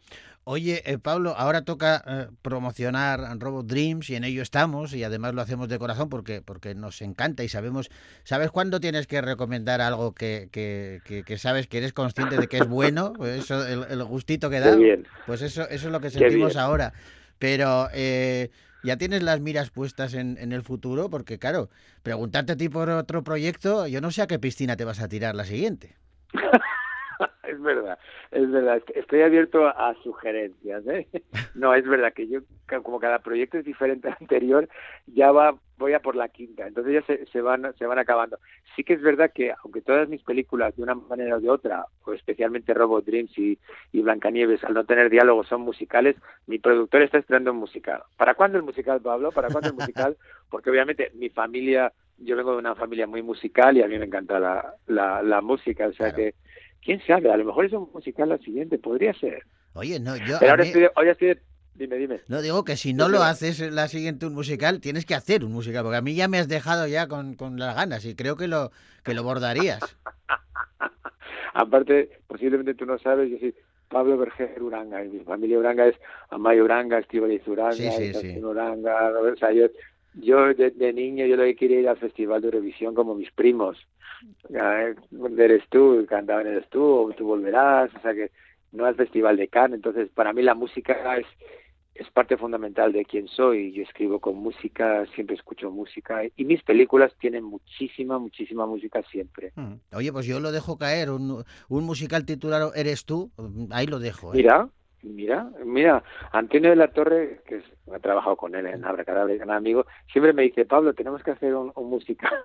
Oye, 0.44 0.82
eh, 0.90 0.98
Pablo, 0.98 1.34
ahora 1.36 1.62
toca 1.64 2.02
eh, 2.06 2.26
promocionar 2.42 3.20
Robot 3.38 3.66
Dreams 3.66 4.08
y 4.10 4.16
en 4.16 4.24
ello 4.24 4.42
estamos 4.42 4.94
y 4.94 5.04
además 5.04 5.34
lo 5.34 5.42
hacemos 5.42 5.68
de 5.68 5.78
corazón 5.78 6.08
porque, 6.08 6.40
porque 6.42 6.74
nos 6.74 7.02
encanta 7.02 7.44
y 7.44 7.48
sabemos, 7.48 7.90
¿sabes 8.24 8.50
cuándo 8.50 8.80
tienes 8.80 9.06
que 9.06 9.20
recomendar 9.20 9.80
algo 9.80 10.12
que, 10.14 10.48
que, 10.50 11.02
que- 11.04 11.24
que 11.24 11.38
sabes 11.38 11.66
que 11.68 11.78
eres 11.78 11.92
consciente 11.92 12.38
de 12.38 12.48
que 12.48 12.58
es 12.58 12.66
bueno? 12.66 13.12
Pues 13.18 13.44
eso, 13.44 13.64
el, 13.66 13.84
el 13.90 14.02
gustito 14.04 14.50
que 14.50 14.60
da. 14.60 14.74
Bien. 14.76 15.06
Pues 15.26 15.42
eso, 15.42 15.68
eso 15.68 15.86
es 15.86 15.92
lo 15.92 16.00
que 16.00 16.10
sentimos 16.10 16.56
ahora. 16.56 16.94
Pero 17.38 17.88
eh, 17.92 18.50
ya 18.82 18.96
tienes 18.96 19.22
las 19.22 19.40
miras 19.40 19.70
puestas 19.70 20.14
en, 20.14 20.36
en 20.38 20.52
el 20.52 20.62
futuro 20.62 21.10
porque, 21.10 21.38
claro, 21.38 21.68
preguntarte 22.02 22.52
a 22.52 22.56
ti 22.56 22.68
por 22.68 22.88
otro 22.90 23.22
proyecto, 23.22 23.86
yo 23.86 24.00
no 24.00 24.10
sé 24.10 24.22
a 24.22 24.26
qué 24.26 24.38
piscina 24.38 24.76
te 24.76 24.84
vas 24.84 25.00
a 25.00 25.08
tirar 25.08 25.34
la 25.34 25.44
siguiente. 25.44 25.96
es 27.44 27.60
verdad, 27.60 27.98
es 28.30 28.50
verdad. 28.50 28.76
est- 28.78 28.96
Estoy 28.96 29.22
abierto 29.22 29.66
a, 29.66 29.94
sugerencias. 30.02 30.86
¿eh? 30.86 31.08
No, 31.54 31.74
es 31.74 31.84
verdad 31.86 32.12
que 32.12 32.28
yo, 32.28 32.40
como 32.84 33.00
cada 33.00 33.18
proyecto 33.18 33.58
es 33.58 33.64
diferente 33.64 34.08
al 34.08 34.16
anterior, 34.20 34.68
ya 35.06 35.32
va, 35.32 35.56
voy 35.78 35.94
a 35.94 36.00
por 36.00 36.14
la 36.14 36.28
quinta. 36.28 36.66
Entonces 36.66 36.92
ya 36.94 37.02
se, 37.02 37.26
se 37.26 37.40
van, 37.40 37.74
se 37.76 37.86
van 37.86 37.98
acabando. 37.98 38.38
Sí 38.76 38.84
que 38.84 38.92
es 38.94 39.02
verdad 39.02 39.32
que, 39.34 39.52
aunque 39.64 39.82
todas 39.82 40.08
mis 40.08 40.22
películas, 40.22 40.76
de 40.76 40.84
una 40.84 40.94
manera 40.94 41.36
o 41.36 41.40
de 41.40 41.50
otra, 41.50 41.86
o 42.04 42.12
especialmente 42.12 42.72
Robot 42.72 43.04
Dreams 43.04 43.36
y, 43.36 43.58
y 43.92 44.00
Blancanieves, 44.00 44.62
al 44.62 44.74
no 44.74 44.84
tener 44.84 45.10
diálogos, 45.10 45.48
son 45.48 45.62
musicales, 45.62 46.16
mi 46.46 46.58
productor 46.60 47.02
está 47.02 47.18
estrenando 47.18 47.50
un 47.52 47.58
musical. 47.58 48.02
¿Para 48.16 48.34
cuándo 48.34 48.56
el 48.58 48.64
musical, 48.64 49.00
Pablo? 49.00 49.32
¿Para 49.32 49.50
cuándo 49.50 49.70
el 49.70 49.74
musical? 49.74 50.16
Porque 50.50 50.70
obviamente 50.70 51.10
mi 51.14 51.30
familia, 51.30 51.92
yo 52.18 52.36
vengo 52.36 52.52
de 52.52 52.58
una 52.58 52.76
familia 52.76 53.06
muy 53.08 53.22
musical 53.22 53.76
y 53.76 53.82
a 53.82 53.88
mí 53.88 53.98
me 53.98 54.06
encanta 54.06 54.38
la, 54.38 54.74
la, 54.86 55.22
la 55.22 55.40
música, 55.40 55.88
o 55.88 55.92
sea 55.92 56.12
que, 56.12 56.34
quién 56.84 57.00
sabe, 57.06 57.30
a 57.30 57.36
lo 57.36 57.44
mejor 57.44 57.64
es 57.66 57.72
un 57.72 57.88
musical 57.92 58.28
la 58.28 58.38
siguiente, 58.38 58.78
podría 58.78 59.12
ser. 59.14 59.44
Oye, 59.74 60.00
no, 60.00 60.16
yo... 60.16 60.36
Pero 60.40 60.50
ahora 60.52 60.62
mí- 60.64 60.68
estoy, 60.70 60.88
ahora 60.94 61.12
estoy, 61.12 61.38
dime, 61.74 61.96
dime. 61.96 62.20
No 62.28 62.42
digo 62.42 62.64
que 62.64 62.76
si 62.76 62.92
no 62.92 63.08
lo 63.08 63.22
haces 63.22 63.60
la 63.72 63.88
siguiente 63.88 64.26
un 64.26 64.34
musical, 64.34 64.80
tienes 64.80 65.06
que 65.06 65.14
hacer 65.14 65.44
un 65.44 65.52
musical, 65.52 65.82
porque 65.84 65.98
a 65.98 66.02
mí 66.02 66.14
ya 66.14 66.28
me 66.28 66.38
has 66.38 66.48
dejado 66.48 66.86
ya 66.86 67.06
con, 67.08 67.34
con 67.34 67.58
las 67.58 67.74
ganas 67.76 68.04
y 68.04 68.14
creo 68.16 68.36
que 68.36 68.48
lo 68.48 68.70
que 69.04 69.14
lo 69.14 69.22
bordarías. 69.22 69.80
Aparte, 71.54 72.10
posiblemente 72.26 72.74
tú 72.74 72.86
no 72.86 72.98
sabes, 72.98 73.30
yo 73.30 73.38
soy 73.38 73.54
Pablo 73.88 74.16
Berger 74.16 74.62
Uranga, 74.62 75.04
y 75.04 75.08
mi 75.08 75.20
familia 75.24 75.58
Uranga 75.58 75.86
es 75.86 75.96
Amayo 76.30 76.64
Uranga, 76.64 76.98
Estíbaliz 76.98 77.46
Uranga, 77.48 77.72
Sí, 77.74 77.90
sí, 77.90 78.12
Constantino 78.12 78.34
sí. 78.34 78.44
Uranga, 78.44 79.10
Robert- 79.10 79.38
sea, 79.38 79.50
yo, 80.14 80.54
de 80.54 80.92
niño 80.92 81.26
yo 81.26 81.36
lo 81.36 81.44
que 81.44 81.56
quería 81.56 81.80
ir 81.80 81.88
al 81.88 81.98
Festival 81.98 82.40
de 82.40 82.48
Eurovisión 82.48 82.94
como 82.94 83.14
mis 83.14 83.30
primos. 83.32 83.78
Eh, 84.48 84.94
Eres 85.38 85.62
tú, 85.68 86.04
cantaban 86.08 86.46
Eres 86.46 86.68
tú, 86.68 86.82
o 86.82 87.12
tú 87.12 87.24
volverás, 87.24 87.94
o 87.94 88.00
sea 88.00 88.14
que 88.14 88.30
no 88.72 88.84
al 88.84 88.94
Festival 88.94 89.36
de 89.36 89.48
Cannes, 89.48 89.76
entonces 89.76 90.08
para 90.14 90.32
mí 90.32 90.42
la 90.42 90.54
música 90.54 91.16
es 91.16 91.26
es 92.00 92.10
parte 92.10 92.36
fundamental 92.38 92.92
de 92.92 93.04
quién 93.04 93.28
soy. 93.28 93.72
Yo 93.72 93.82
escribo 93.82 94.20
con 94.20 94.36
música, 94.36 95.04
siempre 95.14 95.36
escucho 95.36 95.70
música 95.70 96.22
y 96.34 96.44
mis 96.44 96.62
películas 96.62 97.12
tienen 97.20 97.44
muchísima, 97.44 98.18
muchísima 98.18 98.66
música 98.66 99.02
siempre. 99.10 99.52
Mm. 99.54 99.74
Oye, 99.94 100.10
pues 100.12 100.24
yo 100.24 100.40
lo 100.40 100.50
dejo 100.50 100.78
caer, 100.78 101.10
un, 101.10 101.44
un 101.68 101.84
musical 101.84 102.24
titulado 102.24 102.72
Eres 102.74 103.04
tú, 103.04 103.30
ahí 103.70 103.86
lo 103.86 103.98
dejo. 103.98 104.32
¿eh? 104.32 104.38
Mira, 104.38 104.68
mira, 105.02 105.50
mira, 105.64 106.02
Antonio 106.32 106.70
de 106.70 106.76
la 106.76 106.92
Torre, 106.92 107.42
que 107.46 107.56
es, 107.56 107.64
he 107.94 108.00
trabajado 108.00 108.36
con 108.36 108.54
él 108.54 108.66
en 108.66 108.84
Abracadabra, 108.84 109.34
gran 109.34 109.50
amigo, 109.50 109.86
siempre 110.12 110.32
me 110.32 110.42
dice, 110.42 110.64
Pablo, 110.66 110.94
tenemos 110.94 111.22
que 111.22 111.32
hacer 111.32 111.54
un, 111.54 111.72
un 111.74 111.90
musical. 111.90 112.32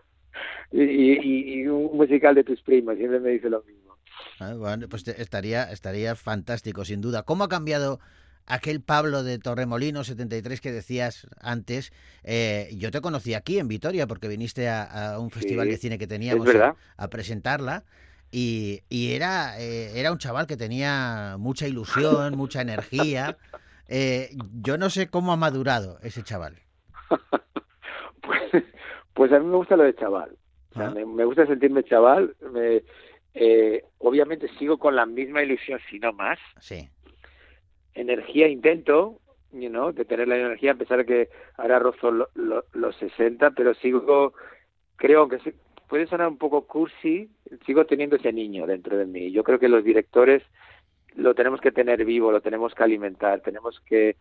Y, 0.72 0.82
y- 0.84 1.62
y 1.62 1.68
un 1.68 1.96
musical 1.98 2.36
de 2.36 2.44
tus 2.44 2.62
primos, 2.62 2.98
siempre 2.98 3.20
me 3.20 3.32
dice 3.32 3.50
lo 3.50 3.64
mismo. 3.64 3.98
Ah, 4.40 4.54
bueno, 4.56 4.88
pues 4.90 5.08
estaría, 5.08 5.64
estaría 5.72 6.16
fantástico, 6.16 6.84
sin 6.86 7.02
duda. 7.02 7.24
¿Cómo 7.24 7.46
ha 7.46 7.50
cambiado 7.50 8.00
aquel 8.46 8.82
Pablo 8.82 9.24
de 9.24 9.40
Torremolino 9.40 10.04
73 10.04 10.60
que 10.62 10.72
decías 10.74 11.28
antes? 11.40 11.94
Eh, 12.24 12.70
yo 12.78 12.92
te 12.92 13.02
conocí 13.02 13.34
aquí 13.34 13.60
en 13.60 13.68
Vitoria 13.70 14.08
porque 14.08 14.28
viniste 14.28 14.68
a, 14.68 15.14
a 15.14 15.20
un 15.20 15.32
festival 15.32 15.68
Sí, 15.68 15.70
de 15.70 15.78
cine 15.78 15.98
que 15.98 16.08
teníamos 16.08 16.50
a 16.98 17.10
presentarla. 17.10 17.86
Y, 18.32 18.82
y 18.90 19.14
era, 19.14 19.60
eh, 19.60 20.00
era 20.00 20.12
un 20.12 20.18
chaval 20.18 20.46
que 20.48 20.58
tenía 20.58 21.36
mucha 21.40 21.68
ilusión, 21.68 22.36
mucha 22.38 22.62
energía. 22.62 23.38
Eh, 23.88 24.32
yo 24.64 24.80
no 24.80 24.90
sé 24.90 25.12
cómo 25.12 25.32
ha 25.32 25.36
madurado 25.38 26.00
ese 26.02 26.24
chaval. 26.24 26.58
Pues 29.14 29.32
a 29.32 29.40
mí 29.40 29.46
me 29.46 29.56
gusta 29.56 29.78
lo 29.78 29.84
de 29.84 29.96
chaval. 29.96 30.36
O 30.72 30.74
sea, 30.74 30.90
me, 30.90 31.06
me 31.06 31.24
gusta 31.24 31.46
sentirme 31.46 31.84
chaval. 31.84 32.36
Me, 32.52 32.84
eh, 33.34 33.84
obviamente 34.00 34.50
sigo 34.58 34.78
con 34.78 34.96
la 34.96 35.06
misma 35.06 35.42
ilusión, 35.44 35.80
si 35.90 36.00
no 36.00 36.12
más. 36.14 36.38
Sí. 36.60 36.90
Energía 37.94 38.48
intento, 38.50 39.22
you 39.52 39.70
know, 39.70 39.94
de 39.94 40.04
tener 40.04 40.28
la 40.28 40.36
energía, 40.38 40.72
a 40.74 40.76
pesar 40.76 40.98
de 40.98 41.06
que 41.06 41.30
ahora 41.58 41.80
rozo 41.80 42.12
lo- 42.12 42.30
lo- 42.34 42.66
los 42.74 42.96
60, 42.98 43.52
pero 43.52 43.74
sigo, 43.76 44.34
creo 44.98 45.30
que 45.30 45.38
puede 45.88 46.08
sonar 46.08 46.28
un 46.28 46.38
poco 46.38 46.66
cursi, 46.66 47.30
sigo 47.66 47.86
teniendo 47.86 48.16
ese 48.16 48.34
niño 48.34 48.66
dentro 48.66 48.98
de 48.98 49.06
mí. 49.06 49.32
Yo 49.32 49.44
creo 49.44 49.60
que 49.60 49.70
los 49.70 49.84
directores 49.84 50.44
lo 51.16 51.34
tenemos 51.34 51.62
que 51.62 51.72
tener 51.72 52.04
vivo, 52.06 52.32
lo 52.32 52.42
tenemos 52.42 52.74
que 52.74 52.84
alimentar, 52.84 53.42
tenemos 53.42 53.80
que, 53.82 54.16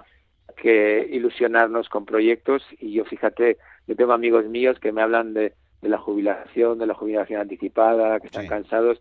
que 0.57 1.09
ilusionarnos 1.11 1.89
con 1.89 2.05
proyectos 2.05 2.63
y 2.79 2.93
yo 2.93 3.05
fíjate, 3.05 3.57
yo 3.87 3.97
tengo 3.97 4.13
amigos 4.13 4.45
míos 4.47 4.79
que 4.79 4.93
me 4.93 5.03
hablan 5.03 5.35
de, 5.35 5.55
de 5.83 5.89
la 5.89 5.99
jubilación, 5.99 6.79
de 6.79 6.87
la 6.87 6.95
jubilación 6.95 7.41
anticipada, 7.41 8.21
que 8.21 8.29
están 8.29 8.47
cansados 8.47 9.01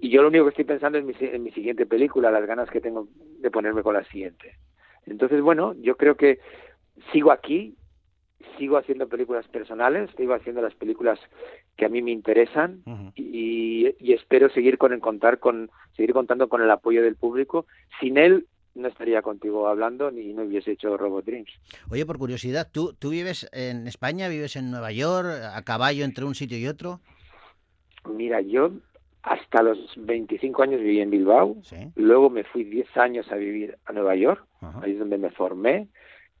y 0.00 0.08
yo 0.08 0.22
lo 0.22 0.28
único 0.28 0.44
que 0.44 0.50
estoy 0.50 0.64
pensando 0.64 0.98
es 0.98 1.04
mi, 1.04 1.14
en 1.20 1.42
mi 1.42 1.52
siguiente 1.52 1.84
película, 1.84 2.30
las 2.30 2.46
ganas 2.46 2.70
que 2.70 2.80
tengo 2.80 3.06
de 3.38 3.50
ponerme 3.50 3.82
con 3.82 3.94
la 3.94 4.04
siguiente. 4.04 4.56
Entonces, 5.06 5.42
bueno, 5.42 5.74
yo 5.80 5.96
creo 5.96 6.16
que 6.16 6.40
sigo 7.12 7.30
aquí, 7.30 7.76
sigo 8.58 8.76
haciendo 8.76 9.08
películas 9.08 9.46
personales, 9.48 10.10
sigo 10.16 10.34
haciendo 10.34 10.62
las 10.62 10.74
películas 10.74 11.18
que 11.76 11.86
a 11.86 11.88
mí 11.88 12.02
me 12.02 12.10
interesan 12.10 12.82
y, 13.14 13.94
y 13.98 14.12
espero 14.12 14.50
seguir 14.50 14.78
con 14.78 14.92
el 14.92 15.00
contar 15.00 15.38
con 15.38 15.70
seguir 15.96 16.12
contando 16.12 16.48
con 16.48 16.62
el 16.62 16.70
apoyo 16.70 17.02
del 17.02 17.16
público. 17.16 17.66
Sin 18.00 18.18
él 18.18 18.46
no 18.74 18.88
estaría 18.88 19.22
contigo 19.22 19.68
hablando 19.68 20.10
ni 20.10 20.32
no 20.32 20.42
hubiese 20.42 20.72
hecho 20.72 20.96
Robot 20.96 21.24
Dreams. 21.24 21.50
Oye, 21.90 22.06
por 22.06 22.18
curiosidad, 22.18 22.68
¿tú, 22.70 22.94
¿tú 22.98 23.10
vives 23.10 23.48
en 23.52 23.86
España, 23.86 24.28
vives 24.28 24.56
en 24.56 24.70
Nueva 24.70 24.92
York, 24.92 25.28
a 25.28 25.62
caballo 25.62 26.04
entre 26.04 26.24
un 26.24 26.34
sitio 26.34 26.58
y 26.58 26.66
otro? 26.66 27.00
Mira, 28.08 28.40
yo 28.40 28.72
hasta 29.22 29.62
los 29.62 29.78
25 29.96 30.62
años 30.62 30.80
viví 30.80 31.00
en 31.00 31.10
Bilbao, 31.10 31.56
luego 31.94 32.30
me 32.30 32.44
fui 32.44 32.64
10 32.64 32.96
años 32.96 33.30
a 33.30 33.36
vivir 33.36 33.76
a 33.84 33.92
Nueva 33.92 34.16
York, 34.16 34.42
ahí 34.82 34.92
es 34.92 34.98
donde 34.98 35.18
me 35.18 35.30
formé, 35.30 35.88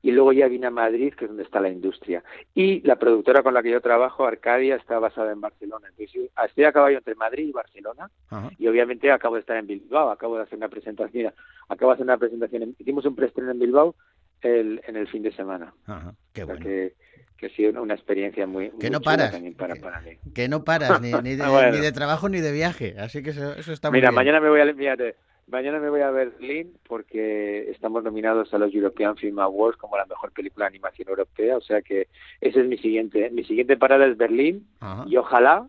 y 0.02 0.12
luego 0.12 0.32
ya 0.32 0.48
vine 0.48 0.66
a 0.66 0.70
Madrid, 0.70 1.12
que 1.14 1.24
es 1.26 1.30
donde 1.30 1.42
está 1.42 1.60
la 1.60 1.68
industria. 1.68 2.22
Y 2.54 2.80
la 2.86 2.96
productora 2.96 3.42
con 3.42 3.52
la 3.54 3.62
que 3.62 3.70
yo 3.70 3.80
trabajo, 3.80 4.24
Arcadia, 4.26 4.76
está 4.76 4.98
basada 4.98 5.30
en 5.32 5.40
Barcelona. 5.40 5.88
Entonces, 5.90 6.30
estoy 6.46 6.64
a 6.64 6.72
caballo 6.72 6.98
entre 6.98 7.14
Madrid 7.14 7.48
y 7.48 7.52
Barcelona, 7.52 8.10
y 8.58 8.66
obviamente 8.66 9.10
acabo 9.10 9.34
de 9.34 9.40
estar 9.40 9.56
en 9.56 9.66
Bilbao, 9.66 10.10
acabo 10.10 10.36
de 10.36 10.44
hacer 10.44 10.56
una 10.56 10.68
presentación, 10.68 11.10
mira, 11.14 11.34
acabo 11.68 11.90
de 11.90 11.94
hacer 11.94 12.04
una 12.04 12.18
presentación, 12.18 12.62
en- 12.62 12.76
hicimos 12.78 13.04
un 13.04 13.14
preestreno 13.14 13.50
en 13.50 13.58
Bilbao 13.58 13.94
el, 14.40 14.80
en 14.86 14.96
el 14.96 15.06
fin 15.08 15.22
de 15.22 15.32
semana. 15.32 15.74
Ajá, 15.86 16.14
qué 16.32 16.44
O 16.44 16.46
sea 16.46 16.54
bueno. 16.54 16.64
que, 16.66 16.94
que 17.36 17.46
ha 17.46 17.50
sido 17.50 17.70
una, 17.70 17.82
una 17.82 17.94
experiencia 17.94 18.46
muy, 18.46 18.70
Que 18.70 18.76
muy 18.88 18.90
no 18.90 19.00
paras, 19.02 19.32
también 19.32 19.54
para, 19.54 19.74
para 19.76 20.00
mí. 20.00 20.12
Que 20.34 20.48
no 20.48 20.64
paras 20.64 21.00
ni, 21.02 21.12
ni, 21.12 21.34
de, 21.36 21.46
Bueno. 21.46 21.72
ni 21.72 21.78
de 21.80 21.92
trabajo 21.92 22.28
ni 22.30 22.40
de 22.40 22.52
viaje, 22.52 22.94
así 22.98 23.22
que 23.22 23.30
eso, 23.30 23.52
eso 23.54 23.72
está 23.72 23.90
muy 23.90 23.98
Mira, 23.98 24.08
bien. 24.08 24.14
mañana 24.16 24.40
me 24.40 24.48
voy 24.48 24.60
a 24.60 24.74
fíjate, 24.74 25.16
mañana 25.50 25.80
me 25.80 25.90
voy 25.90 26.00
a 26.00 26.10
Berlín 26.10 26.72
porque 26.86 27.70
estamos 27.70 28.02
nominados 28.02 28.52
a 28.54 28.58
los 28.58 28.72
European 28.74 29.16
Film 29.16 29.38
Awards 29.38 29.76
como 29.76 29.96
la 29.96 30.06
mejor 30.06 30.32
película 30.32 30.64
de 30.64 30.70
animación 30.70 31.08
europea, 31.08 31.56
o 31.56 31.60
sea 31.60 31.82
que 31.82 32.08
ese 32.40 32.60
es 32.60 32.66
mi 32.66 32.78
siguiente, 32.78 33.30
mi 33.30 33.44
siguiente 33.44 33.76
parada 33.76 34.06
es 34.06 34.16
Berlín 34.16 34.66
Ajá. 34.80 35.04
y 35.06 35.16
ojalá 35.16 35.68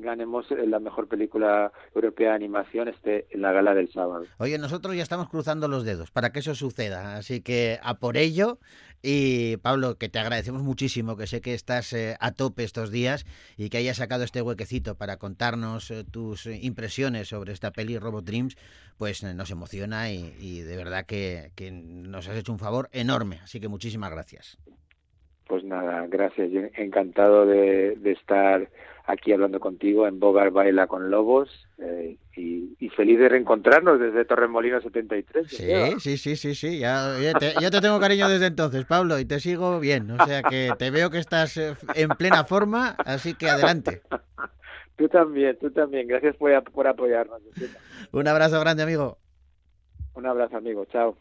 ganemos 0.00 0.50
eh, 0.50 0.66
la 0.66 0.78
mejor 0.78 1.08
película 1.08 1.72
europea 1.94 2.30
de 2.30 2.34
animación 2.36 2.88
este 2.88 3.26
en 3.30 3.42
la 3.42 3.52
gala 3.52 3.74
del 3.74 3.92
sábado. 3.92 4.24
Oye, 4.38 4.58
nosotros 4.58 4.96
ya 4.96 5.02
estamos 5.02 5.28
cruzando 5.28 5.68
los 5.68 5.84
dedos 5.84 6.10
para 6.10 6.30
que 6.30 6.40
eso 6.40 6.54
suceda, 6.54 7.16
así 7.16 7.40
que 7.40 7.78
a 7.82 7.94
por 7.94 8.16
ello. 8.16 8.58
Y 9.06 9.58
Pablo, 9.58 9.98
que 9.98 10.08
te 10.08 10.18
agradecemos 10.18 10.62
muchísimo, 10.62 11.14
que 11.18 11.26
sé 11.26 11.42
que 11.42 11.52
estás 11.52 11.92
eh, 11.92 12.16
a 12.20 12.32
tope 12.32 12.64
estos 12.64 12.90
días 12.90 13.26
y 13.58 13.68
que 13.68 13.76
hayas 13.76 13.98
sacado 13.98 14.24
este 14.24 14.40
huequecito 14.40 14.94
para 14.94 15.18
contarnos 15.18 15.90
eh, 15.90 16.04
tus 16.10 16.46
impresiones 16.46 17.28
sobre 17.28 17.52
esta 17.52 17.70
peli 17.70 17.98
Robot 17.98 18.24
Dreams, 18.24 18.56
pues 18.96 19.22
eh, 19.22 19.34
nos 19.34 19.50
emociona 19.50 20.10
y, 20.10 20.34
y 20.40 20.60
de 20.60 20.76
verdad 20.78 21.04
que, 21.04 21.50
que 21.54 21.70
nos 21.70 22.28
has 22.28 22.38
hecho 22.38 22.52
un 22.52 22.58
favor 22.58 22.88
enorme. 22.92 23.40
Así 23.42 23.60
que 23.60 23.68
muchísimas 23.68 24.10
gracias. 24.10 24.56
Pues 25.48 25.62
nada, 25.64 26.06
gracias, 26.06 26.50
yo 26.50 26.62
encantado 26.74 27.44
de, 27.44 27.96
de 27.96 28.12
estar 28.12 28.70
aquí 29.04 29.32
hablando 29.32 29.60
contigo 29.60 30.06
en 30.06 30.18
Bogar 30.18 30.50
Baila 30.50 30.86
con 30.86 31.10
Lobos 31.10 31.68
eh, 31.78 32.16
y, 32.36 32.74
y 32.78 32.88
feliz 32.90 33.18
de 33.18 33.28
reencontrarnos 33.28 34.00
desde 34.00 34.24
Torremolino 34.24 34.80
73. 34.80 35.46
Sí, 35.48 36.00
sí, 36.00 36.16
sí, 36.16 36.36
sí, 36.36 36.54
sí. 36.54 36.78
Ya, 36.78 37.14
oye, 37.16 37.32
te, 37.34 37.52
ya 37.60 37.70
te 37.70 37.80
tengo 37.80 38.00
cariño 38.00 38.28
desde 38.28 38.46
entonces, 38.46 38.84
Pablo, 38.86 39.18
y 39.18 39.24
te 39.24 39.40
sigo 39.40 39.78
bien. 39.78 40.10
O 40.10 40.24
sea 40.24 40.42
que 40.42 40.74
te 40.78 40.90
veo 40.90 41.10
que 41.10 41.18
estás 41.18 41.56
eh, 41.56 41.74
en 41.94 42.10
plena 42.10 42.44
forma, 42.44 42.96
así 43.04 43.34
que 43.34 43.48
adelante. 43.48 44.02
Tú 44.96 45.08
también, 45.08 45.58
tú 45.58 45.72
también. 45.72 46.06
Gracias 46.06 46.36
por, 46.36 46.62
por 46.70 46.86
apoyarnos. 46.86 47.42
Un 48.12 48.28
abrazo 48.28 48.60
grande, 48.60 48.84
amigo. 48.84 49.18
Un 50.14 50.24
abrazo, 50.24 50.56
amigo. 50.56 50.84
Chao. 50.86 51.16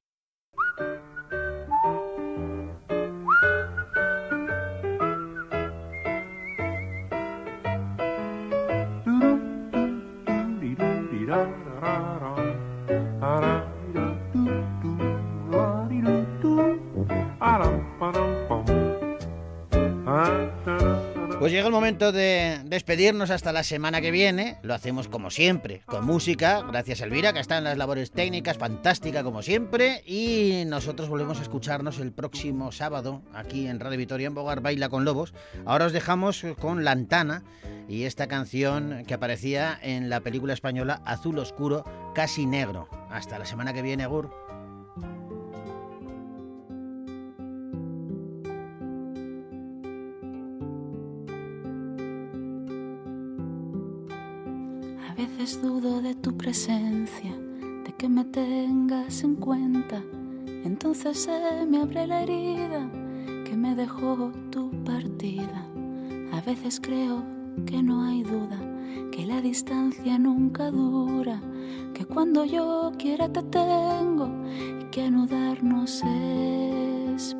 난 11.33 11.62
Pues 21.43 21.51
llega 21.51 21.67
el 21.67 21.73
momento 21.73 22.13
de 22.13 22.61
despedirnos 22.63 23.29
hasta 23.29 23.51
la 23.51 23.63
semana 23.63 23.99
que 23.99 24.11
viene. 24.11 24.59
Lo 24.61 24.73
hacemos 24.73 25.09
como 25.09 25.29
siempre, 25.29 25.81
con 25.85 26.05
música. 26.05 26.61
Gracias 26.61 27.01
Elvira, 27.01 27.33
que 27.33 27.41
está 27.41 27.57
en 27.57 27.65
las 27.65 27.77
labores 27.77 28.11
técnicas, 28.11 28.57
fantástica 28.57 29.25
como 29.25 29.41
siempre. 29.41 30.03
Y 30.05 30.63
nosotros 30.67 31.09
volvemos 31.09 31.39
a 31.39 31.41
escucharnos 31.41 31.99
el 31.99 32.13
próximo 32.13 32.71
sábado 32.71 33.23
aquí 33.33 33.67
en 33.67 33.81
Radio 33.81 33.97
Vitoria 33.97 34.27
en 34.27 34.35
Bogar 34.35 34.61
Baila 34.61 34.87
con 34.87 35.03
Lobos. 35.03 35.33
Ahora 35.65 35.87
os 35.87 35.91
dejamos 35.91 36.45
con 36.61 36.85
Lantana 36.85 37.43
y 37.89 38.03
esta 38.03 38.27
canción 38.27 39.03
que 39.05 39.13
aparecía 39.13 39.77
en 39.81 40.09
la 40.09 40.21
película 40.21 40.53
española 40.53 41.01
Azul 41.03 41.39
Oscuro, 41.39 41.83
casi 42.15 42.45
negro. 42.45 42.87
Hasta 43.09 43.37
la 43.37 43.45
semana 43.45 43.73
que 43.73 43.81
viene, 43.81 44.05
Gur. 44.05 44.52
A 55.13 55.15
veces 55.15 55.61
dudo 55.61 56.01
de 56.01 56.15
tu 56.15 56.35
presencia, 56.35 57.31
de 57.85 57.93
que 57.95 58.09
me 58.09 58.25
tengas 58.25 59.23
en 59.23 59.35
cuenta. 59.35 60.01
Entonces 60.65 61.19
se 61.19 61.67
me 61.67 61.81
abre 61.81 62.07
la 62.07 62.23
herida 62.23 62.89
que 63.45 63.55
me 63.55 63.75
dejó 63.75 64.31
tu 64.49 64.71
partida. 64.83 65.67
A 66.31 66.41
veces 66.41 66.79
creo 66.81 67.23
que 67.67 67.83
no 67.83 68.05
hay 68.05 68.23
duda, 68.23 68.59
que 69.11 69.23
la 69.27 69.39
distancia 69.39 70.17
nunca 70.17 70.71
dura, 70.71 71.39
que 71.93 72.05
cuando 72.05 72.43
yo 72.43 72.91
quiera 72.97 73.31
te 73.31 73.43
tengo 73.43 74.27
y 74.81 74.85
que 74.85 75.03
anudarnos 75.03 76.01
es 76.03 77.35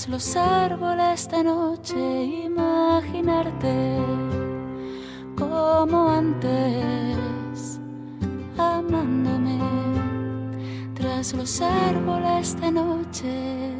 tras 0.00 0.08
los 0.08 0.36
árboles 0.36 1.28
de 1.28 1.44
noche, 1.44 2.24
imaginarte 2.46 3.98
como 5.36 6.08
antes, 6.08 7.78
amándome 8.56 9.58
tras 10.94 11.34
los 11.34 11.60
árboles 11.60 12.58
de 12.62 12.70
noche. 12.70 13.74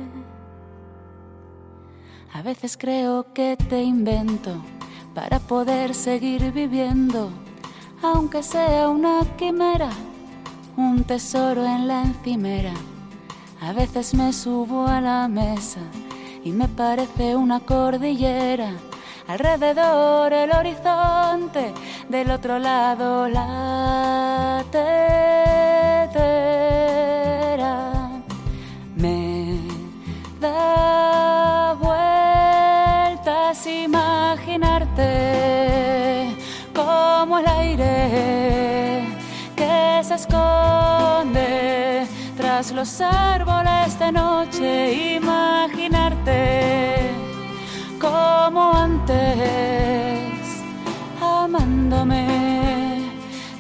A 2.35 2.43
veces 2.43 2.77
creo 2.77 3.33
que 3.33 3.57
te 3.57 3.83
invento 3.83 4.63
para 5.15 5.39
poder 5.39 5.95
seguir 5.95 6.53
viviendo, 6.53 7.31
aunque 8.03 8.43
sea 8.43 8.91
una 8.91 9.21
quimera, 9.39 9.89
un 10.77 11.03
tesoro 11.03 11.65
en 11.65 11.89
la 11.89 12.03
encimera. 12.03 12.75
A 13.63 13.73
veces 13.73 14.13
me 14.13 14.35
subo 14.35 14.87
a 14.87 15.01
la 15.01 15.27
mesa 15.27 15.81
y 16.45 16.53
me 16.53 16.69
parece 16.69 17.37
una 17.37 17.61
cordillera. 17.61 18.73
Alrededor 19.29 20.33
el 20.33 20.51
horizonte, 20.53 21.73
del 22.09 22.31
otro 22.31 22.59
lado 22.59 23.29
la 23.29 24.65
tetera. 24.71 25.01
Me 28.97 29.61
da 30.41 31.75
vueltas 31.81 33.67
imaginarte 33.67 35.07
como 36.75 37.39
el 37.39 37.47
aire 37.47 39.07
que 39.55 40.01
se 40.03 40.15
esconde 40.15 40.90
tras 42.61 42.73
los 42.73 43.01
árboles 43.01 43.99
de 43.99 44.13
noche, 44.13 45.15
imaginarte 45.17 47.11
como 47.99 48.75
antes, 48.75 49.17
amándome 51.23 52.27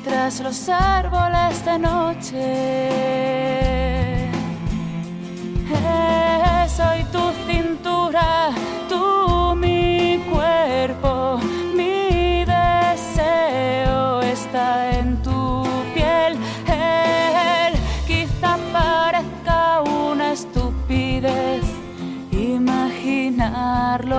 tras 0.04 0.40
los 0.40 0.68
árboles 0.68 1.64
de 1.64 1.78
noche. 1.78 3.79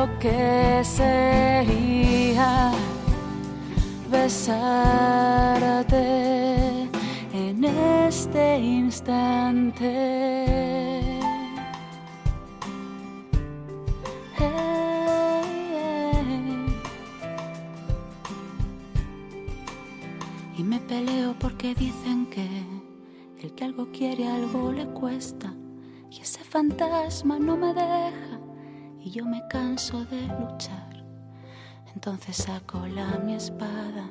Lo 0.01 0.07
que 0.17 0.81
sería 0.83 2.71
besarte 4.09 4.89
en 7.33 7.63
este 7.63 8.59
instante. 8.59 9.89
Y 20.57 20.63
me 20.63 20.79
peleo 20.79 21.35
porque 21.37 21.75
dicen 21.75 22.25
que 22.27 22.47
el 23.43 23.53
que 23.53 23.63
algo 23.65 23.91
quiere 23.91 24.27
algo 24.27 24.71
le 24.71 24.87
cuesta. 24.87 25.53
Y 26.09 26.21
ese 26.21 26.43
fantasma 26.43 27.37
no 27.37 27.55
me 27.55 27.73
deja 27.73 28.30
y 29.03 29.11
yo 29.11 29.25
me 29.25 29.41
canso 29.47 30.05
de 30.05 30.21
luchar. 30.21 31.03
Entonces 31.93 32.37
saco 32.37 32.85
la 32.87 33.19
mi 33.19 33.33
espada, 33.33 34.09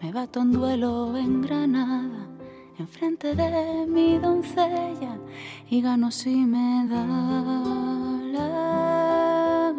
me 0.00 0.12
bato 0.12 0.40
en 0.40 0.52
duelo 0.52 1.16
en 1.16 1.42
Granada, 1.42 2.26
enfrente 2.78 3.34
de 3.34 3.86
mi 3.86 4.18
doncella 4.18 5.18
y 5.68 5.80
gano 5.80 6.10
si 6.10 6.36
me 6.36 6.86
da 6.88 7.04
la 8.32 9.72